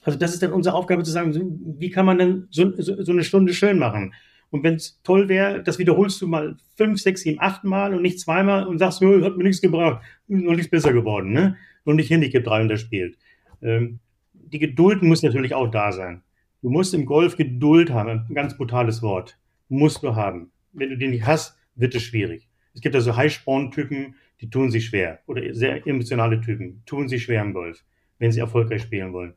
Also 0.03 0.19
das 0.19 0.33
ist 0.35 0.43
dann 0.43 0.53
unsere 0.53 0.75
Aufgabe 0.75 1.03
zu 1.03 1.11
sagen, 1.11 1.61
wie 1.79 1.91
kann 1.91 2.07
man 2.07 2.19
denn 2.19 2.47
so, 2.51 2.73
so, 2.81 3.03
so 3.03 3.13
eine 3.13 3.25
Stunde 3.25 3.53
schön 3.53 3.79
machen? 3.79 4.15
Und 4.51 4.63
wenn 4.65 4.75
es 4.75 5.01
toll 5.03 5.29
wäre, 5.29 5.63
das 5.63 5.79
wiederholst 5.79 6.21
du 6.21 6.27
mal 6.27 6.57
fünf, 6.77 7.01
sechs, 7.01 7.23
sieben, 7.23 7.41
acht 7.41 7.65
Mal 7.65 7.95
und 7.95 8.03
nicht 8.03 8.21
zweimal 8.21 8.67
und 8.67 8.79
sagst, 8.79 9.03
oh, 9.03 9.25
hat 9.25 9.37
mir 9.37 9.45
nichts 9.45 9.63
gebracht, 9.63 10.05
noch 10.29 10.55
nichts 10.55 10.71
besser 10.71 10.93
geworden, 10.93 11.33
ne? 11.33 11.57
Und 11.85 11.97
nicht 11.97 12.11
Handicap 12.11 12.45
300 12.45 12.79
spielt. 12.79 13.17
Ähm, 13.63 13.99
die 14.35 14.59
Geduld 14.59 15.03
muss 15.03 15.23
natürlich 15.23 15.55
auch 15.55 15.71
da 15.71 15.91
sein. 15.91 16.23
Du 16.61 16.69
musst 16.69 16.93
im 16.93 17.07
Golf 17.07 17.37
Geduld 17.37 17.91
haben, 17.91 18.27
ein 18.29 18.35
ganz 18.35 18.57
brutales 18.57 19.01
Wort. 19.01 19.39
Musst 19.73 20.03
du 20.03 20.15
haben. 20.17 20.53
Wenn 20.75 20.91
du 20.91 20.99
den 20.99 21.13
nicht 21.13 21.25
hast, 21.25 21.57
wird 21.77 21.95
es 21.95 22.03
schwierig. 22.03 22.47
Es 22.75 22.83
gibt 22.83 22.95
also 22.95 23.17
Highspawn-Typen, 23.17 24.17
die 24.43 24.51
tun 24.51 24.71
sich 24.71 24.85
schwer. 24.85 25.21
Oder 25.27 25.55
sehr 25.55 25.87
emotionale 25.87 26.43
Typen, 26.43 26.83
tun 26.85 27.09
sich 27.09 27.23
schwer 27.23 27.41
im 27.41 27.55
Golf, 27.55 27.83
wenn 28.19 28.31
sie 28.31 28.41
erfolgreich 28.41 28.83
spielen 28.83 29.15
wollen. 29.15 29.33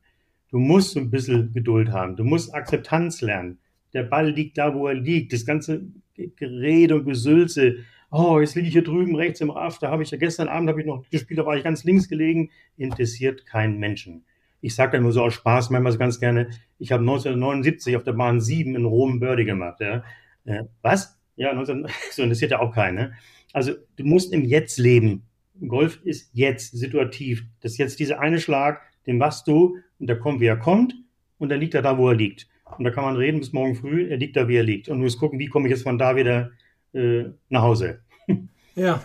Du 0.50 0.60
musst 0.60 0.98
ein 0.98 1.10
bisschen 1.10 1.54
Geduld 1.54 1.94
haben. 1.94 2.18
Du 2.18 2.26
musst 2.26 2.54
Akzeptanz 2.54 3.22
lernen. 3.22 3.60
Der 3.94 4.04
Ball 4.04 4.30
liegt 4.30 4.58
da, 4.58 4.76
wo 4.76 4.88
er 4.90 4.94
liegt. 4.94 5.32
Das 5.32 5.46
ganze 5.46 5.88
Gerede 6.16 6.96
und 6.96 7.06
Gesülze. 7.06 7.86
Oh, 8.12 8.42
jetzt 8.42 8.56
liege 8.56 8.68
ich 8.68 8.74
hier 8.74 8.84
drüben 8.84 9.16
rechts 9.16 9.40
im 9.40 9.52
Raft. 9.52 9.84
Da 9.84 9.90
habe 9.90 10.04
ich 10.04 10.12
ja 10.12 10.18
gestern 10.18 10.50
Abend 10.50 10.78
ich 10.78 10.86
noch 10.86 11.10
gespielt, 11.10 11.40
da 11.40 11.46
war 11.46 11.56
ich 11.56 11.64
ganz 11.64 11.86
links 11.86 12.10
gelegen. 12.10 12.50
Interessiert 12.76 13.46
keinen 13.46 13.80
Menschen. 13.80 14.26
Ich 14.60 14.76
sage 14.76 14.94
dann 14.94 15.04
nur 15.04 15.14
so 15.14 15.22
aus 15.22 15.36
Spaß 15.36 15.70
manchmal 15.70 15.94
so 15.94 16.00
ganz 16.00 16.20
gerne, 16.20 16.50
ich 16.78 16.92
habe 16.92 17.02
1979 17.02 17.96
auf 17.96 18.04
der 18.04 18.14
Bahn 18.14 18.42
7 18.42 18.76
in 18.76 18.84
Rom 18.84 19.20
Birdie 19.20 19.46
gemacht. 19.46 19.80
Ja. 19.80 20.04
Äh, 20.46 20.64
was? 20.82 21.18
Ja, 21.36 21.54
19, 21.54 21.88
so 22.12 22.24
interessiert 22.24 22.52
ja 22.52 22.60
auch 22.60 22.74
keinen. 22.74 22.96
Ne? 22.96 23.14
Also 23.54 23.74
du 23.98 24.04
musst 24.04 24.34
im 24.34 24.44
Jetzt 24.44 24.78
leben. 24.78 25.24
Golf 25.68 26.00
ist 26.04 26.30
jetzt 26.34 26.78
situativ. 26.78 27.46
Das 27.62 27.74
ist 27.74 27.78
jetzt 27.78 28.00
dieser 28.00 28.20
eine 28.20 28.40
Schlag, 28.40 28.82
den 29.06 29.18
machst 29.18 29.48
du 29.48 29.78
und 30.00 30.08
der 30.08 30.20
kommt, 30.20 30.42
wie 30.42 30.48
er 30.48 30.58
kommt 30.58 30.96
und 31.38 31.50
dann 31.50 31.60
liegt 31.60 31.74
er 31.74 31.82
da, 31.82 31.98
wo 31.98 32.10
er 32.10 32.16
liegt. 32.16 32.48
Und 32.78 32.84
da 32.84 32.92
kann 32.92 33.06
man 33.06 33.16
reden 33.16 33.40
bis 33.40 33.54
morgen 33.54 33.76
früh, 33.76 34.10
er 34.10 34.18
liegt 34.18 34.36
da, 34.36 34.48
wie 34.48 34.58
er 34.58 34.64
liegt. 34.64 34.90
Und 34.90 34.98
du 34.98 35.04
musst 35.04 35.20
gucken, 35.20 35.40
wie 35.40 35.48
komme 35.48 35.68
ich 35.68 35.72
jetzt 35.72 35.84
von 35.84 35.98
da 35.98 36.16
wieder 36.16 36.52
äh, 36.94 37.26
nach 37.50 37.62
Hause. 37.62 38.02
Ja, 38.78 39.02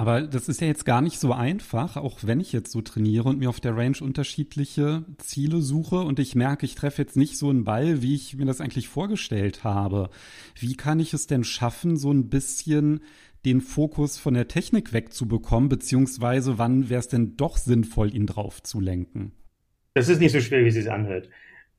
aber 0.00 0.22
das 0.22 0.48
ist 0.48 0.62
ja 0.62 0.66
jetzt 0.66 0.86
gar 0.86 1.02
nicht 1.02 1.20
so 1.20 1.34
einfach, 1.34 1.98
auch 1.98 2.20
wenn 2.22 2.40
ich 2.40 2.54
jetzt 2.54 2.72
so 2.72 2.80
trainiere 2.80 3.28
und 3.28 3.38
mir 3.38 3.50
auf 3.50 3.60
der 3.60 3.76
Range 3.76 3.98
unterschiedliche 4.00 5.04
Ziele 5.18 5.60
suche 5.60 5.96
und 5.96 6.18
ich 6.18 6.34
merke, 6.34 6.64
ich 6.64 6.74
treffe 6.74 7.02
jetzt 7.02 7.18
nicht 7.18 7.36
so 7.36 7.50
einen 7.50 7.64
Ball, 7.64 8.00
wie 8.00 8.14
ich 8.14 8.34
mir 8.34 8.46
das 8.46 8.62
eigentlich 8.62 8.88
vorgestellt 8.88 9.62
habe. 9.62 10.08
Wie 10.58 10.74
kann 10.74 11.00
ich 11.00 11.12
es 11.12 11.26
denn 11.26 11.44
schaffen, 11.44 11.98
so 11.98 12.10
ein 12.10 12.30
bisschen 12.30 13.00
den 13.44 13.60
Fokus 13.60 14.16
von 14.16 14.32
der 14.32 14.48
Technik 14.48 14.94
wegzubekommen, 14.94 15.68
beziehungsweise 15.68 16.56
wann 16.56 16.88
wäre 16.88 17.00
es 17.00 17.08
denn 17.08 17.36
doch 17.36 17.58
sinnvoll, 17.58 18.14
ihn 18.14 18.24
drauf 18.24 18.62
zu 18.62 18.80
lenken? 18.80 19.32
Das 19.92 20.08
ist 20.08 20.18
nicht 20.18 20.32
so 20.32 20.40
schwer, 20.40 20.64
wie 20.64 20.68
es 20.68 20.76
sich 20.76 20.90
anhört. 20.90 21.28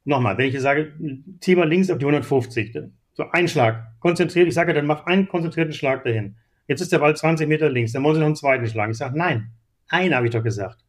Nochmal, 0.06 0.38
wenn 0.38 0.48
ich 0.48 0.60
sage, 0.60 0.94
zieh 1.40 1.56
mal 1.56 1.68
links 1.68 1.90
auf 1.90 1.98
die 1.98 2.06
150, 2.06 2.78
so 3.14 3.24
ein 3.32 3.48
Schlag, 3.48 4.00
konzentriert, 4.00 4.48
ich 4.48 4.54
sage, 4.54 4.76
dann 4.76 4.86
mach 4.86 5.08
einen 5.08 5.28
konzentrierten 5.28 5.74
Schlag 5.74 6.04
dahin. 6.04 6.36
Jetzt 6.67 6.82
ist 6.82 6.91
der 6.91 7.00
Ball 7.00 7.15
20 7.15 7.47
Meter 7.47 7.69
links, 7.69 7.91
dann 7.91 8.02
muss 8.02 8.15
ich 8.15 8.19
noch 8.19 8.28
einen 8.28 8.36
zweiten 8.36 8.67
schlagen. 8.67 8.91
Ich 8.91 8.97
sage, 8.97 9.17
nein, 9.17 9.52
einen 9.88 10.15
habe 10.15 10.28
ich 10.28 10.34
doch 10.34 10.43
gesagt. 10.43 10.86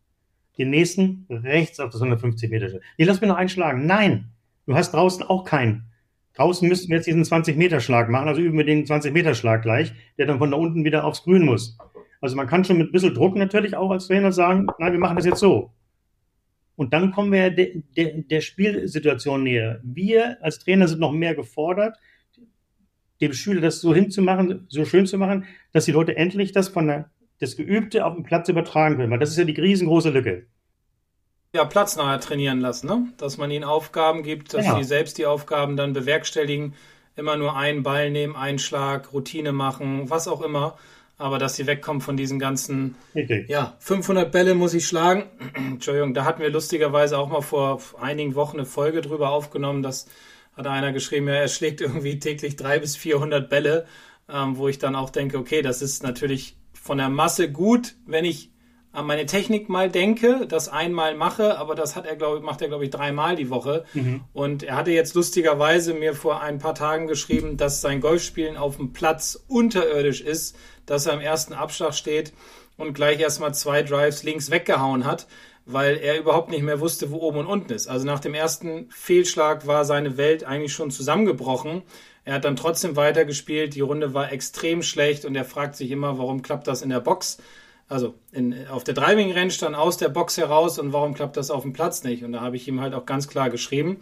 Den 0.58 0.70
nächsten 0.70 1.26
rechts 1.30 1.80
auf 1.80 1.90
das 1.90 2.00
150 2.00 2.50
Meter. 2.50 2.68
Nee, 2.98 3.04
lass 3.04 3.20
mir 3.20 3.26
noch 3.26 3.36
einen 3.36 3.48
schlagen. 3.48 3.86
Nein, 3.86 4.30
du 4.66 4.74
hast 4.74 4.92
draußen 4.92 5.22
auch 5.24 5.44
keinen. 5.44 5.84
Draußen 6.34 6.66
müssten 6.68 6.88
wir 6.88 6.96
jetzt 6.96 7.06
diesen 7.06 7.24
20 7.24 7.56
Meter 7.56 7.80
Schlag 7.80 8.08
machen, 8.08 8.28
also 8.28 8.40
üben 8.40 8.56
wir 8.56 8.64
den 8.64 8.86
20 8.86 9.12
Meter 9.12 9.34
Schlag 9.34 9.62
gleich, 9.62 9.92
der 10.18 10.26
dann 10.26 10.38
von 10.38 10.50
da 10.50 10.56
unten 10.56 10.84
wieder 10.84 11.04
aufs 11.04 11.24
Grün 11.24 11.44
muss. 11.44 11.76
Also 12.20 12.36
man 12.36 12.46
kann 12.46 12.64
schon 12.64 12.78
mit 12.78 12.88
ein 12.88 12.92
bisschen 12.92 13.14
Druck 13.14 13.36
natürlich 13.36 13.76
auch 13.76 13.90
als 13.90 14.06
Trainer 14.06 14.32
sagen, 14.32 14.66
nein, 14.78 14.92
wir 14.92 15.00
machen 15.00 15.16
das 15.16 15.26
jetzt 15.26 15.40
so. 15.40 15.72
Und 16.76 16.94
dann 16.94 17.12
kommen 17.12 17.32
wir 17.32 17.50
der, 17.50 17.68
der, 17.96 18.22
der 18.22 18.40
Spielsituation 18.40 19.42
näher. 19.42 19.80
Wir 19.82 20.42
als 20.42 20.58
Trainer 20.58 20.88
sind 20.88 21.00
noch 21.00 21.12
mehr 21.12 21.34
gefordert, 21.34 21.98
dem 23.22 23.32
Schüler 23.32 23.60
das 23.60 23.80
so 23.80 23.94
hinzumachen, 23.94 24.66
so 24.68 24.84
schön 24.84 25.06
zu 25.06 25.16
machen, 25.18 25.46
dass 25.72 25.84
die 25.84 25.92
Leute 25.92 26.16
endlich 26.16 26.52
das 26.52 26.68
von 26.68 26.86
der, 26.86 27.10
das 27.38 27.56
Geübte 27.56 28.04
auf 28.04 28.14
den 28.14 28.24
Platz 28.24 28.48
übertragen 28.48 28.96
können. 28.96 29.10
Weil 29.10 29.18
das 29.18 29.30
ist 29.30 29.38
ja 29.38 29.44
die 29.44 29.58
riesengroße 29.58 30.10
Lücke. 30.10 30.46
Ja, 31.54 31.64
Platz 31.64 31.96
nachher 31.96 32.20
trainieren 32.20 32.60
lassen, 32.60 32.86
ne? 32.86 33.08
Dass 33.18 33.36
man 33.36 33.50
ihnen 33.50 33.64
Aufgaben 33.64 34.22
gibt, 34.22 34.54
dass 34.54 34.64
ja. 34.64 34.76
sie 34.76 34.84
selbst 34.84 35.18
die 35.18 35.26
Aufgaben 35.26 35.76
dann 35.76 35.92
bewerkstelligen. 35.92 36.74
Immer 37.14 37.36
nur 37.36 37.56
einen 37.56 37.82
Ball 37.82 38.10
nehmen, 38.10 38.36
einen 38.36 38.58
Schlag, 38.58 39.12
Routine 39.12 39.52
machen, 39.52 40.08
was 40.08 40.28
auch 40.28 40.40
immer. 40.40 40.78
Aber 41.18 41.38
dass 41.38 41.56
sie 41.56 41.66
wegkommen 41.66 42.00
von 42.00 42.16
diesen 42.16 42.38
ganzen, 42.38 42.96
okay. 43.14 43.44
ja, 43.48 43.76
500 43.80 44.32
Bälle 44.32 44.54
muss 44.54 44.72
ich 44.72 44.88
schlagen. 44.88 45.24
Entschuldigung, 45.54 46.14
da 46.14 46.24
hatten 46.24 46.40
wir 46.40 46.48
lustigerweise 46.48 47.18
auch 47.18 47.28
mal 47.28 47.42
vor 47.42 47.80
einigen 48.00 48.34
Wochen 48.34 48.56
eine 48.56 48.66
Folge 48.66 49.02
drüber 49.02 49.30
aufgenommen, 49.30 49.82
dass 49.82 50.06
hat 50.54 50.66
einer 50.66 50.92
geschrieben, 50.92 51.28
ja, 51.28 51.34
er 51.34 51.48
schlägt 51.48 51.80
irgendwie 51.80 52.18
täglich 52.18 52.56
300 52.56 52.80
bis 52.80 52.96
400 52.96 53.48
Bälle, 53.48 53.86
ähm, 54.28 54.56
wo 54.56 54.68
ich 54.68 54.78
dann 54.78 54.96
auch 54.96 55.10
denke, 55.10 55.38
okay, 55.38 55.62
das 55.62 55.82
ist 55.82 56.02
natürlich 56.02 56.56
von 56.72 56.98
der 56.98 57.08
Masse 57.08 57.50
gut, 57.50 57.94
wenn 58.06 58.24
ich 58.24 58.50
an 58.92 59.06
meine 59.06 59.24
Technik 59.24 59.70
mal 59.70 59.90
denke, 59.90 60.46
das 60.46 60.68
einmal 60.68 61.14
mache, 61.14 61.58
aber 61.58 61.74
das 61.74 61.96
hat 61.96 62.04
er, 62.04 62.14
glaube 62.14 62.38
ich, 62.38 62.42
macht 62.42 62.60
er, 62.60 62.68
glaube 62.68 62.84
ich, 62.84 62.90
dreimal 62.90 63.36
die 63.36 63.48
Woche. 63.48 63.84
Mhm. 63.94 64.20
Und 64.34 64.62
er 64.64 64.76
hatte 64.76 64.90
jetzt 64.90 65.14
lustigerweise 65.14 65.94
mir 65.94 66.14
vor 66.14 66.42
ein 66.42 66.58
paar 66.58 66.74
Tagen 66.74 67.06
geschrieben, 67.06 67.56
dass 67.56 67.80
sein 67.80 68.02
Golfspielen 68.02 68.58
auf 68.58 68.76
dem 68.76 68.92
Platz 68.92 69.42
unterirdisch 69.48 70.20
ist, 70.20 70.56
dass 70.84 71.06
er 71.06 71.14
im 71.14 71.20
ersten 71.20 71.54
Abschlag 71.54 71.94
steht 71.94 72.34
und 72.76 72.92
gleich 72.92 73.18
erstmal 73.18 73.54
zwei 73.54 73.82
Drives 73.82 74.24
links 74.24 74.50
weggehauen 74.50 75.06
hat 75.06 75.26
weil 75.64 75.96
er 75.96 76.18
überhaupt 76.18 76.50
nicht 76.50 76.62
mehr 76.62 76.80
wusste, 76.80 77.10
wo 77.10 77.18
oben 77.18 77.38
und 77.38 77.46
unten 77.46 77.72
ist. 77.72 77.86
Also 77.86 78.04
nach 78.06 78.20
dem 78.20 78.34
ersten 78.34 78.88
Fehlschlag 78.90 79.66
war 79.66 79.84
seine 79.84 80.16
Welt 80.16 80.44
eigentlich 80.44 80.72
schon 80.72 80.90
zusammengebrochen. 80.90 81.82
Er 82.24 82.34
hat 82.34 82.44
dann 82.44 82.56
trotzdem 82.56 82.96
weitergespielt, 82.96 83.74
die 83.74 83.80
Runde 83.80 84.14
war 84.14 84.32
extrem 84.32 84.82
schlecht 84.82 85.24
und 85.24 85.34
er 85.34 85.44
fragt 85.44 85.76
sich 85.76 85.90
immer, 85.90 86.18
warum 86.18 86.42
klappt 86.42 86.66
das 86.66 86.82
in 86.82 86.90
der 86.90 87.00
Box? 87.00 87.38
Also 87.88 88.14
in, 88.32 88.66
auf 88.68 88.84
der 88.84 88.94
Driving 88.94 89.32
Range 89.32 89.52
dann 89.60 89.74
aus 89.74 89.98
der 89.98 90.08
Box 90.08 90.38
heraus 90.38 90.78
und 90.78 90.92
warum 90.92 91.14
klappt 91.14 91.36
das 91.36 91.50
auf 91.50 91.62
dem 91.62 91.72
Platz 91.72 92.04
nicht? 92.04 92.24
Und 92.24 92.32
da 92.32 92.40
habe 92.40 92.56
ich 92.56 92.66
ihm 92.66 92.80
halt 92.80 92.94
auch 92.94 93.06
ganz 93.06 93.28
klar 93.28 93.50
geschrieben, 93.50 93.98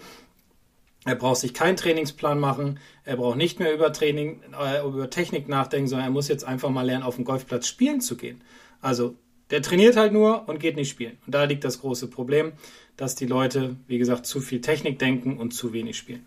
er 1.07 1.15
braucht 1.15 1.41
sich 1.41 1.55
keinen 1.55 1.77
Trainingsplan 1.77 2.39
machen, 2.39 2.79
er 3.05 3.17
braucht 3.17 3.39
nicht 3.39 3.59
mehr 3.59 3.73
über 3.73 3.91
Training, 3.93 4.43
äh, 4.59 4.87
über 4.87 5.09
Technik 5.09 5.49
nachdenken, 5.49 5.89
sondern 5.89 6.09
er 6.09 6.13
muss 6.13 6.29
jetzt 6.29 6.45
einfach 6.45 6.69
mal 6.69 6.85
lernen, 6.85 7.05
auf 7.05 7.17
dem 7.17 7.25
Golfplatz 7.25 7.67
spielen 7.67 8.03
zu 8.03 8.17
gehen. 8.17 8.45
Also 8.83 9.15
der 9.51 9.63
trainiert 9.63 9.97
halt 9.97 10.13
nur 10.13 10.49
und 10.49 10.61
geht 10.61 10.77
nicht 10.77 10.91
spielen. 10.91 11.19
Und 11.27 11.35
da 11.35 11.45
liegt 11.45 11.65
das 11.65 11.81
große 11.81 12.09
Problem, 12.09 12.53
dass 12.97 13.15
die 13.15 13.27
Leute, 13.27 13.77
wie 13.87 13.99
gesagt, 13.99 14.27
zu 14.27 14.41
viel 14.41 14.61
Technik 14.61 14.99
denken 14.99 15.39
und 15.39 15.53
zu 15.53 15.73
wenig 15.73 15.97
spielen. 15.97 16.27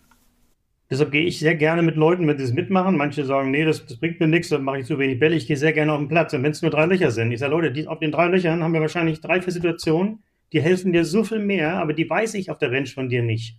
Deshalb 0.90 1.12
gehe 1.12 1.24
ich 1.24 1.38
sehr 1.38 1.54
gerne 1.54 1.82
mit 1.82 1.96
Leuten, 1.96 2.26
wenn 2.28 2.36
sie 2.36 2.44
es 2.44 2.52
mitmachen. 2.52 2.96
Manche 2.96 3.24
sagen, 3.24 3.50
nee, 3.50 3.64
das, 3.64 3.86
das 3.86 3.96
bringt 3.96 4.20
mir 4.20 4.28
nichts, 4.28 4.50
dann 4.50 4.62
mache 4.62 4.80
ich 4.80 4.86
zu 4.86 4.98
wenig 4.98 5.18
Bälle. 5.18 5.34
Ich 5.34 5.46
gehe 5.46 5.56
sehr 5.56 5.72
gerne 5.72 5.92
auf 5.92 5.98
den 5.98 6.08
Platz. 6.08 6.34
Und 6.34 6.42
wenn 6.42 6.52
es 6.52 6.60
nur 6.60 6.70
drei 6.70 6.84
Löcher 6.86 7.10
sind, 7.10 7.32
ich 7.32 7.40
sage, 7.40 7.52
Leute, 7.52 7.72
die, 7.72 7.88
auf 7.88 7.98
den 7.98 8.12
drei 8.12 8.28
Löchern 8.28 8.62
haben 8.62 8.74
wir 8.74 8.80
wahrscheinlich 8.80 9.20
drei, 9.20 9.40
vier 9.40 9.52
Situationen, 9.52 10.22
die 10.52 10.60
helfen 10.60 10.92
dir 10.92 11.04
so 11.04 11.24
viel 11.24 11.38
mehr, 11.38 11.78
aber 11.78 11.94
die 11.94 12.08
weiß 12.08 12.34
ich 12.34 12.50
auf 12.50 12.58
der 12.58 12.70
Range 12.70 12.86
von 12.86 13.08
dir 13.08 13.22
nicht. 13.22 13.56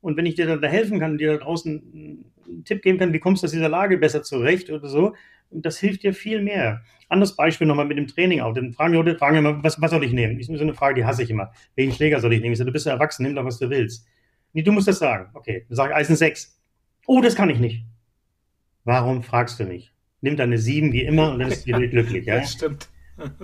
Und 0.00 0.16
wenn 0.16 0.24
ich 0.24 0.34
dir 0.34 0.56
da 0.56 0.66
helfen 0.66 0.98
kann, 0.98 1.18
dir 1.18 1.32
da 1.32 1.44
draußen 1.44 2.24
einen 2.46 2.64
Tipp 2.64 2.82
geben 2.82 2.98
kann, 2.98 3.12
wie 3.12 3.18
kommst 3.18 3.42
du 3.42 3.44
aus 3.44 3.52
dieser 3.52 3.68
Lage 3.68 3.98
besser 3.98 4.22
zurecht 4.22 4.70
oder 4.70 4.88
so, 4.88 5.14
das 5.50 5.78
hilft 5.78 6.02
dir 6.02 6.14
viel 6.14 6.42
mehr. 6.42 6.82
Anderes 7.08 7.34
Beispiel 7.34 7.66
nochmal 7.66 7.86
mit 7.86 7.98
dem 7.98 8.06
Training 8.06 8.40
auch. 8.40 8.54
Dann 8.54 8.72
fragen 8.72 8.92
die 8.92 8.98
Leute, 8.98 9.16
fragen 9.16 9.36
immer, 9.36 9.62
was, 9.62 9.80
was 9.80 9.90
soll 9.90 10.04
ich 10.04 10.12
nehmen? 10.12 10.38
Das 10.38 10.48
ist 10.48 10.56
so 10.56 10.62
eine 10.62 10.74
Frage, 10.74 10.94
die 10.94 11.04
hasse 11.04 11.22
ich 11.22 11.30
immer. 11.30 11.52
Welchen 11.74 11.92
Schläger 11.92 12.20
soll 12.20 12.32
ich 12.32 12.40
nehmen? 12.40 12.52
Ich 12.52 12.58
sage, 12.58 12.70
du 12.70 12.72
bist 12.72 12.86
ja 12.86 12.92
erwachsen, 12.92 13.24
nimm 13.24 13.34
doch, 13.34 13.44
was 13.44 13.58
du 13.58 13.68
willst. 13.68 14.06
Nee, 14.52 14.62
du 14.62 14.72
musst 14.72 14.88
das 14.88 14.98
sagen. 14.98 15.30
Okay, 15.34 15.64
dann 15.68 15.76
sage 15.76 15.90
ich 15.90 15.96
Eisen 15.96 16.16
6. 16.16 16.60
Oh, 17.06 17.20
das 17.20 17.34
kann 17.34 17.50
ich 17.50 17.58
nicht. 17.58 17.84
Warum 18.84 19.22
fragst 19.22 19.58
du 19.60 19.64
mich? 19.64 19.92
Nimm 20.20 20.36
deine 20.36 20.58
7 20.58 20.92
wie 20.92 21.02
immer 21.02 21.32
und 21.32 21.40
dann 21.40 21.48
ist 21.48 21.66
die 21.66 21.72
Welt 21.72 21.90
glücklich. 21.90 22.26
Ja? 22.26 22.36
Das 22.40 22.52
stimmt. 22.52 22.88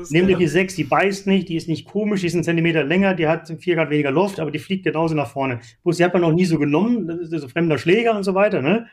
Nimm 0.08 0.26
dir 0.26 0.38
die 0.38 0.46
6, 0.46 0.74
die 0.74 0.84
beißt 0.84 1.26
nicht, 1.26 1.50
die 1.50 1.56
ist 1.56 1.68
nicht 1.68 1.86
komisch, 1.86 2.20
die 2.20 2.28
ist 2.28 2.34
einen 2.34 2.44
Zentimeter 2.44 2.82
länger, 2.82 3.14
die 3.14 3.28
hat 3.28 3.48
4 3.48 3.74
Grad 3.74 3.90
weniger 3.90 4.10
Luft, 4.10 4.40
aber 4.40 4.50
die 4.50 4.58
fliegt 4.58 4.84
genauso 4.84 5.14
nach 5.14 5.28
vorne. 5.28 5.60
Bloß 5.82 5.98
die 5.98 6.04
hat 6.04 6.14
man 6.14 6.22
noch 6.22 6.32
nie 6.32 6.46
so 6.46 6.58
genommen, 6.58 7.06
das 7.06 7.30
ist 7.30 7.42
ein 7.42 7.48
fremder 7.50 7.76
Schläger 7.76 8.16
und 8.16 8.22
so 8.22 8.34
weiter. 8.34 8.62
Ne? 8.62 8.86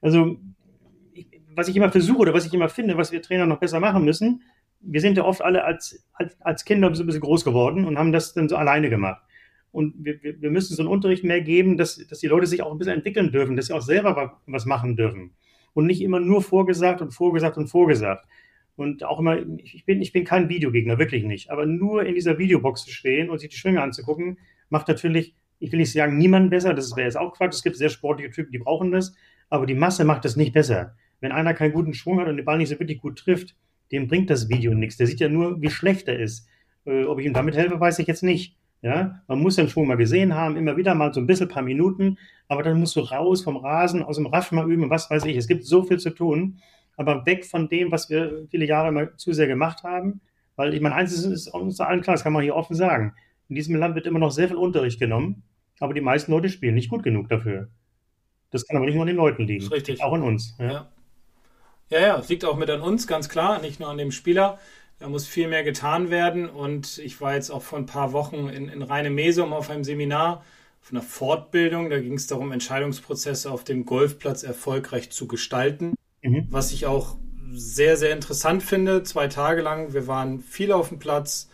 Also 0.00 0.38
was 1.58 1.68
ich 1.68 1.76
immer 1.76 1.90
versuche 1.90 2.18
oder 2.18 2.34
was 2.34 2.46
ich 2.46 2.54
immer 2.54 2.68
finde, 2.68 2.96
was 2.96 3.10
wir 3.10 3.20
Trainer 3.20 3.44
noch 3.44 3.58
besser 3.58 3.80
machen 3.80 4.04
müssen, 4.04 4.42
wir 4.80 5.00
sind 5.00 5.16
ja 5.16 5.24
oft 5.24 5.42
alle 5.42 5.64
als, 5.64 6.06
als, 6.12 6.40
als 6.40 6.64
Kinder 6.64 6.94
so 6.94 7.02
ein 7.02 7.06
bisschen 7.06 7.20
groß 7.20 7.44
geworden 7.44 7.84
und 7.84 7.98
haben 7.98 8.12
das 8.12 8.32
dann 8.32 8.48
so 8.48 8.56
alleine 8.56 8.88
gemacht. 8.88 9.20
Und 9.72 9.94
wir, 9.98 10.22
wir, 10.22 10.50
müssen 10.50 10.76
so 10.76 10.82
einen 10.82 10.90
Unterricht 10.90 11.24
mehr 11.24 11.40
geben, 11.40 11.76
dass, 11.76 11.96
dass 12.06 12.20
die 12.20 12.28
Leute 12.28 12.46
sich 12.46 12.62
auch 12.62 12.70
ein 12.70 12.78
bisschen 12.78 12.94
entwickeln 12.94 13.32
dürfen, 13.32 13.56
dass 13.56 13.66
sie 13.66 13.72
auch 13.74 13.82
selber 13.82 14.40
was 14.46 14.66
machen 14.66 14.96
dürfen. 14.96 15.32
Und 15.74 15.86
nicht 15.86 16.00
immer 16.00 16.20
nur 16.20 16.42
vorgesagt 16.42 17.02
und 17.02 17.10
vorgesagt 17.10 17.58
und 17.58 17.66
vorgesagt. 17.66 18.26
Und 18.76 19.02
auch 19.02 19.18
immer, 19.18 19.36
ich 19.58 19.84
bin, 19.84 20.00
ich 20.00 20.12
bin 20.12 20.24
kein 20.24 20.48
Videogegner, 20.48 20.98
wirklich 20.98 21.24
nicht. 21.24 21.50
Aber 21.50 21.66
nur 21.66 22.04
in 22.04 22.14
dieser 22.14 22.38
Videobox 22.38 22.84
zu 22.84 22.92
stehen 22.92 23.30
und 23.30 23.38
sich 23.40 23.50
die 23.50 23.56
Schwinge 23.56 23.82
anzugucken, 23.82 24.38
macht 24.70 24.86
natürlich, 24.86 25.34
ich 25.58 25.72
will 25.72 25.80
nicht 25.80 25.92
sagen, 25.92 26.16
niemanden 26.18 26.50
besser. 26.50 26.72
Das 26.72 26.94
wäre 26.96 27.06
jetzt 27.06 27.18
auch 27.18 27.34
Quatsch. 27.34 27.54
Es 27.54 27.64
gibt 27.64 27.76
sehr 27.76 27.88
sportliche 27.88 28.30
Typen, 28.30 28.52
die 28.52 28.58
brauchen 28.58 28.92
das. 28.92 29.14
Aber 29.50 29.66
die 29.66 29.74
Masse 29.74 30.04
macht 30.04 30.24
das 30.24 30.36
nicht 30.36 30.52
besser. 30.52 30.94
Wenn 31.20 31.32
einer 31.32 31.54
keinen 31.54 31.72
guten 31.72 31.94
Schwung 31.94 32.20
hat 32.20 32.28
und 32.28 32.36
den 32.36 32.44
Ball 32.44 32.58
nicht 32.58 32.68
so 32.68 32.78
wirklich 32.78 33.00
gut 33.00 33.18
trifft, 33.18 33.56
dem 33.90 34.08
bringt 34.08 34.30
das 34.30 34.48
Video 34.48 34.74
nichts. 34.74 34.96
Der 34.96 35.06
sieht 35.06 35.20
ja 35.20 35.28
nur, 35.28 35.60
wie 35.60 35.70
schlecht 35.70 36.08
er 36.08 36.18
ist. 36.18 36.46
Äh, 36.84 37.04
ob 37.04 37.18
ich 37.18 37.26
ihm 37.26 37.32
damit 37.32 37.56
helfe, 37.56 37.80
weiß 37.80 37.98
ich 37.98 38.06
jetzt 38.06 38.22
nicht. 38.22 38.56
Ja, 38.80 39.22
man 39.26 39.40
muss 39.40 39.56
den 39.56 39.68
Schwung 39.68 39.88
mal 39.88 39.96
gesehen 39.96 40.34
haben, 40.34 40.56
immer 40.56 40.76
wieder 40.76 40.94
mal 40.94 41.12
so 41.12 41.18
ein 41.20 41.26
bisschen, 41.26 41.48
paar 41.48 41.64
Minuten, 41.64 42.16
aber 42.46 42.62
dann 42.62 42.78
musst 42.78 42.94
du 42.94 43.00
raus 43.00 43.42
vom 43.42 43.56
Rasen, 43.56 44.04
aus 44.04 44.16
dem 44.16 44.26
Raff 44.26 44.52
mal 44.52 44.70
üben, 44.70 44.88
was 44.88 45.10
weiß 45.10 45.24
ich. 45.24 45.36
Es 45.36 45.48
gibt 45.48 45.64
so 45.64 45.82
viel 45.82 45.98
zu 45.98 46.10
tun, 46.10 46.60
aber 46.96 47.26
weg 47.26 47.44
von 47.44 47.68
dem, 47.68 47.90
was 47.90 48.08
wir 48.08 48.46
viele 48.50 48.66
Jahre 48.66 48.88
immer 48.88 49.16
zu 49.16 49.32
sehr 49.32 49.48
gemacht 49.48 49.82
haben, 49.82 50.20
weil 50.54 50.74
ich 50.74 50.80
meine, 50.80 50.94
eins 50.94 51.12
ist, 51.12 51.24
ist 51.24 51.48
uns 51.48 51.80
allen 51.80 52.02
klar, 52.02 52.14
das 52.14 52.22
kann 52.22 52.32
man 52.32 52.44
hier 52.44 52.54
offen 52.54 52.76
sagen. 52.76 53.14
In 53.48 53.56
diesem 53.56 53.74
Land 53.74 53.96
wird 53.96 54.06
immer 54.06 54.20
noch 54.20 54.30
sehr 54.30 54.46
viel 54.46 54.56
Unterricht 54.56 55.00
genommen, 55.00 55.42
aber 55.80 55.92
die 55.92 56.00
meisten 56.00 56.30
Leute 56.30 56.48
spielen 56.48 56.76
nicht 56.76 56.88
gut 56.88 57.02
genug 57.02 57.28
dafür. 57.28 57.70
Das 58.50 58.64
kann 58.64 58.76
aber 58.76 58.86
nicht 58.86 58.94
nur 58.94 59.02
an 59.02 59.08
den 59.08 59.16
Leuten 59.16 59.42
liegen. 59.42 59.66
Richtig. 59.66 60.00
Auch 60.02 60.12
an 60.12 60.22
uns. 60.22 60.56
Ja. 60.60 60.70
ja. 60.70 60.88
Ja, 61.90 62.00
ja, 62.00 62.18
es 62.18 62.28
liegt 62.28 62.44
auch 62.44 62.56
mit 62.56 62.70
an 62.70 62.82
uns, 62.82 63.06
ganz 63.06 63.28
klar, 63.28 63.60
nicht 63.60 63.80
nur 63.80 63.88
an 63.88 63.98
dem 63.98 64.12
Spieler. 64.12 64.58
Da 64.98 65.08
muss 65.08 65.26
viel 65.26 65.48
mehr 65.48 65.62
getan 65.62 66.10
werden. 66.10 66.48
Und 66.48 66.98
ich 66.98 67.20
war 67.20 67.34
jetzt 67.34 67.50
auch 67.50 67.62
vor 67.62 67.78
ein 67.78 67.86
paar 67.86 68.12
Wochen 68.12 68.48
in, 68.48 68.68
in 68.68 68.82
Rheine 68.82 69.10
Mesum 69.10 69.52
auf 69.52 69.70
einem 69.70 69.84
Seminar 69.84 70.44
von 70.80 70.98
einer 70.98 71.06
Fortbildung. 71.06 71.88
Da 71.88 72.00
ging 72.00 72.14
es 72.14 72.26
darum, 72.26 72.52
Entscheidungsprozesse 72.52 73.50
auf 73.50 73.64
dem 73.64 73.84
Golfplatz 73.84 74.42
erfolgreich 74.42 75.10
zu 75.10 75.28
gestalten. 75.28 75.94
Mhm. 76.22 76.48
Was 76.50 76.72
ich 76.72 76.86
auch 76.86 77.16
sehr, 77.52 77.96
sehr 77.96 78.12
interessant 78.12 78.62
finde. 78.62 79.02
Zwei 79.04 79.28
Tage 79.28 79.62
lang, 79.62 79.94
wir 79.94 80.06
waren 80.06 80.40
viel 80.40 80.72
auf 80.72 80.88
dem 80.88 80.98
Platz, 80.98 81.48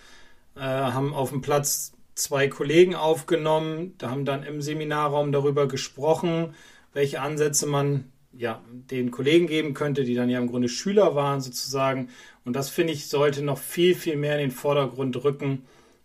äh, 0.57 0.61
haben 0.61 1.14
auf 1.14 1.30
dem 1.30 1.43
Platz 1.43 1.93
zwei 2.14 2.49
Kollegen 2.49 2.95
aufgenommen, 2.95 3.95
da 3.99 4.11
haben 4.11 4.24
dann 4.24 4.45
im 4.45 4.62
Seminarraum 4.62 5.32
darüber 5.32 5.66
gesprochen, 5.66 6.55
welche 6.93 7.20
Ansätze 7.20 7.66
man 7.66 8.12
ja, 8.37 8.62
den 8.70 9.11
Kollegen 9.11 9.47
geben 9.47 9.74
könnte, 9.74 10.05
die 10.05 10.14
dann 10.14 10.28
ja 10.28 10.39
im 10.39 10.49
Grunde 10.49 10.68
Schüler 10.68 11.14
waren 11.14 11.41
sozusagen. 11.41 12.09
Und 12.45 12.55
das 12.55 12.70
finde 12.70 12.93
ich 12.93 13.09
sollte 13.09 13.43
noch 13.43 13.59
viel, 13.59 13.95
viel 13.95 14.16
mehr 14.16 14.35
in 14.35 14.49
den 14.49 14.51
Vordergrund 14.51 15.22
rücken, 15.24 15.62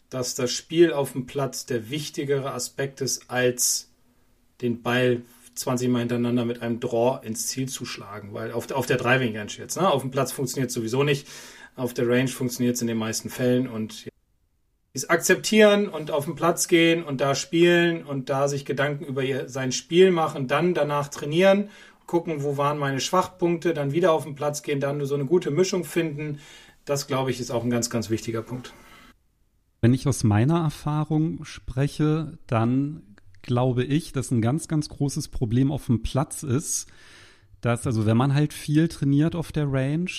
dass 0.10 0.36
das 0.36 0.52
Spiel 0.52 0.92
auf 0.94 1.14
dem 1.14 1.26
Platz 1.26 1.66
der 1.66 1.90
wichtigere 1.90 2.52
Aspekt 2.52 3.02
ist, 3.02 3.30
als 3.30 3.90
den 4.62 4.82
Ball 4.82 5.22
20 5.56 5.90
Mal 5.90 6.00
hintereinander 6.00 6.46
mit 6.46 6.62
einem 6.62 6.80
Draw 6.80 7.26
ins 7.26 7.48
Ziel 7.48 7.68
zu 7.68 7.86
schlagen. 7.86 8.34
Weil 8.34 8.52
auf, 8.52 8.72
auf 8.72 8.86
der 8.86 8.98
Driving 8.98 9.36
Range 9.36 9.52
jetzt, 9.58 9.76
ne? 9.78 9.90
auf 9.90 10.02
dem 10.02 10.12
Platz 10.12 10.32
funktioniert 10.32 10.70
es 10.70 10.74
sowieso 10.74 11.04
nicht. 11.04 11.28
Auf 11.76 11.94
der 11.94 12.08
Range 12.08 12.28
funktioniert 12.28 12.76
es 12.76 12.82
in 12.82 12.88
den 12.88 12.98
meisten 12.98 13.30
Fällen 13.30 13.68
und 13.68 14.06
ja, 14.06 14.12
ist 14.94 15.10
akzeptieren 15.10 15.88
und 15.88 16.12
auf 16.12 16.26
den 16.26 16.36
Platz 16.36 16.68
gehen 16.68 17.04
und 17.04 17.22
da 17.22 17.36
spielen 17.36 18.04
und 18.04 18.30
da 18.30 18.48
sich 18.48 18.66
Gedanken 18.66 19.06
über 19.06 19.24
ihr, 19.24 19.48
sein 19.48 19.72
Spiel 19.72 20.12
machen, 20.12 20.48
dann 20.48 20.74
danach 20.74 21.10
trainieren 21.10 21.70
gucken, 22.10 22.42
wo 22.42 22.58
waren 22.58 22.80
meine 22.80 23.00
Schwachpunkte, 23.00 23.76
dann 23.76 23.92
wieder 23.92 24.14
auf 24.14 24.24
den 24.24 24.34
Platz 24.34 24.64
gehen, 24.64 24.80
dann 24.80 25.06
so 25.06 25.14
eine 25.14 25.26
gute 25.26 25.52
Mischung 25.52 25.84
finden. 25.84 26.40
Das, 26.84 27.06
glaube 27.06 27.30
ich, 27.30 27.40
ist 27.40 27.52
auch 27.52 27.64
ein 27.64 27.70
ganz, 27.70 27.92
ganz 27.92 28.10
wichtiger 28.10 28.42
Punkt. 28.42 28.74
Wenn 29.80 29.94
ich 29.94 30.08
aus 30.08 30.24
meiner 30.24 30.60
Erfahrung 30.60 31.46
spreche, 31.46 32.40
dann 32.48 33.04
glaube 33.44 33.84
ich, 33.84 34.12
dass 34.12 34.32
ein 34.32 34.42
ganz, 34.42 34.68
ganz 34.68 34.90
großes 34.90 35.28
Problem 35.28 35.72
auf 35.72 35.86
dem 35.86 36.02
Platz 36.02 36.42
ist, 36.42 36.88
dass, 37.62 37.86
also 37.86 38.08
wenn 38.08 38.18
man 38.18 38.34
halt 38.34 38.54
viel 38.54 38.88
trainiert 38.88 39.36
auf 39.36 39.52
der 39.52 39.72
Range, 39.72 40.10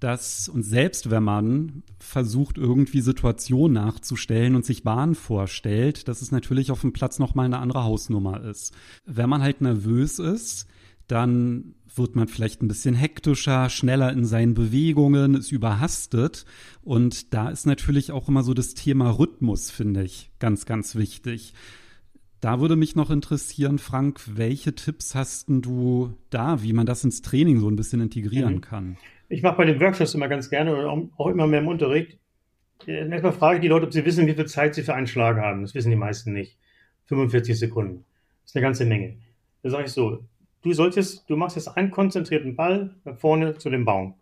dass, 0.00 0.48
und 0.48 0.62
selbst 0.62 1.10
wenn 1.10 1.22
man 1.22 1.82
versucht, 1.98 2.56
irgendwie 2.56 3.02
Situationen 3.02 3.74
nachzustellen 3.74 4.54
und 4.54 4.64
sich 4.64 4.84
Bahnen 4.84 5.14
vorstellt, 5.14 6.08
dass 6.08 6.22
es 6.22 6.32
natürlich 6.32 6.70
auf 6.70 6.80
dem 6.80 6.94
Platz 6.94 7.18
nochmal 7.18 7.44
eine 7.44 7.58
andere 7.58 7.84
Hausnummer 7.84 8.42
ist. 8.42 8.72
Wenn 9.04 9.28
man 9.28 9.42
halt 9.42 9.60
nervös 9.60 10.18
ist, 10.18 10.66
dann 11.06 11.74
wird 11.94 12.14
man 12.14 12.28
vielleicht 12.28 12.62
ein 12.62 12.68
bisschen 12.68 12.94
hektischer, 12.94 13.70
schneller 13.70 14.12
in 14.12 14.24
seinen 14.24 14.54
Bewegungen, 14.54 15.34
ist 15.34 15.52
überhastet. 15.52 16.44
Und 16.82 17.32
da 17.32 17.48
ist 17.48 17.66
natürlich 17.66 18.12
auch 18.12 18.28
immer 18.28 18.42
so 18.42 18.54
das 18.54 18.74
Thema 18.74 19.10
Rhythmus, 19.10 19.70
finde 19.70 20.02
ich, 20.02 20.30
ganz, 20.38 20.66
ganz 20.66 20.94
wichtig. 20.96 21.54
Da 22.40 22.60
würde 22.60 22.76
mich 22.76 22.96
noch 22.96 23.10
interessieren, 23.10 23.78
Frank, 23.78 24.20
welche 24.26 24.74
Tipps 24.74 25.14
hast 25.14 25.46
du 25.48 26.14
da, 26.30 26.62
wie 26.62 26.74
man 26.74 26.86
das 26.86 27.02
ins 27.02 27.22
Training 27.22 27.60
so 27.60 27.68
ein 27.68 27.76
bisschen 27.76 28.00
integrieren 28.00 28.56
mhm. 28.56 28.60
kann? 28.60 28.96
Ich 29.28 29.42
mache 29.42 29.56
bei 29.56 29.64
den 29.64 29.80
Workshops 29.80 30.14
immer 30.14 30.28
ganz 30.28 30.50
gerne 30.50 30.76
oder 30.76 30.90
auch 31.16 31.26
immer 31.28 31.46
mehr 31.46 31.60
im 31.60 31.68
Unterricht. 31.68 32.18
Erstmal 32.86 33.32
frage 33.32 33.56
ich 33.56 33.62
die 33.62 33.68
Leute, 33.68 33.86
ob 33.86 33.92
sie 33.92 34.04
wissen, 34.04 34.26
wie 34.26 34.34
viel 34.34 34.46
Zeit 34.46 34.74
sie 34.74 34.82
für 34.82 34.94
einen 34.94 35.06
Schlag 35.06 35.38
haben. 35.38 35.62
Das 35.62 35.74
wissen 35.74 35.90
die 35.90 35.96
meisten 35.96 36.32
nicht. 36.32 36.58
45 37.06 37.58
Sekunden. 37.58 38.04
Das 38.42 38.50
ist 38.50 38.56
eine 38.56 38.62
ganze 38.62 38.84
Menge. 38.84 39.16
Da 39.62 39.70
sage 39.70 39.86
ich 39.86 39.92
so, 39.92 40.22
Du 40.62 40.72
solltest, 40.72 41.28
du 41.28 41.36
machst 41.36 41.56
jetzt 41.56 41.68
einen 41.68 41.90
konzentrierten 41.90 42.56
Ball 42.56 42.94
vorne 43.16 43.56
zu 43.56 43.70
dem 43.70 43.84
Baum. 43.84 44.14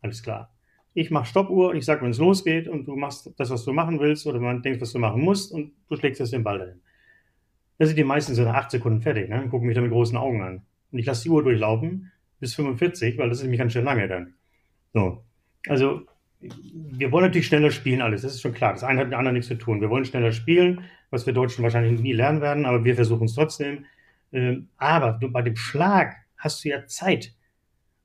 Alles 0.00 0.22
klar. 0.22 0.52
Ich 0.94 1.10
mache 1.10 1.26
Stoppuhr, 1.26 1.74
ich 1.74 1.84
sage, 1.84 2.02
wenn 2.02 2.10
es 2.10 2.18
losgeht 2.18 2.68
und 2.68 2.86
du 2.86 2.96
machst 2.96 3.32
das, 3.36 3.50
was 3.50 3.64
du 3.64 3.72
machen 3.72 4.00
willst 4.00 4.26
oder 4.26 4.40
man 4.40 4.62
denkt, 4.62 4.80
was 4.80 4.92
du 4.92 4.98
machen 4.98 5.22
musst 5.22 5.52
und 5.52 5.72
du 5.88 5.96
schlägst 5.96 6.20
jetzt 6.20 6.32
den 6.32 6.42
Ball 6.42 6.58
dahin. 6.58 6.80
Da 7.78 7.86
sind 7.86 7.96
die 7.96 8.04
meisten 8.04 8.34
so 8.34 8.42
nach 8.42 8.54
acht 8.54 8.70
Sekunden 8.70 9.00
fertig, 9.00 9.28
ne? 9.28 9.48
gucken 9.48 9.66
mich 9.66 9.74
da 9.74 9.80
mit 9.80 9.90
großen 9.90 10.18
Augen 10.18 10.42
an. 10.42 10.62
Und 10.90 10.98
ich 10.98 11.06
lasse 11.06 11.22
die 11.24 11.30
Uhr 11.30 11.42
durchlaufen 11.42 12.10
bis 12.40 12.54
45, 12.54 13.18
weil 13.18 13.28
das 13.28 13.38
ist 13.38 13.44
nämlich 13.44 13.60
ganz 13.60 13.72
schön 13.72 13.84
lange 13.84 14.08
dann. 14.08 14.34
So. 14.92 15.24
Also, 15.68 16.02
wir 16.40 17.12
wollen 17.12 17.26
natürlich 17.26 17.46
schneller 17.46 17.70
spielen 17.70 18.00
alles, 18.00 18.22
das 18.22 18.34
ist 18.34 18.40
schon 18.40 18.54
klar. 18.54 18.72
Das 18.72 18.82
eine 18.82 19.00
hat 19.00 19.06
mit 19.06 19.12
dem 19.12 19.18
anderen 19.18 19.34
nichts 19.34 19.48
zu 19.48 19.56
tun. 19.56 19.80
Wir 19.80 19.90
wollen 19.90 20.04
schneller 20.04 20.32
spielen, 20.32 20.84
was 21.10 21.26
wir 21.26 21.34
Deutschen 21.34 21.62
wahrscheinlich 21.62 22.00
nie 22.00 22.12
lernen 22.12 22.40
werden, 22.40 22.64
aber 22.64 22.84
wir 22.84 22.94
versuchen 22.94 23.26
es 23.26 23.34
trotzdem. 23.34 23.84
Ähm, 24.32 24.68
aber 24.76 25.18
bei 25.20 25.42
dem 25.42 25.56
Schlag 25.56 26.14
hast 26.36 26.64
du 26.64 26.68
ja 26.68 26.86
Zeit. 26.86 27.34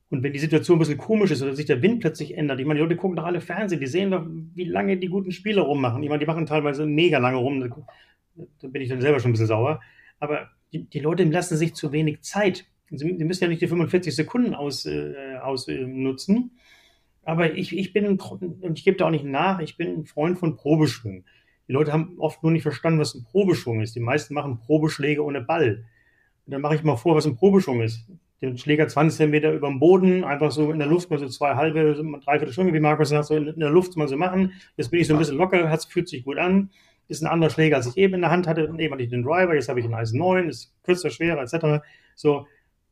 Und 0.08 0.22
wenn 0.22 0.32
die 0.32 0.38
Situation 0.38 0.76
ein 0.76 0.78
bisschen 0.80 0.98
komisch 0.98 1.32
ist 1.32 1.42
oder 1.42 1.54
sich 1.54 1.66
der 1.66 1.82
Wind 1.82 2.00
plötzlich 2.00 2.36
ändert, 2.36 2.60
ich 2.60 2.66
meine, 2.66 2.78
die 2.78 2.84
Leute 2.84 2.96
gucken 2.96 3.16
doch 3.16 3.24
alle 3.24 3.40
Fernsehen, 3.40 3.80
die 3.80 3.86
sehen 3.86 4.12
doch, 4.12 4.24
wie 4.54 4.64
lange 4.64 4.96
die 4.98 5.08
guten 5.08 5.32
Spieler 5.32 5.62
rummachen. 5.62 6.02
Ich 6.02 6.08
meine, 6.08 6.20
die 6.20 6.26
machen 6.26 6.46
teilweise 6.46 6.86
mega 6.86 7.18
lange 7.18 7.38
rum, 7.38 7.72
da 8.60 8.68
bin 8.68 8.82
ich 8.82 8.88
dann 8.88 9.00
selber 9.00 9.18
schon 9.18 9.30
ein 9.30 9.32
bisschen 9.32 9.48
sauer. 9.48 9.80
Aber 10.20 10.50
die, 10.72 10.84
die 10.84 11.00
Leute 11.00 11.24
lassen 11.24 11.56
sich 11.56 11.74
zu 11.74 11.90
wenig 11.92 12.22
Zeit. 12.22 12.66
Sie, 12.90 13.04
müssen 13.04 13.44
ja 13.44 13.48
nicht 13.48 13.62
die 13.62 13.66
45 13.66 14.14
Sekunden 14.14 14.54
ausnutzen. 14.54 14.92
Äh, 14.92 15.36
aus, 15.38 15.68
äh, 15.68 16.42
aber 17.24 17.54
ich, 17.54 17.76
ich 17.76 17.92
bin, 17.92 18.06
und 18.06 18.78
ich 18.78 18.84
gebe 18.84 18.96
da 18.96 19.06
auch 19.06 19.10
nicht 19.10 19.24
nach, 19.24 19.58
ich 19.58 19.76
bin 19.76 19.88
ein 19.88 20.06
Freund 20.06 20.38
von 20.38 20.54
Probeschwung. 20.54 21.24
Die 21.66 21.72
Leute 21.72 21.92
haben 21.92 22.14
oft 22.18 22.44
nur 22.44 22.52
nicht 22.52 22.62
verstanden, 22.62 23.00
was 23.00 23.16
ein 23.16 23.24
Probeschwung 23.24 23.80
ist. 23.80 23.96
Die 23.96 24.00
meisten 24.00 24.34
machen 24.34 24.60
Probeschläge 24.60 25.24
ohne 25.24 25.40
Ball. 25.40 25.84
Und 26.46 26.52
dann 26.52 26.60
mache 26.60 26.76
ich 26.76 26.84
mal 26.84 26.96
vor, 26.96 27.16
was 27.16 27.26
ein 27.26 27.36
Probeschwung 27.36 27.82
ist. 27.82 28.06
Den 28.40 28.56
Schläger 28.56 28.86
20 28.86 29.16
cm 29.16 29.54
über 29.56 29.68
dem 29.68 29.80
Boden, 29.80 30.22
einfach 30.22 30.52
so 30.52 30.70
in 30.70 30.78
der 30.78 30.86
Luft, 30.86 31.10
mal 31.10 31.18
so 31.18 31.26
zwei 31.26 31.54
halbe, 31.54 31.94
dreiviertel 32.24 32.52
Schwünge, 32.52 32.72
wie 32.72 32.80
Markus 32.80 33.08
sagt, 33.08 33.26
so 33.26 33.36
in 33.36 33.58
der 33.58 33.70
Luft 33.70 33.96
mal 33.96 34.06
so 34.06 34.16
machen. 34.16 34.52
Jetzt 34.76 34.90
bin 34.90 35.00
ich 35.00 35.08
so 35.08 35.14
ein 35.14 35.18
bisschen 35.18 35.36
locker, 35.36 35.68
hat, 35.68 35.84
fühlt 35.84 36.08
sich 36.08 36.24
gut 36.24 36.38
an. 36.38 36.70
Ist 37.08 37.22
ein 37.22 37.26
anderer 37.26 37.50
Schläger, 37.50 37.76
als 37.76 37.86
ich 37.86 37.96
eben 37.96 38.14
in 38.14 38.20
der 38.20 38.30
Hand 38.30 38.46
hatte. 38.46 38.72
Eben 38.78 38.92
hatte 38.92 39.02
ich 39.02 39.10
den 39.10 39.22
Driver, 39.22 39.54
jetzt 39.54 39.68
habe 39.68 39.80
ich 39.80 39.86
den 39.86 39.94
Eisen 39.94 40.18
9, 40.18 40.48
ist 40.48 40.72
kürzer, 40.84 41.10
schwerer, 41.10 41.42
etc. 41.42 41.84
So. 42.14 42.46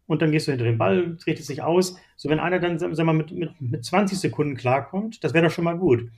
Und 0.07 0.21
dann 0.21 0.33
gehst 0.33 0.47
du 0.47 0.53
hinter 0.53 0.65
den 0.65 0.79
Ball, 0.79 1.17
dreht 1.17 1.39
es 1.39 1.47
sich 1.47 1.63
aus. 1.63 1.97
So, 2.17 2.29
wenn 2.29 2.41
einer 2.41 2.59
dann, 2.59 2.79
sagen 2.79 2.97
wir 2.97 3.05
mal, 3.05 3.13
mit, 3.13 3.33
mit, 3.33 3.51
mit 3.61 3.85
20 3.85 4.19
Sekunden 4.19 4.57
klarkommt, 4.57 5.23
das 5.23 5.33
wäre 5.33 5.47
doch 5.47 5.53
schon 5.53 5.65
mal 5.65 5.79
gut. 5.79 6.11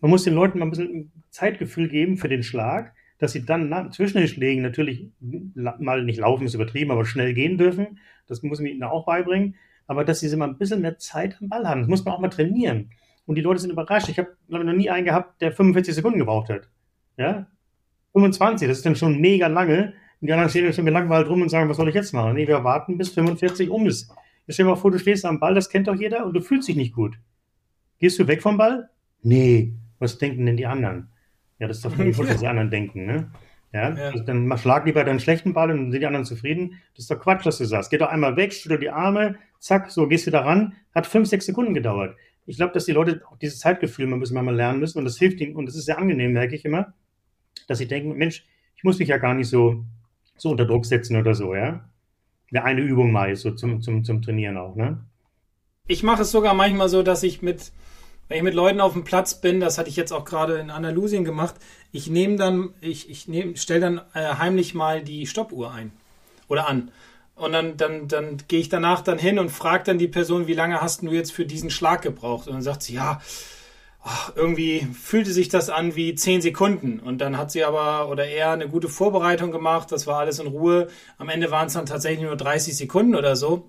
Man 0.00 0.10
muss 0.10 0.24
den 0.24 0.34
Leuten 0.34 0.58
mal 0.58 0.66
ein 0.66 0.70
bisschen 0.70 1.12
Zeitgefühl 1.30 1.88
geben 1.88 2.16
für 2.16 2.28
den 2.28 2.42
Schlag 2.42 2.94
dass 3.22 3.30
sie 3.30 3.46
dann 3.46 3.68
nach, 3.68 3.90
zwischen 3.90 4.18
den 4.18 4.26
Schlägen 4.26 4.62
natürlich 4.62 5.08
mal 5.20 6.04
nicht 6.04 6.18
laufen, 6.18 6.44
ist 6.44 6.54
übertrieben, 6.54 6.90
aber 6.90 7.04
schnell 7.04 7.34
gehen 7.34 7.56
dürfen. 7.56 8.00
Das 8.26 8.42
muss 8.42 8.58
man 8.58 8.66
ihnen 8.66 8.82
auch 8.82 9.06
beibringen. 9.06 9.54
Aber 9.86 10.04
dass 10.04 10.18
sie 10.18 10.36
mal 10.36 10.48
ein 10.48 10.58
bisschen 10.58 10.80
mehr 10.80 10.98
Zeit 10.98 11.36
am 11.40 11.48
Ball 11.48 11.68
haben. 11.68 11.82
Das 11.82 11.88
muss 11.88 12.04
man 12.04 12.14
auch 12.14 12.18
mal 12.18 12.30
trainieren. 12.30 12.90
Und 13.24 13.36
die 13.36 13.40
Leute 13.40 13.60
sind 13.60 13.70
überrascht. 13.70 14.08
Ich 14.08 14.18
habe, 14.18 14.36
noch 14.48 14.64
nie 14.64 14.90
einen 14.90 15.04
gehabt, 15.04 15.40
der 15.40 15.52
45 15.52 15.94
Sekunden 15.94 16.18
gebraucht 16.18 16.48
hat. 16.48 16.68
Ja? 17.16 17.46
25, 18.10 18.66
das 18.66 18.78
ist 18.78 18.86
dann 18.86 18.96
schon 18.96 19.20
mega 19.20 19.46
lange. 19.46 19.92
Und 20.20 20.26
die 20.26 20.32
anderen 20.32 20.50
stehen 20.50 20.72
schon 20.72 20.84
gelangweilt 20.84 21.28
rum 21.28 21.42
und 21.42 21.48
sagen, 21.48 21.70
was 21.70 21.76
soll 21.76 21.88
ich 21.90 21.94
jetzt 21.94 22.12
machen? 22.12 22.34
Nee, 22.34 22.48
wir 22.48 22.64
warten 22.64 22.98
bis 22.98 23.10
45 23.10 23.70
um 23.70 23.86
ist. 23.86 24.10
Jetzt 24.48 24.54
stell 24.54 24.66
dir 24.66 24.70
mal 24.70 24.76
vor, 24.76 24.90
du 24.90 24.98
stehst 24.98 25.24
am 25.24 25.38
Ball, 25.38 25.54
das 25.54 25.70
kennt 25.70 25.86
doch 25.86 25.94
jeder, 25.94 26.26
und 26.26 26.34
du 26.34 26.40
fühlst 26.40 26.66
dich 26.66 26.74
nicht 26.74 26.92
gut. 26.92 27.20
Gehst 28.00 28.18
du 28.18 28.26
weg 28.26 28.42
vom 28.42 28.56
Ball? 28.56 28.90
Nee. 29.22 29.74
Was 30.00 30.18
denken 30.18 30.44
denn 30.44 30.56
die 30.56 30.66
anderen? 30.66 31.11
Ja, 31.62 31.68
das 31.68 31.76
ist 31.76 31.84
doch 31.84 31.92
völlig 31.96 32.18
was 32.18 32.40
die 32.40 32.48
anderen 32.48 32.70
denken, 32.70 33.06
ne? 33.06 33.30
Ja, 33.72 33.94
ja. 33.94 34.10
Also 34.10 34.24
dann 34.24 34.58
schlag 34.58 34.84
lieber 34.84 35.04
deinen 35.04 35.20
schlechten 35.20 35.54
Ball 35.54 35.70
und 35.70 35.76
dann 35.76 35.92
sind 35.92 36.00
die 36.00 36.06
anderen 36.06 36.26
zufrieden. 36.26 36.82
Das 36.94 37.04
ist 37.04 37.10
doch 37.10 37.20
Quatsch, 37.20 37.46
was 37.46 37.58
du 37.58 37.64
sagst. 37.64 37.90
Geh 37.90 37.98
doch 37.98 38.08
einmal 38.08 38.36
weg, 38.36 38.52
schüttel 38.52 38.80
die 38.80 38.90
Arme, 38.90 39.36
zack, 39.60 39.90
so 39.92 40.08
gehst 40.08 40.26
du 40.26 40.32
da 40.32 40.40
ran. 40.40 40.74
Hat 40.92 41.06
fünf, 41.06 41.28
sechs 41.28 41.46
Sekunden 41.46 41.72
gedauert. 41.72 42.16
ich 42.46 42.56
glaube, 42.56 42.72
dass 42.72 42.84
die 42.84 42.92
Leute 42.92 43.22
auch 43.30 43.38
dieses 43.38 43.60
Zeitgefühl 43.60 44.08
mal 44.08 44.18
müssen 44.18 44.34
mal 44.34 44.54
lernen 44.54 44.80
müssen 44.80 44.98
und 44.98 45.04
das 45.04 45.16
hilft 45.18 45.40
ihnen 45.40 45.54
und 45.54 45.66
das 45.66 45.76
ist 45.76 45.84
sehr 45.84 45.98
angenehm, 45.98 46.32
merke 46.32 46.56
ich 46.56 46.64
immer, 46.64 46.94
dass 47.68 47.78
sie 47.78 47.86
denken, 47.86 48.18
Mensch, 48.18 48.44
ich 48.74 48.82
muss 48.82 48.98
mich 48.98 49.08
ja 49.08 49.18
gar 49.18 49.34
nicht 49.34 49.48
so, 49.48 49.84
so 50.36 50.50
unter 50.50 50.66
Druck 50.66 50.84
setzen 50.84 51.16
oder 51.16 51.34
so, 51.34 51.54
ja. 51.54 51.88
Eine 52.52 52.82
Übung 52.82 53.12
mal 53.12 53.34
so 53.36 53.52
zum, 53.52 53.80
zum, 53.80 54.02
zum 54.02 54.20
Trainieren 54.20 54.56
auch, 54.58 54.74
ne? 54.74 54.98
Ich 55.86 56.02
mache 56.02 56.22
es 56.22 56.32
sogar 56.32 56.54
manchmal 56.54 56.88
so, 56.88 57.04
dass 57.04 57.22
ich 57.22 57.40
mit, 57.40 57.70
wenn 58.28 58.38
ich 58.38 58.42
mit 58.42 58.54
Leuten 58.54 58.80
auf 58.80 58.94
dem 58.94 59.04
Platz 59.04 59.40
bin, 59.40 59.60
das 59.60 59.78
hatte 59.78 59.88
ich 59.88 59.96
jetzt 59.96 60.12
auch 60.12 60.24
gerade 60.24 60.54
in 60.54 60.70
Andalusien 60.70 61.24
gemacht, 61.24 61.56
ich 61.92 62.08
nehme 62.08 62.36
dann, 62.36 62.70
ich, 62.80 63.10
ich 63.10 63.28
stelle 63.60 63.80
dann 63.80 64.00
äh, 64.14 64.36
heimlich 64.36 64.74
mal 64.74 65.02
die 65.02 65.26
Stoppuhr 65.26 65.72
ein 65.72 65.92
oder 66.48 66.66
an. 66.68 66.90
Und 67.34 67.52
dann, 67.52 67.76
dann, 67.76 68.08
dann 68.08 68.36
gehe 68.48 68.60
ich 68.60 68.68
danach 68.68 69.00
dann 69.00 69.18
hin 69.18 69.38
und 69.38 69.50
frage 69.50 69.84
dann 69.84 69.98
die 69.98 70.08
Person, 70.08 70.46
wie 70.46 70.54
lange 70.54 70.80
hast 70.80 71.02
du 71.02 71.10
jetzt 71.10 71.32
für 71.32 71.44
diesen 71.44 71.70
Schlag 71.70 72.02
gebraucht? 72.02 72.46
Und 72.46 72.54
dann 72.54 72.62
sagt 72.62 72.82
sie, 72.82 72.94
ja, 72.94 73.20
oh, 74.04 74.32
irgendwie 74.36 74.86
fühlte 74.92 75.32
sich 75.32 75.48
das 75.48 75.70
an 75.70 75.96
wie 75.96 76.14
zehn 76.14 76.40
Sekunden. 76.40 77.00
Und 77.00 77.18
dann 77.18 77.38
hat 77.38 77.50
sie 77.50 77.64
aber 77.64 78.08
oder 78.08 78.26
er 78.26 78.52
eine 78.52 78.68
gute 78.68 78.88
Vorbereitung 78.88 79.50
gemacht, 79.50 79.92
das 79.92 80.06
war 80.06 80.18
alles 80.18 80.38
in 80.38 80.46
Ruhe. 80.46 80.88
Am 81.18 81.28
Ende 81.28 81.50
waren 81.50 81.66
es 81.66 81.72
dann 81.72 81.86
tatsächlich 81.86 82.26
nur 82.26 82.36
30 82.36 82.76
Sekunden 82.76 83.14
oder 83.14 83.34
so. 83.34 83.68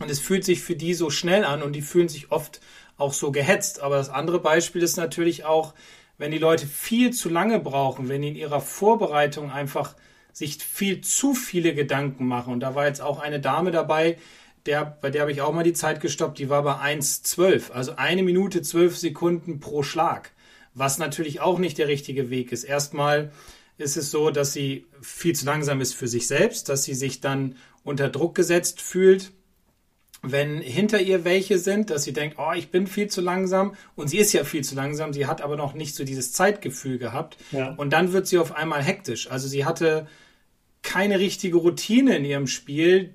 Und 0.00 0.10
es 0.10 0.20
fühlt 0.20 0.44
sich 0.44 0.60
für 0.60 0.76
die 0.76 0.94
so 0.94 1.10
schnell 1.10 1.44
an 1.44 1.62
und 1.62 1.72
die 1.72 1.82
fühlen 1.82 2.08
sich 2.08 2.30
oft 2.30 2.60
auch 2.96 3.12
so 3.12 3.30
gehetzt. 3.30 3.80
Aber 3.80 3.96
das 3.96 4.10
andere 4.10 4.40
Beispiel 4.40 4.82
ist 4.82 4.96
natürlich 4.96 5.44
auch, 5.44 5.74
wenn 6.18 6.30
die 6.30 6.38
Leute 6.38 6.66
viel 6.66 7.12
zu 7.12 7.28
lange 7.28 7.60
brauchen, 7.60 8.08
wenn 8.08 8.22
die 8.22 8.28
in 8.28 8.36
ihrer 8.36 8.60
Vorbereitung 8.60 9.50
einfach 9.50 9.94
sich 10.32 10.58
viel 10.58 11.00
zu 11.00 11.34
viele 11.34 11.74
Gedanken 11.74 12.26
machen. 12.26 12.52
Und 12.52 12.60
da 12.60 12.74
war 12.74 12.86
jetzt 12.86 13.00
auch 13.00 13.20
eine 13.20 13.40
Dame 13.40 13.70
dabei, 13.70 14.18
der, 14.66 14.84
bei 15.00 15.10
der 15.10 15.22
habe 15.22 15.32
ich 15.32 15.40
auch 15.40 15.52
mal 15.52 15.62
die 15.62 15.72
Zeit 15.72 16.00
gestoppt, 16.00 16.38
die 16.38 16.50
war 16.50 16.62
bei 16.62 16.74
1,12, 16.74 17.70
also 17.70 17.94
eine 17.96 18.22
Minute 18.22 18.62
zwölf 18.62 18.96
Sekunden 18.98 19.60
pro 19.60 19.82
Schlag, 19.82 20.32
was 20.74 20.98
natürlich 20.98 21.40
auch 21.40 21.58
nicht 21.58 21.78
der 21.78 21.88
richtige 21.88 22.30
Weg 22.30 22.52
ist. 22.52 22.64
Erstmal 22.64 23.30
ist 23.78 23.96
es 23.96 24.10
so, 24.10 24.30
dass 24.30 24.52
sie 24.52 24.86
viel 25.00 25.34
zu 25.34 25.46
langsam 25.46 25.80
ist 25.80 25.94
für 25.94 26.08
sich 26.08 26.26
selbst, 26.26 26.68
dass 26.68 26.84
sie 26.84 26.94
sich 26.94 27.20
dann 27.20 27.56
unter 27.84 28.08
Druck 28.08 28.34
gesetzt 28.34 28.80
fühlt, 28.80 29.32
wenn 30.32 30.60
hinter 30.60 31.00
ihr 31.00 31.24
welche 31.24 31.58
sind, 31.58 31.90
dass 31.90 32.04
sie 32.04 32.12
denkt, 32.12 32.36
oh, 32.38 32.52
ich 32.54 32.70
bin 32.70 32.86
viel 32.86 33.08
zu 33.08 33.20
langsam 33.20 33.74
und 33.94 34.08
sie 34.08 34.18
ist 34.18 34.32
ja 34.32 34.44
viel 34.44 34.64
zu 34.64 34.74
langsam, 34.74 35.12
sie 35.12 35.26
hat 35.26 35.42
aber 35.42 35.56
noch 35.56 35.74
nicht 35.74 35.94
so 35.94 36.04
dieses 36.04 36.32
Zeitgefühl 36.32 36.98
gehabt 36.98 37.36
ja. 37.52 37.74
und 37.74 37.92
dann 37.92 38.12
wird 38.12 38.26
sie 38.26 38.38
auf 38.38 38.54
einmal 38.54 38.82
hektisch. 38.82 39.30
Also 39.30 39.48
sie 39.48 39.64
hatte 39.64 40.06
keine 40.82 41.18
richtige 41.18 41.56
Routine 41.56 42.16
in 42.16 42.24
ihrem 42.24 42.46
Spiel, 42.46 43.14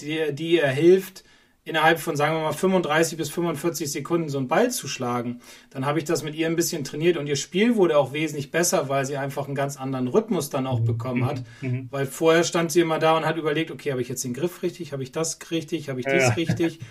die, 0.00 0.32
die 0.32 0.52
ihr 0.52 0.68
hilft, 0.68 1.24
innerhalb 1.64 2.00
von, 2.00 2.16
sagen 2.16 2.34
wir 2.36 2.42
mal, 2.42 2.52
35 2.52 3.16
bis 3.16 3.30
45 3.30 3.90
Sekunden 3.90 4.28
so 4.28 4.38
einen 4.38 4.48
Ball 4.48 4.70
zu 4.70 4.88
schlagen. 4.88 5.40
Dann 5.70 5.86
habe 5.86 5.98
ich 5.98 6.04
das 6.04 6.24
mit 6.24 6.34
ihr 6.34 6.48
ein 6.48 6.56
bisschen 6.56 6.82
trainiert 6.82 7.16
und 7.16 7.28
ihr 7.28 7.36
Spiel 7.36 7.76
wurde 7.76 7.96
auch 7.98 8.12
wesentlich 8.12 8.50
besser, 8.50 8.88
weil 8.88 9.06
sie 9.06 9.16
einfach 9.16 9.46
einen 9.46 9.54
ganz 9.54 9.76
anderen 9.76 10.08
Rhythmus 10.08 10.50
dann 10.50 10.66
auch 10.66 10.80
bekommen 10.80 11.24
hat. 11.24 11.42
Mhm. 11.60 11.70
mhm. 11.70 11.88
Weil 11.90 12.06
vorher 12.06 12.42
stand 12.42 12.72
sie 12.72 12.80
immer 12.80 12.98
da 12.98 13.16
und 13.16 13.24
hat 13.24 13.36
überlegt, 13.36 13.70
okay, 13.70 13.92
habe 13.92 14.02
ich 14.02 14.08
jetzt 14.08 14.24
den 14.24 14.34
Griff 14.34 14.62
richtig, 14.62 14.92
habe 14.92 15.02
ich 15.02 15.12
das 15.12 15.38
richtig, 15.50 15.88
habe 15.88 16.00
ich 16.00 16.06
dies 16.06 16.22
ja. 16.22 16.30
richtig. 16.30 16.80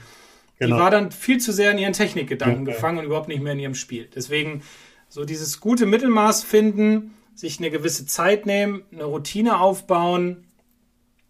Genau. 0.61 0.75
Die 0.75 0.81
war 0.83 0.91
dann 0.91 1.09
viel 1.11 1.39
zu 1.39 1.51
sehr 1.51 1.71
in 1.71 1.79
ihren 1.79 1.93
Technikgedanken 1.93 2.67
ja, 2.67 2.73
gefangen 2.73 2.99
und 2.99 3.05
überhaupt 3.05 3.29
nicht 3.29 3.41
mehr 3.41 3.53
in 3.53 3.59
ihrem 3.59 3.73
Spiel. 3.73 4.07
Deswegen 4.13 4.61
so 5.09 5.25
dieses 5.25 5.59
gute 5.59 5.87
Mittelmaß 5.87 6.43
finden, 6.43 7.15
sich 7.33 7.57
eine 7.57 7.71
gewisse 7.71 8.05
Zeit 8.05 8.45
nehmen, 8.45 8.83
eine 8.91 9.05
Routine 9.05 9.59
aufbauen 9.59 10.45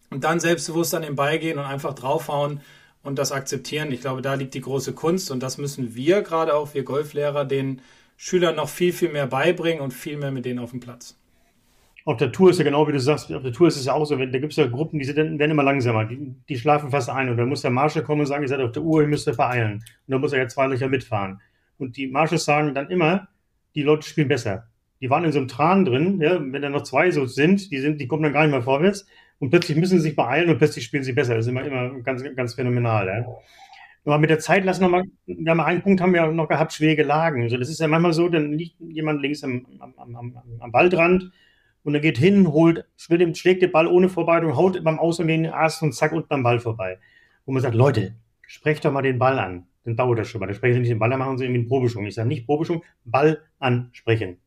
und 0.09 0.25
dann 0.25 0.41
selbstbewusst 0.41 0.93
an 0.95 1.03
den 1.03 1.15
Ball 1.15 1.39
gehen 1.39 1.57
und 1.59 1.63
einfach 1.63 1.93
draufhauen 1.93 2.59
und 3.03 3.17
das 3.17 3.31
akzeptieren. 3.31 3.91
Ich 3.91 4.01
glaube, 4.01 4.21
da 4.21 4.33
liegt 4.33 4.53
die 4.53 4.61
große 4.61 4.93
Kunst 4.93 5.31
und 5.31 5.41
das 5.41 5.57
müssen 5.57 5.95
wir, 5.95 6.21
gerade 6.21 6.53
auch 6.53 6.73
wir 6.73 6.83
Golflehrer, 6.83 7.45
den 7.45 7.81
Schülern 8.17 8.55
noch 8.55 8.69
viel, 8.69 8.93
viel 8.93 9.11
mehr 9.11 9.27
beibringen 9.27 9.81
und 9.81 9.93
viel 9.93 10.17
mehr 10.17 10.31
mit 10.31 10.45
denen 10.45 10.59
auf 10.59 10.71
dem 10.71 10.79
Platz. 10.79 11.17
Auf 12.03 12.17
der 12.17 12.31
Tour 12.31 12.49
ist 12.49 12.57
ja 12.57 12.63
genau 12.63 12.87
wie 12.87 12.91
du 12.91 12.99
sagst, 12.99 13.31
auf 13.31 13.43
der 13.43 13.53
Tour 13.53 13.67
ist 13.67 13.77
es 13.77 13.85
ja 13.85 13.93
auch 13.93 14.05
so, 14.05 14.15
da 14.15 14.25
gibt 14.25 14.51
es 14.51 14.57
ja 14.57 14.65
Gruppen, 14.65 14.97
die 14.97 15.05
sind, 15.05 15.17
werden 15.17 15.51
immer 15.51 15.63
langsamer, 15.63 16.05
die, 16.05 16.33
die 16.49 16.57
schlafen 16.57 16.89
fast 16.89 17.09
ein 17.09 17.29
und 17.29 17.37
dann 17.37 17.47
muss 17.47 17.61
der 17.61 17.71
Marshall 17.71 18.03
kommen 18.03 18.21
und 18.21 18.27
sagen, 18.27 18.43
ihr 18.43 18.49
seid 18.49 18.59
auf 18.59 18.71
der 18.71 18.81
Uhr, 18.81 19.01
ihr 19.01 19.07
müsst 19.07 19.27
ihr 19.27 19.35
beeilen. 19.35 19.73
Und 19.73 19.83
dann 20.07 20.21
muss 20.21 20.33
er 20.33 20.39
ja 20.39 20.47
zwei 20.47 20.67
Löcher 20.67 20.87
mitfahren. 20.87 21.39
Und 21.77 21.97
die 21.97 22.07
Marshalls 22.07 22.45
sagen 22.45 22.73
dann 22.73 22.89
immer, 22.89 23.27
die 23.75 23.83
Leute 23.83 24.07
spielen 24.07 24.27
besser 24.27 24.71
die 25.01 25.09
waren 25.09 25.25
in 25.25 25.31
so 25.31 25.39
einem 25.39 25.47
Tran 25.47 25.83
drin, 25.83 26.21
ja, 26.21 26.39
wenn 26.39 26.61
da 26.61 26.69
noch 26.69 26.83
zwei 26.83 27.09
so 27.11 27.25
sind, 27.25 27.71
die 27.71 27.79
sind, 27.79 27.99
die 27.99 28.07
kommen 28.07 28.23
dann 28.23 28.33
gar 28.33 28.43
nicht 28.43 28.51
mehr 28.51 28.61
vorwärts 28.61 29.07
und 29.41 29.49
plötzlich 29.49 29.75
müssen 29.75 29.97
sie 29.97 30.09
sich 30.09 30.15
beeilen 30.15 30.51
und 30.51 30.59
plötzlich 30.59 30.85
spielen 30.85 31.03
sie 31.03 31.13
besser. 31.13 31.33
Das 31.35 31.45
ist 31.45 31.49
immer, 31.49 31.65
immer 31.65 31.99
ganz, 32.01 32.23
ganz 32.35 32.53
phänomenal. 32.53 33.07
Ja. 33.07 33.25
Aber 34.05 34.19
mit 34.19 34.29
der 34.29 34.37
Zeit 34.37 34.63
lassen 34.63 34.81
wir 34.81 34.87
mal, 34.87 35.03
wir 35.25 35.65
einen 35.65 35.81
Punkt 35.81 35.99
haben 35.99 36.13
wir 36.13 36.27
noch 36.27 36.47
gehabt, 36.47 36.73
schwere 36.73 37.01
Lagen. 37.01 37.41
Also 37.41 37.57
das 37.57 37.67
ist 37.67 37.79
ja 37.79 37.87
manchmal 37.87 38.13
so, 38.13 38.29
dann 38.29 38.53
liegt 38.53 38.79
jemand 38.79 39.19
links 39.19 39.43
am, 39.43 39.65
am, 39.79 40.15
am, 40.15 40.37
am 40.59 40.73
Waldrand 40.73 41.31
und 41.83 41.95
er 41.95 42.01
geht 42.01 42.19
hin, 42.19 42.51
holt, 42.51 42.85
schlägt 42.97 43.63
den 43.63 43.71
Ball 43.71 43.87
ohne 43.87 44.09
Vorbereitung, 44.09 44.55
haut 44.55 44.83
beim 44.83 44.99
Ausgang 44.99 45.27
den 45.27 45.47
Ast 45.47 45.81
und 45.81 45.93
zack, 45.93 46.11
unten 46.11 46.31
am 46.31 46.43
Ball 46.43 46.59
vorbei. 46.59 46.99
Wo 47.45 47.51
man 47.51 47.63
sagt, 47.63 47.73
Leute, 47.73 48.13
sprecht 48.45 48.85
doch 48.85 48.91
mal 48.91 49.01
den 49.01 49.17
Ball 49.17 49.39
an. 49.39 49.65
Dann 49.85 49.95
dauert 49.95 50.19
das 50.19 50.27
schon 50.27 50.39
mal. 50.39 50.45
Dann 50.45 50.55
sprechen 50.55 50.75
Sie 50.75 50.79
nicht 50.81 50.91
den 50.91 50.99
Ball, 50.99 51.09
dann 51.09 51.17
machen 51.17 51.39
Sie 51.39 51.45
irgendwie 51.45 51.61
einen 51.61 51.67
Probeschwung. 51.67 52.05
Ich 52.05 52.13
sage 52.13 52.27
nicht 52.27 52.45
Probeschwung, 52.45 52.83
Ball 53.05 53.41
ansprechen. 53.57 54.37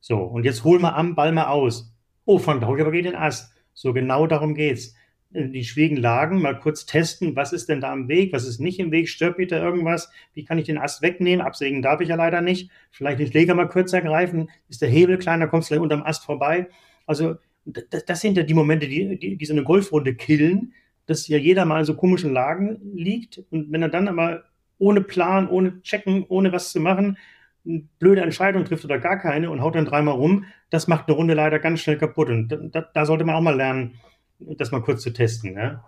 So, 0.00 0.18
und 0.18 0.44
jetzt 0.44 0.62
hol 0.64 0.78
mal 0.78 0.90
am, 0.90 1.14
Ball 1.14 1.32
mal 1.32 1.46
aus. 1.46 1.94
Oh, 2.26 2.38
von 2.38 2.60
da 2.60 2.66
aber 2.66 2.90
geht 2.90 3.06
den 3.06 3.16
Ast. 3.16 3.54
So, 3.74 3.92
genau 3.92 4.26
darum 4.26 4.54
geht's. 4.54 4.94
Die 5.30 5.64
schwierigen 5.64 5.96
Lagen 5.96 6.42
mal 6.42 6.58
kurz 6.58 6.84
testen, 6.84 7.36
was 7.36 7.54
ist 7.54 7.70
denn 7.70 7.80
da 7.80 7.90
am 7.90 8.08
Weg, 8.08 8.34
was 8.34 8.46
ist 8.46 8.60
nicht 8.60 8.78
im 8.78 8.90
Weg, 8.90 9.08
stört 9.08 9.38
mich 9.38 9.48
da 9.48 9.62
irgendwas, 9.62 10.10
wie 10.34 10.44
kann 10.44 10.58
ich 10.58 10.66
den 10.66 10.76
Ast 10.76 11.00
wegnehmen, 11.00 11.44
absägen 11.44 11.80
darf 11.80 12.02
ich 12.02 12.10
ja 12.10 12.16
leider 12.16 12.42
nicht, 12.42 12.70
vielleicht 12.90 13.18
den 13.18 13.28
Schläger 13.28 13.54
mal 13.54 13.68
kürzer 13.68 14.02
greifen, 14.02 14.50
ist 14.68 14.82
der 14.82 14.90
Hebel 14.90 15.16
kleiner, 15.16 15.48
kommst 15.48 15.70
du 15.70 15.80
unterm 15.80 16.02
Ast 16.02 16.26
vorbei. 16.26 16.68
Also 17.06 17.36
das, 17.64 18.04
das 18.04 18.20
sind 18.20 18.36
ja 18.36 18.42
die 18.42 18.52
Momente, 18.52 18.86
die, 18.88 19.18
die, 19.18 19.36
die 19.36 19.46
so 19.46 19.54
eine 19.54 19.64
Golfrunde 19.64 20.14
killen, 20.14 20.74
dass 21.06 21.26
ja 21.28 21.38
jeder 21.38 21.64
mal 21.64 21.80
in 21.80 21.86
so 21.86 21.96
komischen 21.96 22.34
Lagen 22.34 22.78
liegt 22.94 23.42
und 23.50 23.72
wenn 23.72 23.80
er 23.80 23.88
dann 23.88 24.08
aber 24.08 24.44
ohne 24.76 25.00
Plan, 25.00 25.48
ohne 25.48 25.80
Checken, 25.80 26.24
ohne 26.28 26.52
was 26.52 26.72
zu 26.72 26.80
machen, 26.80 27.16
blöde 27.64 28.22
Entscheidung 28.22 28.64
trifft 28.64 28.84
oder 28.84 28.98
gar 28.98 29.18
keine 29.18 29.50
und 29.50 29.60
haut 29.60 29.74
dann 29.74 29.84
dreimal 29.84 30.14
rum, 30.14 30.46
das 30.70 30.88
macht 30.88 31.08
eine 31.08 31.16
Runde 31.16 31.34
leider 31.34 31.58
ganz 31.58 31.80
schnell 31.80 31.98
kaputt. 31.98 32.28
Und 32.28 32.48
da, 32.48 32.82
da 32.82 33.06
sollte 33.06 33.24
man 33.24 33.34
auch 33.34 33.40
mal 33.40 33.56
lernen, 33.56 34.00
das 34.38 34.72
mal 34.72 34.82
kurz 34.82 35.02
zu 35.02 35.12
testen. 35.12 35.54
Ne? 35.54 35.82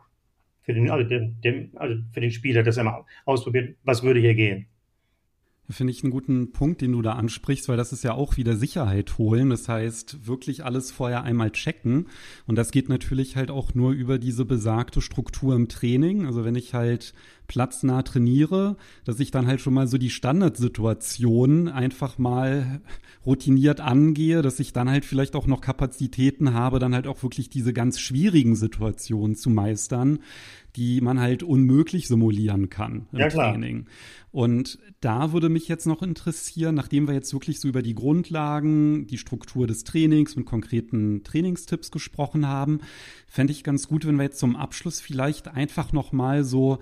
Für, 0.62 0.72
den, 0.72 0.90
also 0.90 1.08
dem, 1.08 1.70
also 1.74 1.96
für 2.12 2.20
den 2.20 2.30
Spieler, 2.30 2.62
dass 2.62 2.76
er 2.76 2.84
mal 2.84 3.04
ausprobiert, 3.24 3.76
was 3.82 4.02
würde 4.02 4.20
hier 4.20 4.34
gehen. 4.34 4.68
Finde 5.70 5.92
ich 5.92 6.02
einen 6.02 6.10
guten 6.10 6.52
Punkt, 6.52 6.82
den 6.82 6.92
du 6.92 7.00
da 7.00 7.12
ansprichst, 7.12 7.70
weil 7.70 7.78
das 7.78 7.92
ist 7.92 8.04
ja 8.04 8.12
auch 8.12 8.36
wieder 8.36 8.54
Sicherheit 8.54 9.16
holen. 9.16 9.48
Das 9.48 9.66
heißt, 9.66 10.26
wirklich 10.26 10.62
alles 10.62 10.90
vorher 10.90 11.22
einmal 11.22 11.52
checken. 11.52 12.08
Und 12.46 12.56
das 12.56 12.70
geht 12.70 12.90
natürlich 12.90 13.36
halt 13.36 13.50
auch 13.50 13.74
nur 13.74 13.92
über 13.92 14.18
diese 14.18 14.44
besagte 14.44 15.00
Struktur 15.00 15.54
im 15.54 15.68
Training. 15.68 16.26
Also 16.26 16.44
wenn 16.44 16.54
ich 16.54 16.74
halt 16.74 17.14
platznah 17.46 18.02
trainiere, 18.02 18.76
dass 19.04 19.20
ich 19.20 19.30
dann 19.30 19.46
halt 19.46 19.60
schon 19.60 19.74
mal 19.74 19.86
so 19.86 19.96
die 19.96 20.10
Standardsituation 20.10 21.68
einfach 21.68 22.18
mal 22.18 22.82
routiniert 23.24 23.80
angehe, 23.80 24.42
dass 24.42 24.60
ich 24.60 24.72
dann 24.72 24.90
halt 24.90 25.04
vielleicht 25.04 25.34
auch 25.34 25.46
noch 25.46 25.62
Kapazitäten 25.62 26.52
habe, 26.52 26.78
dann 26.78 26.94
halt 26.94 27.06
auch 27.06 27.22
wirklich 27.22 27.48
diese 27.48 27.72
ganz 27.72 27.98
schwierigen 27.98 28.54
Situationen 28.54 29.34
zu 29.34 29.50
meistern, 29.50 30.18
die 30.76 31.00
man 31.00 31.20
halt 31.20 31.42
unmöglich 31.42 32.08
simulieren 32.08 32.68
kann 32.68 33.06
im 33.12 33.18
ja, 33.18 33.28
Training. 33.28 33.86
Und 34.32 34.78
da 35.00 35.32
würde 35.32 35.48
mich 35.48 35.68
jetzt 35.68 35.86
noch 35.86 36.02
interessieren, 36.02 36.74
nachdem 36.74 37.06
wir 37.06 37.14
jetzt 37.14 37.32
wirklich 37.32 37.60
so 37.60 37.68
über 37.68 37.82
die 37.82 37.94
Grundlagen, 37.94 39.06
die 39.06 39.18
Struktur 39.18 39.66
des 39.66 39.84
Trainings 39.84 40.34
und 40.34 40.44
konkreten 40.44 41.22
Trainingstipps 41.22 41.90
gesprochen 41.90 42.48
haben, 42.48 42.80
fände 43.28 43.52
ich 43.52 43.62
ganz 43.62 43.86
gut, 43.86 44.06
wenn 44.06 44.16
wir 44.16 44.24
jetzt 44.24 44.40
zum 44.40 44.56
Abschluss 44.56 45.00
vielleicht 45.00 45.48
einfach 45.48 45.92
noch 45.92 46.12
mal 46.12 46.42
so 46.44 46.78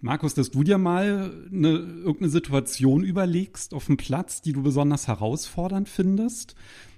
Markus, 0.00 0.34
dass 0.34 0.50
du 0.50 0.62
dir 0.62 0.76
mal 0.76 1.32
eine, 1.50 1.68
irgendeine 1.68 2.28
Situation 2.28 3.02
überlegst 3.02 3.72
auf 3.72 3.86
dem 3.86 3.96
Platz, 3.96 4.42
die 4.42 4.52
du 4.52 4.62
besonders 4.62 5.08
herausfordernd 5.08 5.88
findest. 5.88 6.54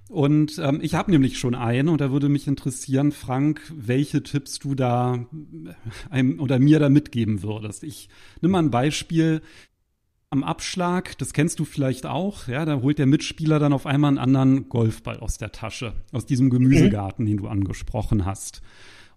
Und 0.08 0.58
ähm, 0.58 0.78
ich 0.82 0.94
habe 0.94 1.10
nämlich 1.10 1.38
schon 1.38 1.54
eine 1.54 1.90
und 1.90 2.00
da 2.00 2.12
würde 2.12 2.28
mich 2.28 2.46
interessieren, 2.46 3.10
Frank, 3.10 3.60
welche 3.74 4.22
Tipps 4.22 4.58
du 4.58 4.74
da 4.74 5.26
einem 6.10 6.38
oder 6.38 6.58
mir 6.58 6.78
da 6.78 6.88
mitgeben 6.88 7.42
würdest. 7.42 7.82
Ich 7.82 8.08
nimm 8.40 8.52
mal 8.52 8.60
ein 8.60 8.70
Beispiel 8.70 9.42
am 10.30 10.44
Abschlag, 10.44 11.18
das 11.18 11.32
kennst 11.32 11.58
du 11.58 11.64
vielleicht 11.64 12.06
auch, 12.06 12.48
ja, 12.48 12.64
da 12.64 12.82
holt 12.82 12.98
der 12.98 13.06
Mitspieler 13.06 13.58
dann 13.58 13.72
auf 13.72 13.86
einmal 13.86 14.08
einen 14.08 14.18
anderen 14.18 14.68
Golfball 14.68 15.18
aus 15.18 15.38
der 15.38 15.52
Tasche, 15.52 15.94
aus 16.12 16.26
diesem 16.26 16.50
Gemüsegarten, 16.50 17.26
den 17.26 17.38
du 17.38 17.48
angesprochen 17.48 18.24
hast. 18.24 18.60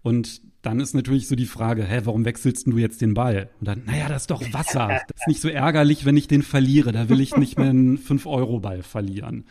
Und 0.02 0.42
dann 0.62 0.80
ist 0.80 0.94
natürlich 0.94 1.28
so 1.28 1.36
die 1.36 1.46
Frage, 1.46 1.84
hä, 1.84 2.02
warum 2.04 2.26
wechselst 2.26 2.68
du 2.68 2.78
jetzt 2.78 3.02
den 3.02 3.14
Ball? 3.14 3.50
Und 3.60 3.68
dann, 3.68 3.84
naja, 3.86 4.08
das 4.08 4.24
ist 4.24 4.32
doch 4.32 4.42
Wasser. 4.54 4.88
Das 5.08 5.22
ist 5.22 5.28
nicht 5.28 5.42
so 5.42 5.50
ärgerlich, 5.50 6.06
wenn 6.06 6.18
ich 6.18 6.28
den 6.28 6.42
verliere. 6.42 6.92
Da 6.92 7.10
will 7.10 7.20
ich 7.20 7.36
nicht 7.36 7.58
mehr 7.58 7.70
einen 7.70 7.98
5-Euro-Ball 8.08 8.84
verlieren. 8.84 9.46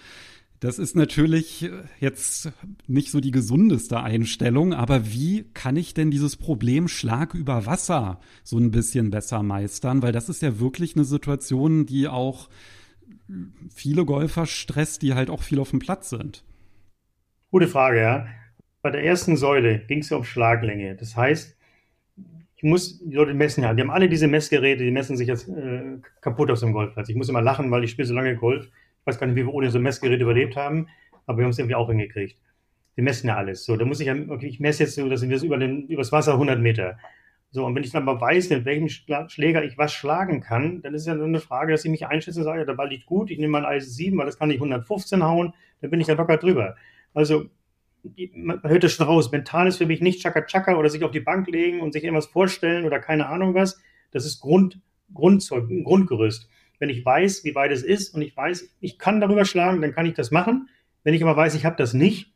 Das 0.61 0.81
ist 0.81 0.97
natürlich 0.97 1.71
jetzt 2.01 2.53
nicht 2.89 3.13
so 3.13 3.21
die 3.21 3.31
gesundeste 3.31 4.01
Einstellung, 4.01 4.75
aber 4.75 5.07
wie 5.13 5.45
kann 5.55 5.77
ich 5.77 5.95
denn 5.95 6.11
dieses 6.11 6.37
Problem 6.37 6.89
Schlag 6.89 7.35
über 7.35 7.65
Wasser 7.65 8.19
so 8.43 8.59
ein 8.59 8.73
bisschen 8.73 9.11
besser 9.11 9.45
meistern? 9.45 10.03
Weil 10.03 10.13
das 10.13 10.29
ist 10.29 10.43
ja 10.43 10.59
wirklich 10.59 10.97
eine 10.97 11.05
Situation, 11.05 11.87
die 11.87 12.09
auch 12.09 12.49
viele 13.73 14.05
Golfer 14.05 14.47
stresst, 14.47 15.03
die 15.03 15.15
halt 15.15 15.31
auch 15.31 15.43
viel 15.43 15.61
auf 15.61 15.71
dem 15.71 15.79
Platz 15.79 16.11
sind. 16.11 16.45
Gute 17.51 17.69
Frage, 17.69 18.01
ja. 18.01 18.27
Bei 18.83 18.91
der 18.91 19.05
ersten 19.05 19.37
Säule 19.37 19.81
ging 19.87 20.01
es 20.01 20.11
ja 20.11 20.17
um 20.17 20.25
Schlaglänge. 20.25 20.97
Das 20.97 21.17
heißt, 21.17 21.57
ich 22.57 22.63
muss, 22.65 22.99
die 22.99 23.15
Leute 23.15 23.35
messen 23.35 23.63
ja, 23.63 23.73
die 23.75 23.83
haben 23.83 23.91
alle 23.91 24.09
diese 24.09 24.27
Messgeräte, 24.27 24.85
die 24.85 24.91
messen 24.91 25.17
sich 25.17 25.29
jetzt 25.29 25.49
äh, 25.49 25.99
kaputt 26.21 26.51
auf 26.51 26.59
so 26.59 26.67
einem 26.67 26.75
Golfplatz. 26.75 27.09
Ich 27.09 27.15
muss 27.15 27.29
immer 27.29 27.43
lachen, 27.43 27.71
weil 27.71 27.85
ich 27.85 27.93
spiele 27.93 28.09
so 28.09 28.15
lange 28.15 28.35
Golf. 28.35 28.69
Weiß 29.09 29.19
gar 29.19 29.27
nicht, 29.27 29.37
wie 29.37 29.47
wir 29.47 29.55
ohne 29.55 29.71
so 29.71 29.79
ein 29.79 29.83
Messgerät 29.83 30.21
überlebt 30.21 30.55
haben, 30.55 30.89
aber 31.25 31.39
wir 31.39 31.45
haben 31.45 31.51
es 31.51 31.59
irgendwie 31.59 31.77
auch 31.77 31.89
hingekriegt. 31.89 32.39
Die 32.99 33.03
messen 33.03 33.29
ja 33.29 33.37
alles. 33.37 33.65
So, 33.65 33.77
da 33.77 33.87
muss 33.87 34.01
ich 34.01 34.07
ja, 34.07 34.15
okay, 34.29 34.47
ich 34.47 34.61
messe 34.61 34.83
jetzt 34.83 34.97
so, 34.97 35.09
das 35.09 35.21
sind 35.21 35.31
jetzt 35.31 35.45
über 35.45 35.57
den, 35.57 35.87
übers 35.87 36.13
Wasser 36.13 36.35
100 36.35 36.61
Meter. 36.61 36.99
So, 37.51 37.65
und 37.65 37.75
wenn 37.75 37.83
ich 37.83 37.91
dann 37.91 38.05
mal 38.05 38.21
weiß, 38.21 38.51
mit 38.51 38.67
welchem 38.67 38.89
Schläger 38.89 39.65
ich 39.65 39.79
was 39.79 39.95
schlagen 39.95 40.43
kann, 40.43 40.83
dann 40.83 40.93
ist 40.93 41.07
ja 41.07 41.15
nur 41.15 41.25
eine 41.25 41.41
Frage, 41.41 41.73
dass 41.73 41.87
ich 41.87 41.91
mich 41.91 42.07
einschätze 42.07 42.41
und 42.41 42.45
sage, 42.45 42.67
der 42.67 42.75
Ball 42.75 42.91
liegt 42.91 43.07
gut, 43.07 43.31
ich 43.31 43.39
nehme 43.39 43.53
mal 43.53 43.65
ein 43.65 43.77
Eisen 43.77 43.91
7, 43.91 44.19
weil 44.19 44.27
das 44.27 44.39
kann 44.39 44.51
ich 44.51 44.57
115 44.57 45.23
hauen, 45.23 45.55
dann 45.81 45.91
bin 45.91 46.01
ich 46.01 46.07
da 46.07 46.13
locker 46.13 46.37
drüber. 46.37 46.77
Also 47.15 47.47
man 48.35 48.63
hört 48.63 48.85
es 48.85 48.93
schon 48.93 49.07
raus, 49.07 49.33
mental 49.33 49.67
ist 49.67 49.79
für 49.79 49.87
mich 49.87 50.03
nicht 50.03 50.21
Chaka 50.21 50.43
Chaka 50.43 50.77
oder 50.77 50.91
sich 50.91 51.03
auf 51.05 51.11
die 51.11 51.21
Bank 51.21 51.49
legen 51.49 51.81
und 51.81 51.93
sich 51.93 52.05
irgendwas 52.05 52.27
vorstellen 52.27 52.85
oder 52.85 53.01
keine 53.01 53.29
Ahnung 53.29 53.55
was. 53.55 53.81
Das 54.11 54.27
ist 54.27 54.41
Grund, 54.41 54.81
Grundzeug, 55.15 55.69
Grundgerüst. 55.85 56.49
Wenn 56.79 56.91
ich 56.91 57.05
weiß, 57.05 57.45
wie 57.45 57.55
weit 57.55 57.73
es 57.73 57.83
ist 57.83 58.15
und 58.15 58.23
ich 58.23 58.37
weiß, 58.37 58.77
ich 58.81 58.99
kann 58.99 59.21
darüber 59.21 59.45
schlagen, 59.45 59.81
dann 59.81 59.93
kann 59.93 60.07
ich 60.07 60.15
das 60.15 60.31
machen. 60.31 60.69
Wenn 61.05 61.15
ich 61.15 61.23
aber 61.23 61.37
weiß, 61.37 61.55
ich 61.55 61.65
habe 61.65 61.77
das 61.77 61.95
nicht, 61.95 62.33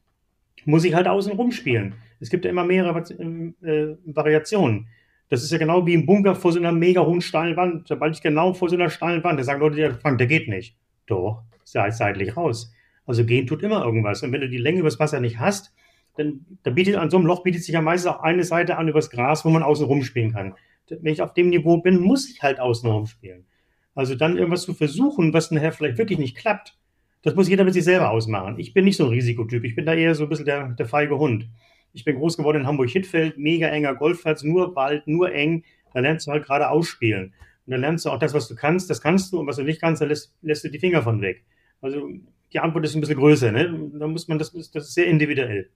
muss 0.65 0.85
ich 0.85 0.95
halt 0.95 1.09
außen 1.09 1.33
rumspielen. 1.33 1.95
Es 2.21 2.31
gibt 2.31 2.45
ja 2.45 2.51
immer 2.51 2.65
mehrere 2.65 3.01
äh, 3.01 3.97
Variationen. 4.05 4.89
Das 5.29 5.43
ist 5.43 5.51
ja 5.51 5.59
genau 5.59 5.87
wie 5.87 5.95
im 5.95 6.07
Bunker 6.07 6.35
vor 6.35 6.53
so 6.53 6.59
einer 6.59 6.73
mega 6.73 7.05
hohen 7.05 7.21
steilen 7.21 7.57
Wand. 7.57 7.89
Sobald 7.89 8.15
ich 8.15 8.23
genau 8.23 8.53
vor 8.53 8.69
so 8.69 8.77
einer 8.77 8.91
steilen 8.91 9.25
Wand, 9.25 9.41
da 9.41 9.45
sagen 9.45 9.61
Leute, 9.61 9.77
der, 9.77 9.91
der 10.17 10.27
geht 10.27 10.49
nicht. 10.49 10.77
Doch, 11.07 11.43
ja 11.73 11.91
seitlich 11.91 12.37
raus. 12.37 12.73
Also 13.07 13.25
gehen 13.25 13.47
tut 13.47 13.63
immer 13.63 13.85
irgendwas. 13.85 14.23
Und 14.23 14.33
wenn 14.33 14.41
du 14.41 14.49
die 14.49 14.59
Länge 14.59 14.81
übers 14.81 15.01
Wasser 15.01 15.21
nicht 15.21 15.39
hast, 15.39 15.73
dann 16.17 16.45
da 16.63 16.71
bietet 16.71 16.97
an 16.97 17.11
so 17.11 17.17
einem 17.17 17.27
Loch 17.27 17.43
bietet 17.43 17.63
sich 17.63 17.75
ja 17.75 17.81
meistens 17.81 18.13
auch 18.13 18.21
eine 18.21 18.45
Seite 18.45 18.77
an 18.77 18.89
übers 18.89 19.11
Gras, 19.11 19.45
wo 19.45 19.51
man 19.51 19.63
außen 19.63 19.87
rumspielen 19.87 20.33
kann. 20.33 20.55
Wenn 20.89 21.13
ich 21.13 21.23
auf 21.23 21.33
dem 21.33 21.49
Niveau 21.49 21.79
bin, 21.79 22.01
muss 22.01 22.29
ich 22.31 22.43
halt 22.43 22.61
außen 22.61 22.89
rumspielen. 22.89 23.47
Also 23.95 24.15
dann 24.15 24.37
irgendwas 24.37 24.63
zu 24.63 24.75
versuchen, 24.75 25.33
was 25.33 25.51
nachher 25.51 25.73
vielleicht 25.73 25.99
wirklich 25.99 26.19
nicht 26.19 26.37
klappt, 26.37 26.79
das 27.23 27.35
muss 27.35 27.49
jeder 27.49 27.65
mit 27.65 27.75
sich 27.75 27.85
selber 27.85 28.11
ausmachen. 28.11 28.59
Ich 28.59 28.75
bin 28.75 28.85
nicht 28.85 28.97
so 28.97 29.05
ein 29.05 29.11
Risikotyp. 29.11 29.65
Ich 29.65 29.77
bin 29.77 29.87
da 29.87 29.95
eher 29.95 30.15
so 30.15 30.25
ein 30.25 30.29
bisschen 30.29 30.45
der, 30.45 30.69
der 30.69 30.87
feige 30.87 31.19
Hund. 31.19 31.49
Ich 31.93 32.05
bin 32.05 32.17
groß 32.17 32.37
geworden 32.37 32.63
in 32.63 32.67
Hamburg-Hittfeld, 32.67 33.39
mega 33.39 33.69
enger 33.69 33.95
Golfplatz, 33.95 34.43
nur 34.43 34.75
Wald, 34.75 35.07
nur 35.07 35.33
eng. 35.33 35.65
Da 35.93 36.01
lernst 36.01 36.27
du 36.27 36.33
halt 36.33 36.45
gerade 36.45 36.71
ausspielen. 36.71 37.35
Und 37.67 37.71
da 37.71 37.77
lernst 37.77 38.05
du 38.05 38.11
auch 38.11 38.19
das, 38.19 38.35
was 38.35 38.49
du 38.49 38.57
kannst, 38.57 38.91
das 38.91 39.01
kannst 39.01 39.33
du. 39.33 39.39
Und 39.39 39.47
was 39.47 39.57
du 39.57 39.63
nicht 39.63 39.81
kannst, 39.81 40.03
da 40.03 40.07
lässt, 40.07 40.35
lässt 40.43 40.65
du 40.65 40.69
die 40.69 40.81
Finger 40.81 41.03
von 41.03 41.21
weg. 41.21 41.45
Also 41.81 42.09
die 42.53 42.59
Antwort 42.59 42.85
ist 42.85 42.95
ein 42.95 43.01
bisschen 43.01 43.19
größer. 43.19 43.53
Ne? 43.53 43.91
Da 43.95 44.09
muss 44.09 44.27
man, 44.27 44.39
das, 44.39 44.53
das 44.53 44.89
ist 44.89 44.95
sehr 44.95 45.07
individuell. 45.07 45.71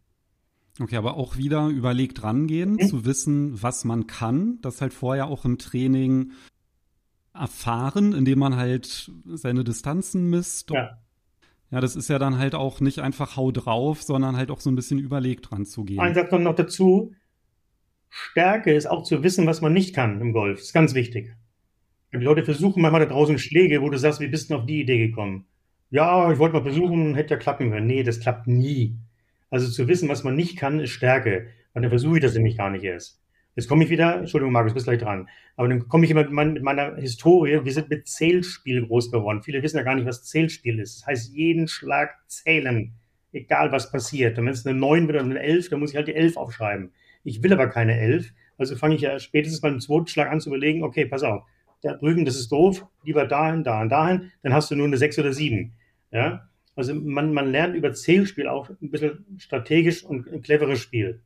Okay, 0.81 0.97
aber 0.97 1.17
auch 1.17 1.37
wieder 1.37 1.69
überlegt 1.69 2.23
rangehen, 2.23 2.73
mhm. 2.73 2.89
zu 2.89 3.05
wissen, 3.05 3.63
was 3.63 3.85
man 3.85 4.07
kann, 4.07 4.59
das 4.63 4.81
halt 4.81 4.93
vorher 4.93 5.29
auch 5.29 5.45
im 5.45 5.59
Training 5.59 6.33
erfahren, 7.39 8.13
indem 8.13 8.39
man 8.39 8.57
halt 8.57 9.11
seine 9.27 9.65
Distanzen 9.65 10.29
misst. 10.31 10.71
Ja. 10.71 10.99
Ja, 11.71 11.81
das 11.81 11.97
ist 11.97 12.09
ja 12.09 12.21
dann 12.21 12.39
halt 12.39 12.55
auch 12.55 12.81
nicht 12.81 13.01
einfach 13.01 13.37
hau 13.37 13.51
drauf, 13.51 14.03
sondern 14.03 14.37
halt 14.37 14.53
auch 14.53 14.61
so 14.61 14.71
ein 14.71 14.77
bisschen 14.77 15.01
überlegt 15.01 15.51
dran 15.51 15.67
zu 15.67 15.85
gehen. 15.85 15.99
Ein 15.99 16.15
Satz 16.15 16.31
noch 16.31 16.55
dazu. 16.55 17.13
Stärke 18.09 18.73
ist 18.73 18.87
auch 18.87 19.03
zu 19.03 19.25
wissen, 19.25 19.47
was 19.47 19.61
man 19.61 19.73
nicht 19.73 19.95
kann 19.95 20.21
im 20.21 20.33
Golf. 20.33 20.59
Das 20.59 20.69
ist 20.69 20.73
ganz 20.73 20.95
wichtig. 20.95 21.35
Die 22.13 22.19
Leute 22.19 22.45
versuchen 22.45 22.81
manchmal 22.81 23.01
da 23.01 23.13
draußen 23.13 23.39
Schläge, 23.39 23.83
wo 23.83 23.91
du 23.91 23.99
sagst, 23.99 24.21
wie 24.21 24.29
bist 24.29 24.49
du 24.49 24.55
auf 24.55 24.65
die 24.65 24.81
Idee 24.81 25.09
gekommen? 25.09 25.47
ja, 25.91 26.31
ich 26.33 26.39
wollte 26.39 26.55
mal 26.55 26.63
versuchen, 26.63 27.15
hätte 27.15 27.35
ja 27.35 27.41
klappen 27.41 27.71
können. 27.71 27.87
Nee, 27.87 28.03
das 28.03 28.21
klappt 28.21 28.47
nie. 28.47 28.97
Also 29.51 29.71
zu 29.71 29.89
wissen, 29.89 30.09
was 30.09 30.25
man 30.25 30.35
nicht 30.35 30.57
kann, 30.57 30.81
ist 30.81 30.91
Stärke. 30.91 31.49
Und 31.75 31.83
dann 31.83 31.91
versuche 31.91 32.17
ich 32.17 32.23
das 32.23 32.35
nämlich 32.35 32.57
gar 32.57 32.71
nicht 32.71 32.85
erst. 32.85 33.21
Jetzt 33.57 33.69
komme 33.69 33.85
ich 33.85 33.91
wieder, 33.91 34.19
Entschuldigung, 34.19 34.53
Markus, 34.53 34.75
bist 34.75 34.85
gleich 34.85 35.01
dran. 35.01 35.29
Aber 35.57 35.67
dann 35.67 35.89
komme 35.89 36.05
ich 36.05 36.11
immer 36.11 36.29
mit 36.29 36.63
meiner 36.63 36.97
Historie. 36.97 37.65
Wir 37.65 37.73
sind 37.73 37.89
mit 37.89 38.07
Zählspiel 38.07 38.87
groß 38.87 39.11
geworden. 39.11 39.43
Viele 39.43 39.63
wissen 39.63 39.79
ja 39.79 39.83
gar 39.83 39.95
nicht, 39.95 40.07
was 40.07 40.25
Zählspiel 40.25 40.79
ist. 40.79 41.01
Das 41.01 41.07
heißt, 41.07 41.35
jeden 41.35 41.67
Schlag 41.67 42.11
zählen. 42.27 42.93
Egal, 43.33 43.73
was 43.73 43.91
passiert. 43.91 44.39
Und 44.39 44.45
wenn 44.45 44.53
es 44.53 44.67
eine 44.67 44.79
9 44.79 45.09
wird 45.09 45.17
oder 45.17 45.25
eine 45.25 45.41
11, 45.41 45.71
dann 45.71 45.81
muss 45.81 45.91
ich 45.91 45.97
halt 45.97 46.07
die 46.07 46.15
11 46.15 46.37
aufschreiben. 46.37 46.93
Ich 47.25 47.43
will 47.43 47.53
aber 47.53 47.69
keine 47.69 47.99
11. 47.99 48.33
Also 48.59 48.77
fange 48.77 48.95
ich 48.95 49.01
ja 49.01 49.19
spätestens 49.19 49.63
beim 49.63 49.81
zweiten 49.81 50.07
Schlag 50.07 50.31
an 50.31 50.41
zu 50.41 50.51
überlegen, 50.51 50.83
okay, 50.83 51.07
pass 51.07 51.23
auf, 51.23 51.45
da 51.83 51.95
drüben, 51.95 52.25
das 52.25 52.37
ist 52.37 52.51
doof, 52.53 52.87
lieber 53.05 53.27
dahin, 53.27 53.65
dahin, 53.65 53.89
dahin, 53.89 54.33
dann 54.43 54.55
hast 54.55 54.71
du 54.71 54.77
nur 54.77 54.87
eine 54.87 54.97
6 54.97 55.19
oder 55.19 55.33
7. 55.33 55.73
Ja? 56.11 56.49
Also 56.75 56.95
man, 56.95 57.33
man 57.33 57.51
lernt 57.51 57.75
über 57.75 57.93
Zählspiel 57.93 58.49
auch 58.49 58.71
ein 58.71 58.91
bisschen 58.91 59.25
strategisch 59.39 60.05
und 60.05 60.31
ein 60.33 60.43
cleveres 60.43 60.81
Spiel. 60.81 61.21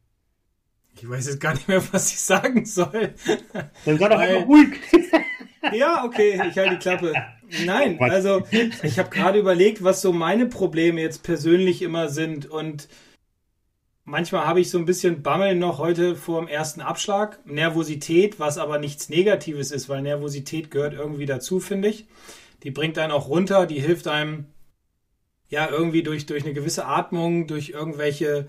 Ich 1.01 1.09
weiß 1.09 1.29
jetzt 1.29 1.41
gar 1.41 1.55
nicht 1.55 1.67
mehr, 1.67 1.83
was 1.93 2.13
ich 2.13 2.21
sagen 2.21 2.67
soll. 2.67 3.15
Dann 3.87 3.99
sei 3.99 4.09
doch 4.09 4.19
einfach 4.19 4.47
ruhig. 4.47 4.69
ja, 5.73 6.05
okay, 6.05 6.35
ich 6.51 6.59
halte 6.59 6.75
die 6.75 6.79
Klappe. 6.79 7.15
Nein, 7.65 7.99
also 8.01 8.43
ich 8.83 8.99
habe 8.99 9.09
gerade 9.09 9.39
überlegt, 9.39 9.83
was 9.83 10.03
so 10.03 10.13
meine 10.13 10.45
Probleme 10.45 11.01
jetzt 11.01 11.23
persönlich 11.23 11.81
immer 11.81 12.11
sind 12.11 12.45
und 12.51 12.89
manchmal 14.05 14.47
habe 14.47 14.61
ich 14.61 14.69
so 14.69 14.77
ein 14.77 14.85
bisschen 14.85 15.23
Bammel 15.23 15.55
noch 15.55 15.79
heute 15.79 16.17
vor 16.17 16.39
dem 16.39 16.49
ersten 16.49 16.83
Abschlag. 16.83 17.41
Nervosität, 17.47 18.39
was 18.39 18.59
aber 18.59 18.79
nichts 18.79 19.09
Negatives 19.09 19.71
ist, 19.71 19.89
weil 19.89 20.03
Nervosität 20.03 20.71
gehört 20.71 20.93
irgendwie 20.93 21.27
dazu, 21.27 21.61
finde 21.61 21.89
ich. 21.89 22.09
Die 22.63 22.71
bringt 22.71 22.99
einen 22.99 23.13
auch 23.13 23.29
runter, 23.29 23.65
die 23.65 23.81
hilft 23.81 24.07
einem 24.07 24.45
ja 25.49 25.67
irgendwie 25.71 26.03
durch, 26.03 26.27
durch 26.27 26.45
eine 26.45 26.53
gewisse 26.53 26.85
Atmung, 26.85 27.47
durch 27.47 27.71
irgendwelche 27.71 28.49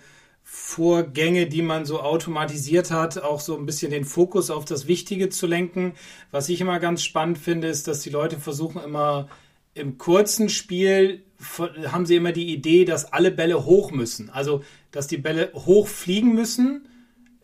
Vorgänge, 0.53 1.47
die 1.47 1.61
man 1.61 1.85
so 1.85 2.01
automatisiert 2.01 2.91
hat, 2.91 3.17
auch 3.17 3.39
so 3.39 3.57
ein 3.57 3.65
bisschen 3.65 3.89
den 3.89 4.03
Fokus 4.03 4.49
auf 4.49 4.65
das 4.65 4.85
Wichtige 4.85 5.29
zu 5.29 5.47
lenken. 5.47 5.93
Was 6.29 6.49
ich 6.49 6.59
immer 6.59 6.79
ganz 6.79 7.03
spannend 7.03 7.37
finde, 7.37 7.69
ist, 7.69 7.87
dass 7.87 8.01
die 8.01 8.09
Leute 8.09 8.37
versuchen 8.37 8.83
immer 8.83 9.29
im 9.73 9.97
kurzen 9.97 10.49
Spiel 10.49 11.23
haben 11.87 12.05
sie 12.05 12.17
immer 12.17 12.33
die 12.33 12.53
Idee, 12.53 12.83
dass 12.83 13.13
alle 13.13 13.31
Bälle 13.31 13.65
hoch 13.65 13.91
müssen. 13.91 14.29
Also, 14.29 14.61
dass 14.91 15.07
die 15.07 15.17
Bälle 15.17 15.51
hoch 15.53 15.87
fliegen 15.87 16.35
müssen, 16.35 16.85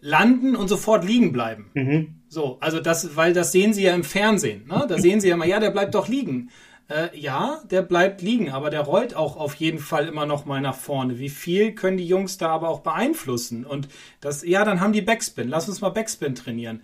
landen 0.02 0.58
und 0.58 0.68
sofort 0.68 1.06
liegen 1.06 1.32
bleiben. 1.32 1.72
Mhm. 1.76 2.16
So, 2.28 2.58
also 2.60 2.82
das, 2.82 3.16
weil 3.16 3.32
das 3.32 3.54
sehen 3.54 3.74
sie 3.74 3.84
ja 3.84 3.96
im 3.96 4.04
Fernsehen. 4.04 4.68
Ne? 4.68 4.86
Da 4.88 5.00
sehen 5.00 5.22
sie 5.22 5.30
ja 5.30 5.36
immer, 5.36 5.46
ja, 5.46 5.62
der 5.62 5.72
bleibt 5.72 5.96
doch 5.96 6.10
liegen. 6.10 6.50
Äh, 6.90 7.18
ja, 7.18 7.62
der 7.70 7.82
bleibt 7.82 8.22
liegen, 8.22 8.52
aber 8.52 8.70
der 8.70 8.82
rollt 8.82 9.16
auch 9.16 9.36
auf 9.36 9.56
jeden 9.56 9.80
Fall 9.80 10.08
immer 10.08 10.26
noch 10.26 10.46
mal 10.46 10.62
nach 10.62 10.76
vorne. 10.76 11.20
Wie 11.20 11.30
viel 11.30 11.74
können 11.74 11.98
die 11.98 12.08
Jungs 12.08 12.38
da 12.38 12.50
aber 12.50 12.70
auch 12.70 12.80
beeinflussen? 12.80 13.66
Und 13.66 13.90
das, 14.22 14.44
ja, 14.46 14.64
dann 14.64 14.80
haben 14.80 14.94
die 14.94 15.02
Backspin. 15.02 15.50
Lass 15.50 15.68
uns 15.68 15.82
mal 15.82 15.90
Backspin 15.90 16.36
trainieren. 16.36 16.82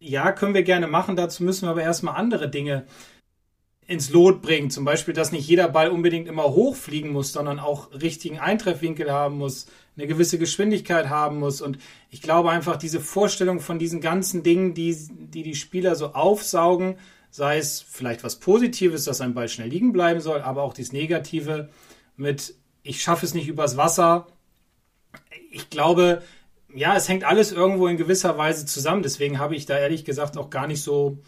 Ja, 0.00 0.32
können 0.32 0.54
wir 0.54 0.62
gerne 0.62 0.86
machen. 0.86 1.16
Dazu 1.16 1.42
müssen 1.42 1.66
wir 1.66 1.70
aber 1.70 1.82
erstmal 1.82 2.16
andere 2.16 2.48
Dinge 2.48 2.86
ins 3.86 4.10
Lot 4.10 4.40
bringen. 4.42 4.70
Zum 4.70 4.84
Beispiel, 4.84 5.14
dass 5.14 5.32
nicht 5.32 5.48
jeder 5.48 5.68
Ball 5.68 5.90
unbedingt 5.90 6.28
immer 6.28 6.44
hochfliegen 6.44 7.10
muss, 7.10 7.32
sondern 7.32 7.58
auch 7.58 7.90
richtigen 7.92 8.38
Eintreffwinkel 8.38 9.10
haben 9.10 9.38
muss, 9.38 9.66
eine 9.96 10.06
gewisse 10.06 10.38
Geschwindigkeit 10.38 11.08
haben 11.08 11.38
muss. 11.38 11.60
Und 11.60 11.78
ich 12.10 12.22
glaube 12.22 12.50
einfach, 12.50 12.76
diese 12.76 13.00
Vorstellung 13.00 13.60
von 13.60 13.78
diesen 13.78 14.00
ganzen 14.00 14.42
Dingen, 14.42 14.74
die 14.74 14.96
die, 15.10 15.42
die 15.42 15.54
Spieler 15.54 15.96
so 15.96 16.08
aufsaugen, 16.08 16.96
sei 17.30 17.58
es 17.58 17.80
vielleicht 17.80 18.24
was 18.24 18.36
Positives, 18.36 19.04
dass 19.04 19.20
ein 19.20 19.34
Ball 19.34 19.48
schnell 19.48 19.68
liegen 19.68 19.92
bleiben 19.92 20.20
soll, 20.20 20.40
aber 20.40 20.62
auch 20.62 20.74
dieses 20.74 20.92
Negative 20.92 21.68
mit, 22.16 22.54
ich 22.82 23.02
schaffe 23.02 23.26
es 23.26 23.34
nicht 23.34 23.48
übers 23.48 23.76
Wasser. 23.76 24.26
Ich 25.50 25.70
glaube, 25.70 26.22
ja, 26.74 26.96
es 26.96 27.08
hängt 27.08 27.24
alles 27.24 27.52
irgendwo 27.52 27.86
in 27.86 27.96
gewisser 27.96 28.36
Weise 28.38 28.66
zusammen. 28.66 29.02
Deswegen 29.02 29.38
habe 29.38 29.56
ich 29.56 29.66
da 29.66 29.78
ehrlich 29.78 30.04
gesagt 30.04 30.36
auch 30.36 30.50
gar 30.50 30.66
nicht 30.66 30.82
so 30.82 31.18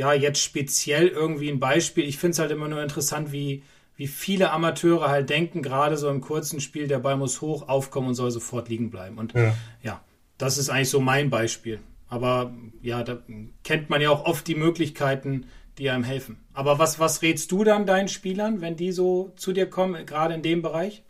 ja, 0.00 0.14
jetzt 0.14 0.42
speziell 0.42 1.08
irgendwie 1.08 1.50
ein 1.50 1.60
Beispiel. 1.60 2.04
Ich 2.04 2.16
finde 2.16 2.32
es 2.32 2.38
halt 2.38 2.50
immer 2.50 2.68
nur 2.68 2.82
interessant, 2.82 3.32
wie, 3.32 3.62
wie 3.96 4.06
viele 4.06 4.50
Amateure 4.50 5.10
halt 5.10 5.28
denken, 5.28 5.62
gerade 5.62 5.96
so 5.96 6.08
im 6.08 6.22
kurzen 6.22 6.60
Spiel, 6.60 6.88
der 6.88 7.00
Ball 7.00 7.16
muss 7.18 7.40
hoch, 7.40 7.68
aufkommen 7.68 8.08
und 8.08 8.14
soll 8.14 8.30
sofort 8.30 8.70
liegen 8.70 8.90
bleiben. 8.90 9.18
Und 9.18 9.34
ja, 9.34 9.54
ja 9.82 10.00
das 10.38 10.58
ist 10.58 10.70
eigentlich 10.70 10.90
so 10.90 11.00
mein 11.00 11.28
Beispiel. 11.28 11.80
Aber 12.10 12.52
ja, 12.82 13.04
da 13.04 13.18
kennt 13.62 13.88
man 13.88 14.02
ja 14.02 14.10
auch 14.10 14.26
oft 14.26 14.46
die 14.48 14.56
Möglichkeiten, 14.56 15.46
die 15.78 15.88
einem 15.88 16.04
helfen. 16.04 16.38
Aber 16.52 16.78
was, 16.78 16.98
was 16.98 17.22
rätst 17.22 17.52
du 17.52 17.64
dann 17.64 17.86
deinen 17.86 18.08
Spielern, 18.08 18.60
wenn 18.60 18.76
die 18.76 18.90
so 18.92 19.32
zu 19.36 19.52
dir 19.52 19.70
kommen, 19.70 20.04
gerade 20.04 20.34
in 20.34 20.42
dem 20.42 20.60
Bereich? 20.60 21.04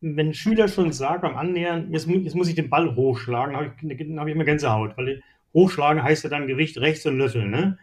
Wenn 0.00 0.30
ein 0.30 0.34
Schüler 0.34 0.66
schon 0.66 0.92
sagt 0.92 1.22
beim 1.22 1.36
Annähern, 1.36 1.92
jetzt, 1.92 2.08
jetzt 2.08 2.34
muss 2.34 2.48
ich 2.48 2.56
den 2.56 2.68
Ball 2.68 2.96
hochschlagen, 2.96 3.56
habe 3.56 3.66
ich, 3.66 4.18
hab 4.18 4.26
ich 4.26 4.34
immer 4.34 4.44
Gänsehaut, 4.44 4.96
weil 4.96 5.22
hochschlagen 5.54 6.02
heißt 6.02 6.24
ja 6.24 6.30
dann 6.30 6.48
Gewicht 6.48 6.78
rechts 6.78 7.06
und 7.06 7.16
Löffel, 7.18 7.48
ne? 7.48 7.78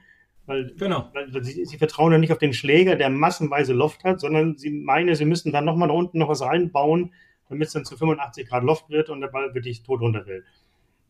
Weil, 0.46 0.74
genau. 0.78 1.10
weil 1.14 1.44
sie, 1.44 1.64
sie, 1.64 1.78
vertrauen 1.78 2.12
ja 2.12 2.18
nicht 2.18 2.34
auf 2.34 2.40
den 2.40 2.54
Schläger, 2.54 2.96
der 2.96 3.10
massenweise 3.10 3.72
Loft 3.72 4.04
hat, 4.04 4.20
sondern 4.20 4.58
sie 4.58 4.72
meinen, 4.72 5.16
sie 5.16 5.26
müssen 5.26 5.52
dann 5.54 5.64
nochmal 5.64 5.88
da 5.88 5.94
unten 5.94 6.18
noch 6.18 6.28
was 6.28 6.42
reinbauen, 6.42 7.14
damit 7.48 7.68
es 7.68 7.74
dann 7.74 7.86
zu 7.86 7.96
85 7.96 8.50
Grad 8.50 8.64
Loft 8.64 8.90
wird 8.90 9.10
und 9.10 9.22
der 9.22 9.28
Ball 9.30 9.54
wirklich 9.54 9.84
tot 9.84 10.02
runterfällt. 10.02 10.44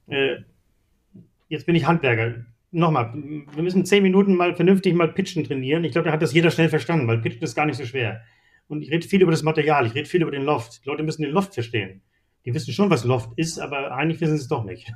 Äh, 0.08 0.40
jetzt 1.50 1.66
bin 1.66 1.76
ich 1.76 1.86
Handwerker. 1.86 2.46
Nochmal, 2.72 3.14
wir 3.14 3.64
müssen 3.64 3.86
zehn 3.86 4.04
Minuten 4.04 4.36
mal 4.36 4.56
vernünftig 4.56 4.94
mal 4.94 5.12
Pitchen 5.12 5.44
trainieren. 5.44 5.84
Ich 5.84 5.92
glaube, 5.92 6.08
da 6.08 6.14
hat 6.14 6.22
das 6.22 6.34
jeder 6.34 6.52
schnell 6.52 6.70
verstanden, 6.70 7.08
weil 7.08 7.18
Pitchen 7.18 7.44
ist 7.44 7.56
gar 7.56 7.66
nicht 7.66 7.78
so 7.78 7.86
schwer. 7.86 8.22
Und 8.68 8.84
ich 8.84 8.92
rede 8.92 9.08
viel 9.08 9.22
über 9.22 9.32
das 9.32 9.42
Material, 9.42 9.88
ich 9.88 9.96
rede 9.96 10.08
viel 10.08 10.22
über 10.22 10.32
den 10.32 10.44
Loft. 10.44 10.86
Die 10.86 10.90
Leute 10.90 11.04
müssen 11.04 11.24
den 11.24 11.32
Loft 11.32 11.56
verstehen. 11.56 12.02
Die 12.46 12.54
wissen 12.54 12.72
schon, 12.72 12.92
was 12.92 13.04
Loft 13.04 13.32
ist, 13.36 13.60
aber 13.60 13.92
eigentlich 13.92 14.22
wissen 14.22 14.38
sie 14.38 14.44
es 14.44 14.48
doch 14.48 14.64
nicht. 14.64 14.94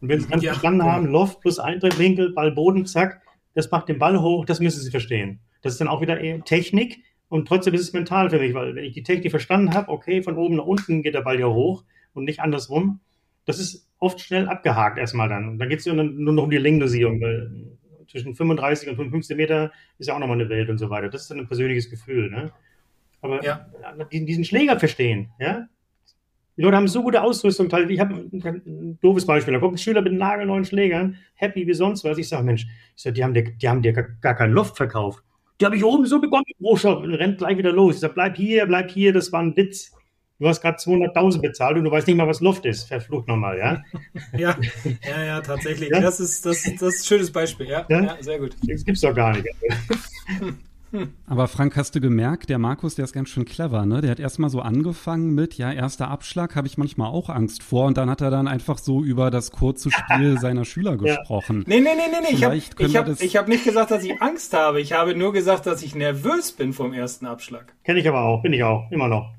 Und 0.00 0.08
wenn 0.08 0.20
sie 0.20 0.28
ganz 0.28 0.42
ja, 0.42 0.52
verstanden 0.52 0.80
ja. 0.80 0.92
haben, 0.92 1.06
Loft 1.06 1.40
plus 1.40 1.58
Eintrittswinkel, 1.58 2.32
Ball, 2.32 2.52
Boden, 2.52 2.86
zack, 2.86 3.22
das 3.54 3.70
macht 3.70 3.88
den 3.88 3.98
Ball 3.98 4.20
hoch, 4.20 4.46
das 4.46 4.60
müssen 4.60 4.80
sie 4.80 4.90
verstehen. 4.90 5.40
Das 5.62 5.72
ist 5.72 5.80
dann 5.80 5.88
auch 5.88 6.00
wieder 6.00 6.18
Technik 6.44 6.98
und 7.28 7.46
trotzdem 7.46 7.74
ist 7.74 7.82
es 7.82 7.92
mental 7.92 8.30
für 8.30 8.38
mich, 8.38 8.54
weil 8.54 8.74
wenn 8.74 8.84
ich 8.84 8.92
die 8.92 9.02
Technik 9.02 9.30
verstanden 9.30 9.74
habe, 9.74 9.90
okay, 9.90 10.22
von 10.22 10.36
oben 10.36 10.56
nach 10.56 10.66
unten 10.66 11.02
geht 11.02 11.14
der 11.14 11.22
Ball 11.22 11.38
ja 11.38 11.46
hoch 11.46 11.84
und 12.12 12.24
nicht 12.24 12.40
andersrum, 12.40 13.00
das 13.44 13.58
ist 13.58 13.83
oft 13.98 14.20
schnell 14.20 14.48
abgehakt 14.48 14.98
erstmal 14.98 15.28
dann. 15.28 15.48
Und 15.48 15.58
dann 15.58 15.68
geht 15.68 15.80
es 15.80 15.86
nur 15.86 16.02
noch 16.02 16.44
um 16.44 16.50
die 16.50 16.58
Längdosierung, 16.58 17.20
weil 17.20 17.50
zwischen 18.08 18.34
35 18.34 18.88
und 18.88 18.96
55 18.96 19.36
Meter 19.36 19.72
ist 19.98 20.06
ja 20.06 20.14
auch 20.14 20.18
nochmal 20.18 20.40
eine 20.40 20.48
Welt 20.48 20.70
und 20.70 20.78
so 20.78 20.90
weiter. 20.90 21.08
Das 21.08 21.22
ist 21.22 21.30
dann 21.30 21.40
ein 21.40 21.46
persönliches 21.46 21.90
Gefühl. 21.90 22.30
Ne? 22.30 22.52
Aber 23.22 23.42
ja. 23.42 23.66
diesen 24.12 24.44
Schläger 24.44 24.78
verstehen, 24.78 25.30
ja, 25.38 25.68
die 26.56 26.62
Leute 26.62 26.76
haben 26.76 26.86
so 26.86 27.02
gute 27.02 27.20
Ausrüstung. 27.20 27.66
Ich 27.88 27.98
habe 27.98 28.14
ein 28.14 28.98
doofes 29.00 29.26
Beispiel. 29.26 29.54
Da 29.54 29.60
kommt 29.60 29.74
ein 29.74 29.78
Schüler 29.78 30.02
mit 30.02 30.12
nagelneuen 30.12 30.64
Schlägern, 30.64 31.16
happy 31.34 31.66
wie 31.66 31.74
sonst 31.74 32.04
was. 32.04 32.16
Ich 32.16 32.28
sage, 32.28 32.44
Mensch, 32.44 32.66
ich 32.96 33.02
sag, 33.02 33.14
die 33.14 33.24
haben 33.24 33.34
dir, 33.34 33.42
die 33.42 33.68
haben 33.68 33.82
dir 33.82 33.92
gar, 33.92 34.04
gar 34.20 34.36
keinen 34.36 34.52
Loft 34.52 34.76
verkauft. 34.76 35.24
Die 35.60 35.64
habe 35.64 35.76
ich 35.76 35.84
oben 35.84 36.06
so 36.06 36.20
begonnen. 36.20 36.44
Oh, 36.60 36.76
schau, 36.76 36.98
rennt 36.98 37.38
gleich 37.38 37.58
wieder 37.58 37.72
los. 37.72 37.96
Ich 37.96 38.00
sage, 38.00 38.14
bleib 38.14 38.36
hier, 38.36 38.66
bleib 38.66 38.90
hier, 38.90 39.12
das 39.12 39.32
war 39.32 39.42
ein 39.42 39.56
Witz. 39.56 39.92
Du 40.40 40.48
hast 40.48 40.60
gerade 40.60 40.78
200.000 40.78 41.40
bezahlt 41.40 41.76
und 41.76 41.84
du 41.84 41.90
weißt 41.92 42.08
nicht 42.08 42.16
mal, 42.16 42.26
was 42.26 42.40
Loft 42.40 42.66
ist. 42.66 42.88
Verflucht 42.88 43.28
nochmal, 43.28 43.56
ja? 43.56 43.82
ja, 44.36 44.56
ja, 45.08 45.24
ja, 45.24 45.40
tatsächlich. 45.40 45.90
Ja? 45.90 46.00
Das, 46.00 46.18
ist, 46.18 46.44
das, 46.44 46.64
das 46.64 46.82
ist 46.82 47.02
ein 47.02 47.06
schönes 47.06 47.30
Beispiel, 47.30 47.68
ja? 47.68 47.86
ja? 47.88 48.02
ja 48.02 48.16
sehr 48.20 48.40
gut. 48.40 48.56
Das 48.66 48.84
gibt's 48.84 49.02
doch 49.02 49.14
gar 49.14 49.32
nicht. 49.32 49.46
Aber 51.26 51.48
Frank, 51.48 51.76
hast 51.76 51.94
du 51.94 52.00
gemerkt, 52.00 52.48
der 52.50 52.58
Markus, 52.58 52.94
der 52.94 53.04
ist 53.04 53.12
ganz 53.12 53.28
schön 53.28 53.44
clever, 53.44 53.84
ne? 53.84 54.00
Der 54.00 54.12
hat 54.12 54.20
erstmal 54.20 54.50
so 54.50 54.60
angefangen 54.60 55.34
mit, 55.34 55.54
ja, 55.58 55.72
erster 55.72 56.08
Abschlag 56.08 56.54
habe 56.54 56.68
ich 56.68 56.78
manchmal 56.78 57.10
auch 57.10 57.28
Angst 57.28 57.64
vor 57.64 57.86
und 57.86 57.96
dann 57.96 58.08
hat 58.08 58.20
er 58.20 58.30
dann 58.30 58.46
einfach 58.46 58.78
so 58.78 59.02
über 59.02 59.30
das 59.30 59.50
kurze 59.50 59.90
Spiel 59.90 60.38
seiner 60.40 60.64
Schüler 60.64 60.96
gesprochen. 60.96 61.64
Nee, 61.66 61.80
nee, 61.80 61.90
nee, 61.96 62.02
nee, 62.10 62.28
nee. 62.28 62.34
ich 62.34 62.44
habe 62.44 63.08
hab, 63.10 63.20
ich 63.20 63.36
hab 63.36 63.48
nicht 63.48 63.64
gesagt, 63.64 63.90
dass 63.90 64.04
ich 64.04 64.20
Angst 64.22 64.52
habe. 64.52 64.80
Ich 64.80 64.92
habe 64.92 65.14
nur 65.16 65.32
gesagt, 65.32 65.66
dass 65.66 65.82
ich 65.82 65.94
nervös 65.94 66.52
bin 66.52 66.72
vom 66.72 66.92
ersten 66.92 67.26
Abschlag. 67.26 67.74
Kenne 67.82 67.98
ich 67.98 68.08
aber 68.08 68.22
auch, 68.22 68.42
bin 68.42 68.52
ich 68.52 68.62
auch, 68.62 68.90
immer 68.92 69.08
noch. 69.08 69.32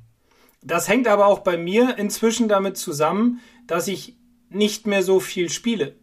Das 0.66 0.88
hängt 0.88 1.07
aber 1.07 1.28
auch 1.28 1.39
bei 1.39 1.57
mir 1.57 1.97
inzwischen 1.97 2.47
damit 2.49 2.76
zusammen, 2.76 3.39
dass 3.68 3.88
ich 3.88 4.18
nicht 4.49 4.88
mehr 4.88 5.03
so 5.03 5.20
viel 5.20 5.49
spiele. 5.49 5.95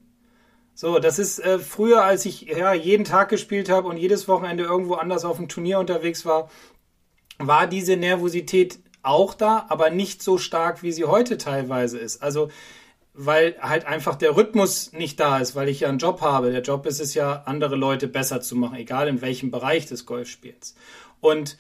So, 0.75 0.99
das 1.01 1.19
ist 1.19 1.41
äh, 1.41 1.59
früher, 1.59 2.05
als 2.05 2.25
ich 2.25 2.43
ja 2.43 2.73
jeden 2.73 3.05
Tag 3.05 3.29
gespielt 3.29 3.69
habe 3.69 3.89
und 3.89 3.97
jedes 3.97 4.29
Wochenende 4.29 4.63
irgendwo 4.63 4.95
anders 4.95 5.25
auf 5.25 5.37
dem 5.37 5.49
Turnier 5.49 5.81
unterwegs 5.81 6.25
war, 6.25 6.49
war 7.39 7.67
diese 7.67 7.97
Nervosität 7.97 8.79
auch 9.03 9.35
da, 9.35 9.67
aber 9.69 9.91
nicht 9.91 10.23
so 10.23 10.39
stark, 10.39 10.83
wie 10.83 10.93
sie 10.93 11.05
heute 11.05 11.39
teilweise 11.39 11.99
ist. 11.99 12.23
Also, 12.23 12.49
weil 13.15 13.57
halt 13.61 13.85
einfach 13.85 14.15
der 14.15 14.37
Rhythmus 14.37 14.93
nicht 14.93 15.19
da 15.19 15.39
ist, 15.39 15.57
weil 15.57 15.69
ich 15.69 15.81
ja 15.81 15.89
einen 15.89 15.99
Job 15.99 16.21
habe. 16.21 16.53
Der 16.53 16.63
Job 16.63 16.87
ist 16.87 17.01
es 17.01 17.15
ja, 17.15 17.43
andere 17.47 17.75
Leute 17.75 18.07
besser 18.07 18.41
zu 18.41 18.55
machen, 18.57 18.77
egal 18.77 19.09
in 19.09 19.21
welchem 19.21 19.51
Bereich 19.51 19.87
des 19.87 20.07
Golfspiels. 20.07 20.77
Und 21.21 21.59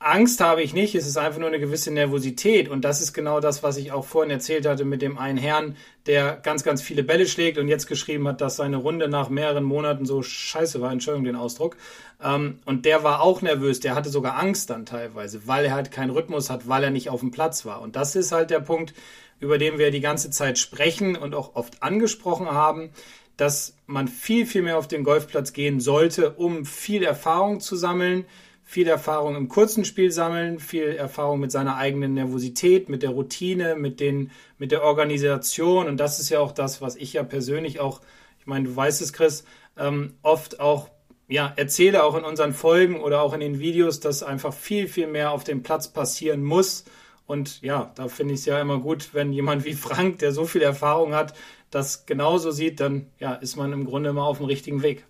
Angst 0.00 0.40
habe 0.40 0.62
ich 0.62 0.74
nicht, 0.74 0.94
es 0.94 1.08
ist 1.08 1.16
einfach 1.16 1.40
nur 1.40 1.48
eine 1.48 1.58
gewisse 1.58 1.90
Nervosität. 1.90 2.68
Und 2.68 2.84
das 2.84 3.00
ist 3.00 3.12
genau 3.12 3.40
das, 3.40 3.64
was 3.64 3.76
ich 3.76 3.90
auch 3.90 4.04
vorhin 4.04 4.30
erzählt 4.30 4.64
hatte 4.64 4.84
mit 4.84 5.02
dem 5.02 5.18
einen 5.18 5.38
Herrn, 5.38 5.76
der 6.06 6.36
ganz, 6.36 6.62
ganz 6.62 6.82
viele 6.82 7.02
Bälle 7.02 7.26
schlägt 7.26 7.58
und 7.58 7.66
jetzt 7.66 7.88
geschrieben 7.88 8.28
hat, 8.28 8.40
dass 8.40 8.56
seine 8.56 8.76
Runde 8.76 9.08
nach 9.08 9.28
mehreren 9.28 9.64
Monaten 9.64 10.06
so 10.06 10.22
scheiße 10.22 10.80
war, 10.80 10.92
Entschuldigung 10.92 11.24
den 11.24 11.36
Ausdruck. 11.36 11.76
Ähm, 12.22 12.60
und 12.64 12.84
der 12.84 13.02
war 13.02 13.22
auch 13.22 13.42
nervös, 13.42 13.80
der 13.80 13.96
hatte 13.96 14.08
sogar 14.08 14.38
Angst 14.38 14.70
dann 14.70 14.86
teilweise, 14.86 15.48
weil 15.48 15.64
er 15.64 15.74
halt 15.74 15.90
keinen 15.90 16.10
Rhythmus 16.10 16.48
hat, 16.48 16.68
weil 16.68 16.84
er 16.84 16.90
nicht 16.90 17.10
auf 17.10 17.20
dem 17.20 17.32
Platz 17.32 17.66
war. 17.66 17.82
Und 17.82 17.96
das 17.96 18.14
ist 18.14 18.30
halt 18.30 18.50
der 18.50 18.60
Punkt, 18.60 18.94
über 19.40 19.58
den 19.58 19.78
wir 19.78 19.90
die 19.90 20.00
ganze 20.00 20.30
Zeit 20.30 20.58
sprechen 20.58 21.16
und 21.16 21.34
auch 21.34 21.56
oft 21.56 21.82
angesprochen 21.82 22.50
haben, 22.50 22.90
dass 23.36 23.74
man 23.86 24.06
viel, 24.06 24.46
viel 24.46 24.62
mehr 24.62 24.78
auf 24.78 24.88
den 24.88 25.04
Golfplatz 25.04 25.52
gehen 25.52 25.80
sollte, 25.80 26.30
um 26.32 26.64
viel 26.64 27.02
Erfahrung 27.02 27.60
zu 27.60 27.76
sammeln 27.76 28.26
viel 28.68 28.86
Erfahrung 28.86 29.34
im 29.34 29.48
kurzen 29.48 29.86
Spiel 29.86 30.12
sammeln, 30.12 30.60
viel 30.60 30.88
Erfahrung 30.88 31.40
mit 31.40 31.50
seiner 31.50 31.76
eigenen 31.76 32.12
Nervosität, 32.12 32.90
mit 32.90 33.02
der 33.02 33.08
Routine, 33.08 33.76
mit, 33.76 33.98
den, 33.98 34.30
mit 34.58 34.72
der 34.72 34.82
Organisation. 34.82 35.86
Und 35.86 35.96
das 35.96 36.20
ist 36.20 36.28
ja 36.28 36.40
auch 36.40 36.52
das, 36.52 36.82
was 36.82 36.94
ich 36.94 37.14
ja 37.14 37.22
persönlich 37.22 37.80
auch, 37.80 38.02
ich 38.38 38.46
meine, 38.46 38.68
du 38.68 38.76
weißt 38.76 39.00
es, 39.00 39.14
Chris, 39.14 39.44
ähm, 39.78 40.12
oft 40.20 40.60
auch 40.60 40.90
ja, 41.28 41.50
erzähle, 41.56 42.04
auch 42.04 42.14
in 42.14 42.24
unseren 42.24 42.52
Folgen 42.52 43.00
oder 43.00 43.22
auch 43.22 43.32
in 43.32 43.40
den 43.40 43.58
Videos, 43.58 44.00
dass 44.00 44.22
einfach 44.22 44.52
viel, 44.52 44.86
viel 44.86 45.06
mehr 45.06 45.30
auf 45.30 45.44
dem 45.44 45.62
Platz 45.62 45.88
passieren 45.88 46.44
muss. 46.44 46.84
Und 47.26 47.62
ja, 47.62 47.90
da 47.94 48.08
finde 48.08 48.34
ich 48.34 48.40
es 48.40 48.46
ja 48.46 48.60
immer 48.60 48.80
gut, 48.80 49.14
wenn 49.14 49.32
jemand 49.32 49.64
wie 49.64 49.72
Frank, 49.72 50.18
der 50.18 50.32
so 50.32 50.44
viel 50.44 50.60
Erfahrung 50.60 51.14
hat, 51.14 51.32
das 51.70 52.04
genauso 52.04 52.50
sieht, 52.50 52.80
dann 52.80 53.06
ja, 53.18 53.32
ist 53.32 53.56
man 53.56 53.72
im 53.72 53.86
Grunde 53.86 54.10
immer 54.10 54.24
auf 54.24 54.36
dem 54.36 54.46
richtigen 54.46 54.82
Weg. 54.82 55.06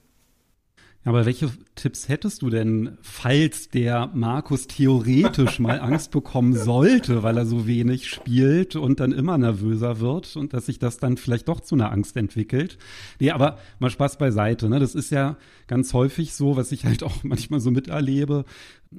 Aber 1.08 1.24
welche 1.24 1.50
Tipps 1.74 2.10
hättest 2.10 2.42
du 2.42 2.50
denn, 2.50 2.98
falls 3.00 3.70
der 3.70 4.10
Markus 4.12 4.66
theoretisch 4.66 5.58
mal 5.58 5.80
Angst 5.80 6.10
bekommen 6.10 6.52
sollte, 6.52 7.22
weil 7.22 7.38
er 7.38 7.46
so 7.46 7.66
wenig 7.66 8.10
spielt 8.10 8.76
und 8.76 9.00
dann 9.00 9.12
immer 9.12 9.38
nervöser 9.38 10.00
wird 10.00 10.36
und 10.36 10.52
dass 10.52 10.66
sich 10.66 10.78
das 10.78 10.98
dann 10.98 11.16
vielleicht 11.16 11.48
doch 11.48 11.60
zu 11.60 11.76
einer 11.76 11.92
Angst 11.92 12.14
entwickelt? 12.18 12.76
Nee, 13.20 13.30
aber 13.30 13.56
mal 13.78 13.88
Spaß 13.88 14.18
beiseite. 14.18 14.68
Ne? 14.68 14.80
Das 14.80 14.94
ist 14.94 15.10
ja 15.10 15.38
ganz 15.66 15.94
häufig 15.94 16.34
so, 16.34 16.58
was 16.58 16.72
ich 16.72 16.84
halt 16.84 17.02
auch 17.02 17.24
manchmal 17.24 17.60
so 17.60 17.70
miterlebe. 17.70 18.44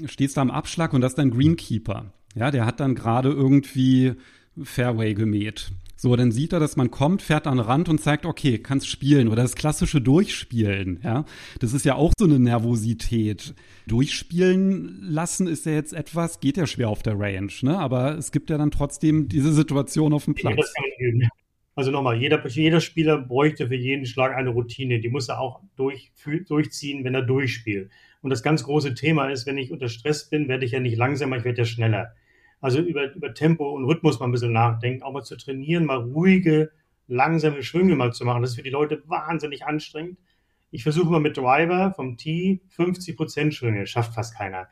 Stehst 0.05 0.36
da 0.36 0.41
am 0.41 0.49
Abschlag 0.49 0.93
und 0.93 1.01
das 1.01 1.12
ist 1.12 1.20
dein 1.20 1.30
Greenkeeper. 1.30 2.12
Ja, 2.34 2.49
der 2.49 2.66
hat 2.66 2.80
dann 2.80 2.95
gerade 2.95 3.30
irgendwie 3.30 4.16
Fairway 4.60 5.14
gemäht. 5.14 5.70
So, 6.02 6.16
dann 6.16 6.32
sieht 6.32 6.54
er, 6.54 6.62
dass 6.62 6.78
man 6.78 6.91
kommt, 6.91 7.22
fährt 7.22 7.45
an 7.45 7.58
den 7.58 7.66
Rand 7.66 7.89
und 7.89 8.00
zeigt, 8.00 8.26
okay, 8.26 8.58
kannst 8.58 8.88
spielen 8.88 9.28
oder 9.28 9.41
das 9.41 9.56
klassische 9.56 10.00
Durchspielen, 10.00 11.02
ja. 11.04 11.26
Das 11.60 11.74
ist 11.74 11.84
ja 11.84 11.95
auch 11.95 12.14
so 12.18 12.24
eine 12.24 12.39
Nervosität. 12.39 13.54
Durchspielen 13.86 15.02
lassen 15.02 15.45
ist 15.45 15.66
ja 15.66 15.74
jetzt 15.74 15.91
etwas, 15.91 16.39
geht 16.39 16.56
ja 16.56 16.68
schwer 16.68 16.88
auf 16.88 17.04
der 17.04 17.20
Range, 17.20 17.52
ne? 17.64 17.78
Aber 17.78 18.18
es 18.18 18.32
gibt 18.32 18.50
ja 18.50 18.58
dann 18.58 18.72
trotzdem 18.72 19.28
diese 19.28 19.52
Situation 19.52 20.14
auf 20.14 20.24
dem 20.24 20.36
Platz. 20.36 20.74
Also 21.76 21.91
nochmal, 21.91 22.16
jeder, 22.16 22.47
jeder 22.47 22.80
Spieler 22.80 23.18
bräuchte 23.18 23.68
für 23.68 23.76
jeden 23.76 24.06
Schlag 24.06 24.34
eine 24.34 24.52
Routine. 24.52 25.02
Die 25.02 25.10
muss 25.10 25.28
er 25.28 25.41
auch 25.41 25.60
durch, 25.76 26.14
durchziehen, 26.47 27.04
wenn 27.04 27.14
er 27.14 27.24
durchspielt. 27.24 27.91
Und 28.22 28.30
das 28.30 28.41
ganz 28.41 28.64
große 28.64 28.93
Thema 28.93 29.28
ist, 29.28 29.45
wenn 29.45 29.58
ich 29.58 29.70
unter 29.70 29.89
Stress 29.89 30.30
bin, 30.30 30.47
werde 30.47 30.64
ich 30.64 30.72
ja 30.72 30.80
nicht 30.80 30.95
langsamer, 30.95 31.36
ich 31.36 31.43
werde 31.43 31.58
ja 31.58 31.66
schneller. 31.66 32.14
Also 32.62 32.80
über, 32.80 33.14
über 33.14 33.34
Tempo 33.34 33.70
und 33.70 33.86
Rhythmus 33.86 34.20
mal 34.20 34.28
ein 34.28 34.32
bisschen 34.32 34.51
nachdenken, 34.51 35.03
auch 35.03 35.14
mal 35.14 35.24
zu 35.24 35.38
trainieren, 35.38 35.86
mal 35.86 35.97
ruhige, 35.97 36.72
langsame 37.07 37.64
Schwünge 37.64 37.95
mal 37.95 38.14
zu 38.14 38.26
machen. 38.26 38.41
Das 38.41 38.51
ist 38.51 38.57
für 38.57 38.64
die 38.64 38.70
Leute 38.70 39.01
wahnsinnig 39.07 39.66
anstrengend. 39.66 40.18
Ich 40.72 40.84
versuche 40.84 41.12
mal 41.12 41.20
mit 41.20 41.38
Driver 41.38 41.93
vom 41.95 42.18
Tee 42.18 42.62
50% 42.78 43.51
Schwünge, 43.51 43.88
schafft 43.88 44.14
fast 44.14 44.36
keiner. 44.36 44.68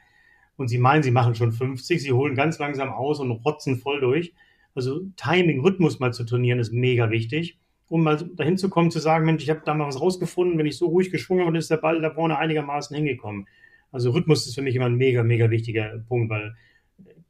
Und 0.55 0.67
sie 0.67 0.77
meinen, 0.77 1.03
sie 1.03 1.11
machen 1.11 1.35
schon 1.35 1.51
50, 1.51 2.01
sie 2.01 2.11
holen 2.11 2.35
ganz 2.35 2.59
langsam 2.59 2.89
aus 2.89 3.19
und 3.19 3.31
rotzen 3.31 3.77
voll 3.77 3.99
durch. 3.99 4.33
Also 4.75 5.01
Timing, 5.15 5.61
Rhythmus 5.61 5.99
mal 5.99 6.13
zu 6.13 6.23
trainieren, 6.23 6.59
ist 6.59 6.71
mega 6.71 7.09
wichtig, 7.09 7.57
um 7.89 8.03
mal 8.03 8.17
dahin 8.17 8.57
zu 8.57 8.69
kommen, 8.69 8.91
zu 8.91 8.99
sagen, 8.99 9.25
Mensch, 9.25 9.43
ich 9.43 9.49
habe 9.49 9.61
da 9.65 9.73
mal 9.73 9.87
was 9.87 9.99
rausgefunden, 9.99 10.57
wenn 10.59 10.65
ich 10.65 10.77
so 10.77 10.87
ruhig 10.87 11.09
geschwungen 11.09 11.45
habe, 11.45 11.57
ist 11.57 11.71
der 11.71 11.77
Ball 11.77 12.01
da 12.01 12.11
vorne 12.11 12.37
einigermaßen 12.37 12.95
hingekommen. 12.95 13.47
Also 13.91 14.11
Rhythmus 14.11 14.45
ist 14.45 14.55
für 14.55 14.61
mich 14.61 14.75
immer 14.75 14.85
ein 14.85 14.95
mega, 14.95 15.23
mega 15.23 15.49
wichtiger 15.49 15.97
Punkt, 16.07 16.29
weil 16.29 16.55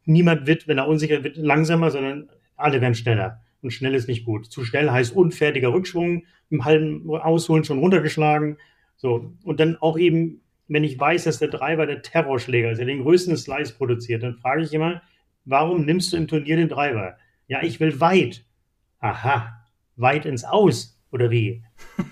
niemand 0.08 0.48
wird, 0.48 0.68
wenn 0.68 0.78
er 0.78 0.88
unsicher 0.88 1.24
wird, 1.24 1.38
langsamer, 1.38 1.92
sondern 1.92 2.30
alle 2.56 2.82
werden 2.82 2.96
schneller. 2.96 3.42
Und 3.62 3.72
schnell 3.72 3.96
ist 3.96 4.08
nicht 4.08 4.26
gut. 4.26 4.46
Zu 4.46 4.64
schnell 4.64 4.90
heißt 4.90 5.16
unfertiger 5.16 5.74
Rückschwung, 5.74 6.24
im 6.50 6.66
halben 6.66 7.10
Ausholen 7.10 7.64
schon 7.64 7.80
runtergeschlagen. 7.80 8.58
So. 8.96 9.34
Und 9.44 9.60
dann 9.60 9.78
auch 9.78 9.98
eben, 9.98 10.42
wenn 10.68 10.84
ich 10.84 11.00
weiß, 11.00 11.26
dass 11.26 11.40
der 11.40 11.50
Driver 11.50 11.86
der 11.86 12.02
Terrorschläger 12.02 12.72
ist, 12.72 12.78
der 12.78 12.86
den 12.86 13.02
größten 13.02 13.38
Slice 13.38 13.74
produziert, 13.74 14.24
dann 14.24 14.36
frage 14.36 14.64
ich 14.64 14.74
immer, 14.74 15.02
warum 15.46 15.86
nimmst 15.86 16.14
du 16.14 16.18
im 16.18 16.28
Turnier 16.28 16.56
den 16.56 16.70
Driver? 16.70 17.18
Ja, 17.48 17.64
ich 17.64 17.80
will 17.80 18.00
weit. 18.00 18.46
Aha, 19.00 19.66
weit 19.96 20.26
ins 20.26 20.44
Aus 20.44 21.00
oder 21.12 21.32
wie? 21.32 21.64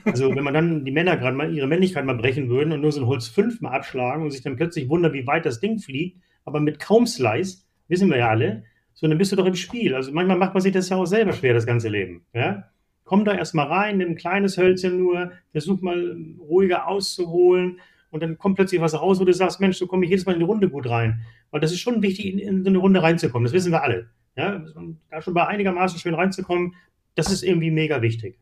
Also 0.06 0.34
wenn 0.36 0.44
man 0.44 0.54
dann 0.54 0.86
die 0.86 0.92
Männer 0.92 1.18
gerade 1.18 1.36
mal 1.36 1.54
ihre 1.54 1.68
Männlichkeit 1.68 2.06
mal 2.06 2.16
brechen 2.16 2.50
würden 2.50 2.72
und 2.72 2.82
nur 2.82 2.92
so 2.92 3.02
ein 3.02 3.08
Holz 3.08 3.28
fünfmal 3.28 3.74
abschlagen 3.74 4.24
und 4.24 4.32
sich 4.32 4.42
dann 4.42 4.56
plötzlich 4.56 4.88
wundern, 4.90 5.14
wie 5.14 5.28
weit 5.28 5.46
das 5.46 5.60
Ding 5.60 5.80
fliegt, 5.80 6.22
aber 6.46 6.60
mit 6.60 6.80
kaum 6.80 7.08
Slice, 7.08 7.65
wissen 7.88 8.10
wir 8.10 8.18
ja 8.18 8.30
alle, 8.30 8.64
sondern 8.94 9.18
bist 9.18 9.32
du 9.32 9.36
doch 9.36 9.46
im 9.46 9.56
Spiel. 9.56 9.96
Also 9.96 10.12
manchmal 10.12 10.38
macht 10.38 10.54
man 10.54 10.62
sich 10.62 10.74
das 10.74 10.90
ja 10.90 10.98
auch 10.98 11.06
selber 11.06 11.34
schwer, 11.34 11.54
das 11.54 11.66
ganze 11.66 11.90
Leben. 11.90 12.26
Ja? 12.34 12.70
komm 13.06 13.24
da 13.24 13.34
erstmal 13.34 13.68
rein, 13.68 13.98
nimm 13.98 14.10
ein 14.10 14.16
kleines 14.16 14.58
Hölzchen 14.58 14.98
nur, 14.98 15.32
versuch 15.52 15.82
mal 15.82 16.18
ruhiger 16.40 16.88
auszuholen 16.88 17.80
und 18.10 18.22
dann 18.22 18.38
kommt 18.38 18.56
plötzlich 18.56 18.82
was 18.82 18.96
raus, 18.96 19.20
wo 19.20 19.26
du 19.26 19.34
sagst, 19.34 19.62
Mensch, 19.62 19.78
so 19.78 19.88
komme 19.88 20.06
ich 20.06 20.10
jedes 20.10 20.26
Mal 20.26 20.34
in 20.34 20.40
die 20.40 20.46
Runde 20.46 20.70
gut 20.70 20.90
rein. 20.90 21.22
Weil 21.52 21.62
das 21.62 21.72
ist 21.72 21.80
schon 21.80 22.02
wichtig, 22.02 22.26
in, 22.26 22.40
in 22.40 22.64
so 22.64 22.70
eine 22.70 22.80
Runde 22.80 23.02
reinzukommen. 23.02 23.46
Das 23.46 23.54
wissen 23.54 23.72
wir 23.72 23.84
alle. 23.84 24.10
Ja, 24.36 24.62
da 25.10 25.22
schon 25.22 25.34
bei 25.34 25.48
einigermaßen 25.48 26.00
schön 26.00 26.16
reinzukommen, 26.16 26.74
das 27.14 27.32
ist 27.32 27.44
irgendwie 27.44 27.72
mega 27.72 28.02
wichtig. 28.02 28.40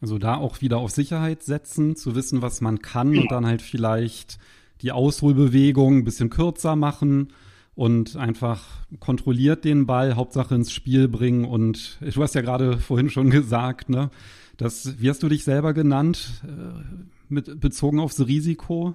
Also 0.00 0.18
da 0.18 0.36
auch 0.36 0.60
wieder 0.60 0.78
auf 0.78 0.90
Sicherheit 0.90 1.42
setzen, 1.42 1.96
zu 1.96 2.14
wissen, 2.14 2.42
was 2.42 2.60
man 2.60 2.80
kann 2.80 3.12
ja. 3.14 3.22
und 3.22 3.32
dann 3.32 3.46
halt 3.46 3.62
vielleicht 3.62 4.38
die 4.82 4.92
Ausholbewegung 4.92 5.98
ein 5.98 6.04
bisschen 6.04 6.30
kürzer 6.30 6.76
machen 6.76 7.32
und 7.74 8.16
einfach 8.16 8.64
kontrolliert 9.00 9.64
den 9.64 9.86
Ball, 9.86 10.14
Hauptsache 10.14 10.54
ins 10.54 10.72
Spiel 10.72 11.08
bringen. 11.08 11.44
Und 11.44 11.98
du 12.00 12.22
hast 12.22 12.34
ja 12.34 12.40
gerade 12.40 12.78
vorhin 12.78 13.10
schon 13.10 13.30
gesagt, 13.30 13.88
ne, 13.88 14.10
das, 14.56 15.00
wie 15.00 15.10
hast 15.10 15.22
du 15.22 15.28
dich 15.28 15.44
selber 15.44 15.74
genannt, 15.74 16.42
äh, 16.44 17.04
mit, 17.28 17.60
bezogen 17.60 18.00
aufs 18.00 18.24
Risiko? 18.26 18.94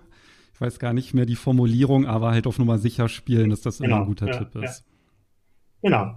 Ich 0.54 0.62
weiß 0.62 0.80
gar 0.80 0.94
nicht 0.94 1.14
mehr 1.14 1.26
die 1.26 1.36
Formulierung, 1.36 2.06
aber 2.06 2.32
halt 2.32 2.48
auf 2.48 2.60
Nummer 2.60 2.80
sicher 2.80 3.10
spielen, 3.10 3.50
dass 3.50 3.62
das 3.62 3.80
genau, 3.80 3.96
immer 3.96 4.02
ein 4.04 4.08
guter 4.08 4.28
ja, 4.28 4.38
Tipp 4.38 4.56
ist. 4.64 4.86
Ja. 5.82 5.90
Genau. 5.90 6.16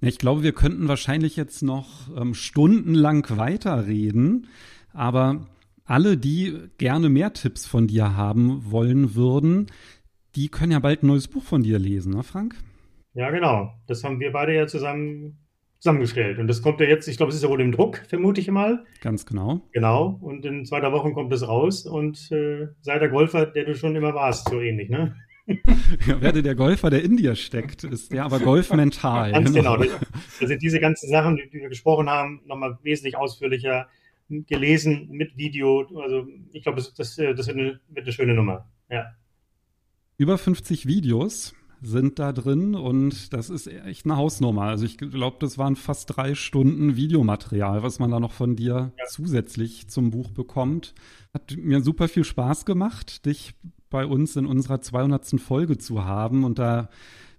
Ich 0.00 0.18
glaube, 0.18 0.42
wir 0.42 0.52
könnten 0.52 0.88
wahrscheinlich 0.88 1.36
jetzt 1.36 1.62
noch 1.62 2.14
ähm, 2.16 2.34
stundenlang 2.34 3.24
weiterreden, 3.38 4.48
aber 4.92 5.46
alle, 5.86 6.16
die 6.16 6.58
gerne 6.78 7.08
mehr 7.08 7.32
Tipps 7.32 7.66
von 7.66 7.86
dir 7.86 8.16
haben 8.16 8.70
wollen 8.70 9.14
würden, 9.14 9.66
die 10.36 10.48
können 10.48 10.72
ja 10.72 10.78
bald 10.78 11.02
ein 11.02 11.08
neues 11.08 11.28
Buch 11.28 11.42
von 11.42 11.62
dir 11.62 11.78
lesen, 11.78 12.14
ne, 12.14 12.22
Frank? 12.22 12.56
Ja, 13.14 13.30
genau. 13.30 13.72
Das 13.86 14.02
haben 14.02 14.20
wir 14.20 14.32
beide 14.32 14.54
ja 14.54 14.66
zusammen 14.66 15.38
zusammengestellt. 15.84 16.38
Und 16.38 16.48
das 16.48 16.62
kommt 16.62 16.80
ja 16.80 16.86
jetzt, 16.86 17.06
ich 17.08 17.18
glaube, 17.18 17.30
es 17.30 17.36
ist 17.36 17.42
ja 17.42 17.50
wohl 17.50 17.60
im 17.60 17.70
Druck, 17.70 18.02
vermute 18.08 18.40
ich 18.40 18.50
mal. 18.50 18.84
Ganz 19.02 19.26
genau. 19.26 19.60
Genau. 19.72 20.18
Und 20.22 20.44
in 20.46 20.64
zwei, 20.64 20.80
drei 20.80 20.92
Wochen 20.92 21.12
kommt 21.12 21.32
es 21.32 21.46
raus. 21.46 21.84
Und 21.84 22.32
äh, 22.32 22.68
sei 22.80 22.98
der 22.98 23.10
Golfer, 23.10 23.44
der 23.44 23.66
du 23.66 23.74
schon 23.74 23.94
immer 23.94 24.14
warst, 24.14 24.48
so 24.48 24.60
ähnlich, 24.60 24.88
ne? 24.88 25.14
ja, 26.06 26.22
werde 26.22 26.42
der 26.42 26.54
Golfer, 26.54 26.88
der 26.88 27.04
in 27.04 27.18
dir 27.18 27.34
steckt, 27.34 27.84
ist 27.84 28.10
ja 28.14 28.24
aber 28.24 28.40
Golf 28.40 28.72
mental. 28.72 29.30
Ganz 29.30 29.52
genau. 29.52 29.76
genau. 29.76 29.94
Das 30.40 30.48
sind 30.48 30.62
diese 30.62 30.80
ganzen 30.80 31.10
Sachen, 31.10 31.36
die 31.36 31.60
wir 31.60 31.68
gesprochen 31.68 32.08
haben, 32.08 32.40
nochmal 32.46 32.78
wesentlich 32.82 33.18
ausführlicher 33.18 33.86
gelesen 34.30 35.08
mit 35.10 35.36
Video. 35.36 35.86
Also 36.02 36.26
ich 36.52 36.62
glaube, 36.62 36.76
das, 36.76 36.94
das, 36.94 37.16
das 37.16 37.46
wird, 37.46 37.58
eine, 37.58 37.80
wird 37.88 38.06
eine 38.06 38.12
schöne 38.12 38.32
Nummer. 38.32 38.70
Ja. 38.88 39.12
Über 40.16 40.38
50 40.38 40.86
Videos 40.86 41.54
sind 41.82 42.18
da 42.18 42.32
drin 42.32 42.74
und 42.74 43.32
das 43.32 43.50
ist 43.50 43.66
echt 43.66 44.06
eine 44.06 44.16
Hausnummer. 44.16 44.62
Also 44.62 44.86
ich 44.86 44.96
glaube, 44.96 45.36
das 45.40 45.58
waren 45.58 45.76
fast 45.76 46.16
drei 46.16 46.34
Stunden 46.34 46.96
Videomaterial, 46.96 47.82
was 47.82 47.98
man 47.98 48.10
da 48.10 48.20
noch 48.20 48.32
von 48.32 48.56
dir 48.56 48.92
ja. 48.96 49.04
zusätzlich 49.08 49.88
zum 49.88 50.10
Buch 50.10 50.30
bekommt. 50.30 50.94
Hat 51.34 51.56
mir 51.58 51.82
super 51.82 52.08
viel 52.08 52.24
Spaß 52.24 52.64
gemacht, 52.64 53.26
dich 53.26 53.54
bei 53.90 54.06
uns 54.06 54.36
in 54.36 54.46
unserer 54.46 54.80
200. 54.80 55.40
Folge 55.40 55.78
zu 55.78 56.04
haben 56.04 56.44
und 56.44 56.58
da 56.58 56.88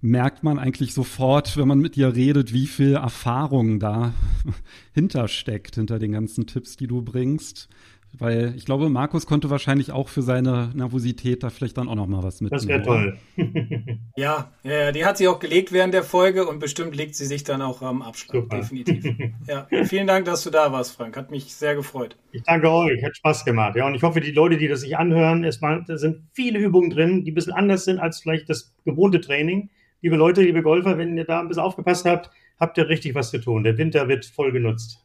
merkt 0.01 0.43
man 0.43 0.59
eigentlich 0.59 0.93
sofort, 0.93 1.57
wenn 1.57 1.67
man 1.67 1.80
mit 1.80 1.95
dir 1.95 2.13
redet, 2.13 2.53
wie 2.53 2.67
viel 2.67 2.93
Erfahrung 2.93 3.80
da 3.80 4.13
hintersteckt, 4.93 5.76
hinter 5.76 5.97
den 5.97 6.11
ganzen 6.11 6.45
Tipps, 6.45 6.78
die 6.78 6.88
du 6.88 7.01
bringst. 7.01 7.69
Weil 8.18 8.53
ich 8.55 8.66
glaube, 8.66 8.89
Markus 8.89 9.26
konnte 9.26 9.49
wahrscheinlich 9.49 9.91
auch 9.91 10.09
für 10.09 10.22
seine 10.22 10.72
Nervosität 10.74 11.43
da 11.43 11.49
vielleicht 11.49 11.78
dann 11.78 11.89
auch 11.89 11.95
noch 11.95 12.07
mal 12.07 12.24
was 12.24 12.41
mitnehmen. 12.41 12.59
Das 12.59 12.68
wäre 12.68 12.82
toll. 12.84 13.18
ja, 14.16 14.51
ja, 14.63 14.91
die 14.91 15.05
hat 15.05 15.18
sie 15.18 15.28
auch 15.28 15.39
gelegt 15.39 15.72
während 15.72 15.93
der 15.93 16.03
Folge 16.03 16.45
und 16.47 16.59
bestimmt 16.59 16.95
legt 16.95 17.16
sie 17.16 17.26
sich 17.26 17.43
dann 17.43 17.61
auch 17.61 17.82
am 17.82 18.01
Abschlag. 18.01 18.43
Super. 18.43 18.57
Definitiv. 18.57 19.05
Ja, 19.47 19.68
vielen 19.86 20.07
Dank, 20.07 20.26
dass 20.26 20.43
du 20.43 20.49
da 20.49 20.72
warst, 20.72 20.95
Frank. 20.95 21.16
Hat 21.18 21.30
mich 21.30 21.53
sehr 21.53 21.76
gefreut. 21.76 22.18
Ich 22.32 22.43
danke 22.43 22.70
euch. 22.70 23.03
Hat 23.03 23.16
Spaß 23.16 23.45
gemacht. 23.45 23.76
Ja, 23.76 23.86
und 23.86 23.95
ich 23.95 24.01
hoffe, 24.01 24.20
die 24.22 24.32
Leute, 24.32 24.57
die 24.57 24.68
das 24.68 24.82
sich 24.82 24.97
anhören, 24.97 25.43
erstmal, 25.43 25.84
da 25.86 25.97
sind 25.97 26.24
viele 26.34 26.59
Übungen 26.59 26.89
drin, 26.89 27.24
die 27.24 27.32
ein 27.32 27.36
bisschen 27.36 27.53
anders 27.53 27.86
sind 27.86 27.99
als 27.99 28.22
vielleicht 28.22 28.49
das 28.49 28.74
gewohnte 28.86 29.22
Training. 29.22 29.70
Liebe 30.01 30.16
Leute, 30.16 30.41
liebe 30.41 30.61
Golfer, 30.63 30.97
wenn 30.97 31.18
ihr 31.18 31.26
da 31.26 31.39
ein 31.39 31.47
bisschen 31.47 31.63
aufgepasst 31.63 32.05
habt, 32.05 32.32
habt 32.59 32.78
ihr 32.78 32.89
richtig 32.89 33.16
was 33.16 33.32
zu 33.32 33.39
tun. 33.39 33.63
Der 33.63 33.78
Winter 33.78 34.07
wird 34.07 34.26
voll 34.26 34.51
genutzt. 34.51 35.05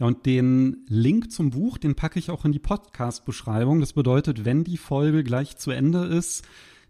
Ja, 0.00 0.06
und 0.06 0.24
den 0.24 0.78
Link 0.88 1.30
zum 1.30 1.50
Buch, 1.50 1.76
den 1.76 1.94
packe 1.94 2.18
ich 2.18 2.30
auch 2.30 2.46
in 2.46 2.52
die 2.52 2.58
Podcast-Beschreibung. 2.58 3.80
Das 3.80 3.92
bedeutet, 3.92 4.46
wenn 4.46 4.64
die 4.64 4.78
Folge 4.78 5.22
gleich 5.22 5.58
zu 5.58 5.72
Ende 5.72 6.06
ist, 6.06 6.48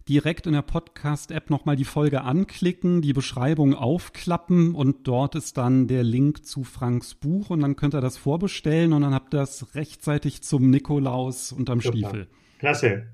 direkt 0.09 0.47
in 0.47 0.53
der 0.53 0.63
Podcast-App 0.63 1.51
nochmal 1.51 1.75
die 1.75 1.85
Folge 1.85 2.23
anklicken, 2.23 3.03
die 3.03 3.13
Beschreibung 3.13 3.75
aufklappen 3.75 4.77
und 4.77 5.09
dort 5.09 5.35
ist 5.35 5.59
dann 5.59 5.89
der 5.89 6.05
Link 6.05 6.47
zu 6.47 6.63
Franks 6.63 7.17
Buch 7.17 7.51
und 7.51 7.61
dann 7.61 7.75
könnt 7.75 7.95
ihr 7.95 8.01
das 8.01 8.17
vorbestellen 8.17 8.93
und 8.93 9.03
dann 9.03 9.13
habt 9.13 9.35
ihr 9.35 9.39
das 9.39 9.75
rechtzeitig 9.75 10.43
zum 10.43 10.71
Nikolaus 10.71 11.51
unterm 11.51 11.81
Super. 11.81 11.97
Stiefel. 11.97 12.29
Klasse. 12.61 13.07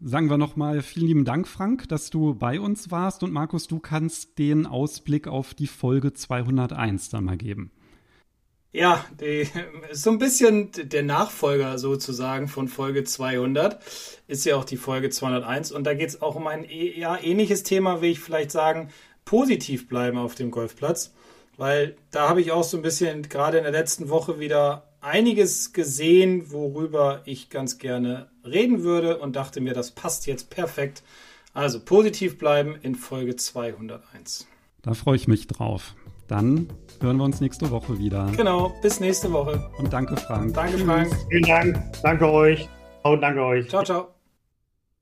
Sagen 0.00 0.28
wir 0.28 0.36
nochmal 0.36 0.82
vielen 0.82 1.06
lieben 1.06 1.24
Dank, 1.24 1.48
Frank, 1.48 1.88
dass 1.88 2.10
du 2.10 2.34
bei 2.34 2.60
uns 2.60 2.90
warst 2.90 3.22
und 3.22 3.32
Markus, 3.32 3.68
du 3.68 3.78
kannst 3.78 4.38
den 4.38 4.66
Ausblick 4.66 5.28
auf 5.28 5.54
die 5.54 5.66
Folge 5.66 6.12
201 6.12 7.08
dann 7.08 7.24
mal 7.24 7.38
geben. 7.38 7.70
Ja, 8.74 9.04
die, 9.20 9.48
so 9.92 10.10
ein 10.10 10.18
bisschen 10.18 10.70
der 10.74 11.04
Nachfolger 11.04 11.78
sozusagen 11.78 12.48
von 12.48 12.66
Folge 12.66 13.04
200. 13.04 13.80
Ist 14.26 14.44
ja 14.44 14.56
auch 14.56 14.64
die 14.64 14.76
Folge 14.76 15.10
201. 15.10 15.70
Und 15.70 15.84
da 15.84 15.94
geht 15.94 16.08
es 16.08 16.20
auch 16.20 16.34
um 16.34 16.48
ein 16.48 16.66
ja, 16.68 17.16
ähnliches 17.16 17.62
Thema, 17.62 18.02
will 18.02 18.10
ich 18.10 18.20
vielleicht 18.20 18.50
sagen, 18.50 18.90
positiv 19.24 19.88
bleiben 19.88 20.18
auf 20.18 20.34
dem 20.34 20.50
Golfplatz. 20.50 21.14
Weil 21.56 21.96
da 22.10 22.28
habe 22.28 22.40
ich 22.40 22.50
auch 22.50 22.64
so 22.64 22.76
ein 22.76 22.82
bisschen 22.82 23.28
gerade 23.28 23.58
in 23.58 23.62
der 23.62 23.72
letzten 23.72 24.08
Woche 24.08 24.40
wieder 24.40 24.88
einiges 25.00 25.72
gesehen, 25.72 26.50
worüber 26.50 27.22
ich 27.26 27.50
ganz 27.50 27.78
gerne 27.78 28.28
reden 28.44 28.82
würde 28.82 29.18
und 29.18 29.36
dachte 29.36 29.60
mir, 29.60 29.74
das 29.74 29.92
passt 29.92 30.26
jetzt 30.26 30.50
perfekt. 30.50 31.04
Also 31.52 31.78
positiv 31.78 32.38
bleiben 32.38 32.74
in 32.82 32.96
Folge 32.96 33.36
201. 33.36 34.48
Da 34.82 34.94
freue 34.94 35.14
ich 35.14 35.28
mich 35.28 35.46
drauf. 35.46 35.94
Dann 36.28 36.68
hören 37.00 37.18
wir 37.18 37.24
uns 37.24 37.40
nächste 37.40 37.70
Woche 37.70 37.98
wieder. 37.98 38.30
Genau, 38.36 38.72
bis 38.82 39.00
nächste 39.00 39.32
Woche. 39.32 39.70
Und 39.78 39.92
danke, 39.92 40.16
Frank. 40.16 40.54
Danke, 40.54 40.78
Frank. 40.78 41.14
Vielen 41.28 41.42
Dank. 41.42 41.82
Danke 42.02 42.30
euch. 42.30 42.68
Und 43.02 43.20
danke 43.20 43.42
euch. 43.42 43.68
Ciao, 43.68 43.84
ciao. 43.84 44.13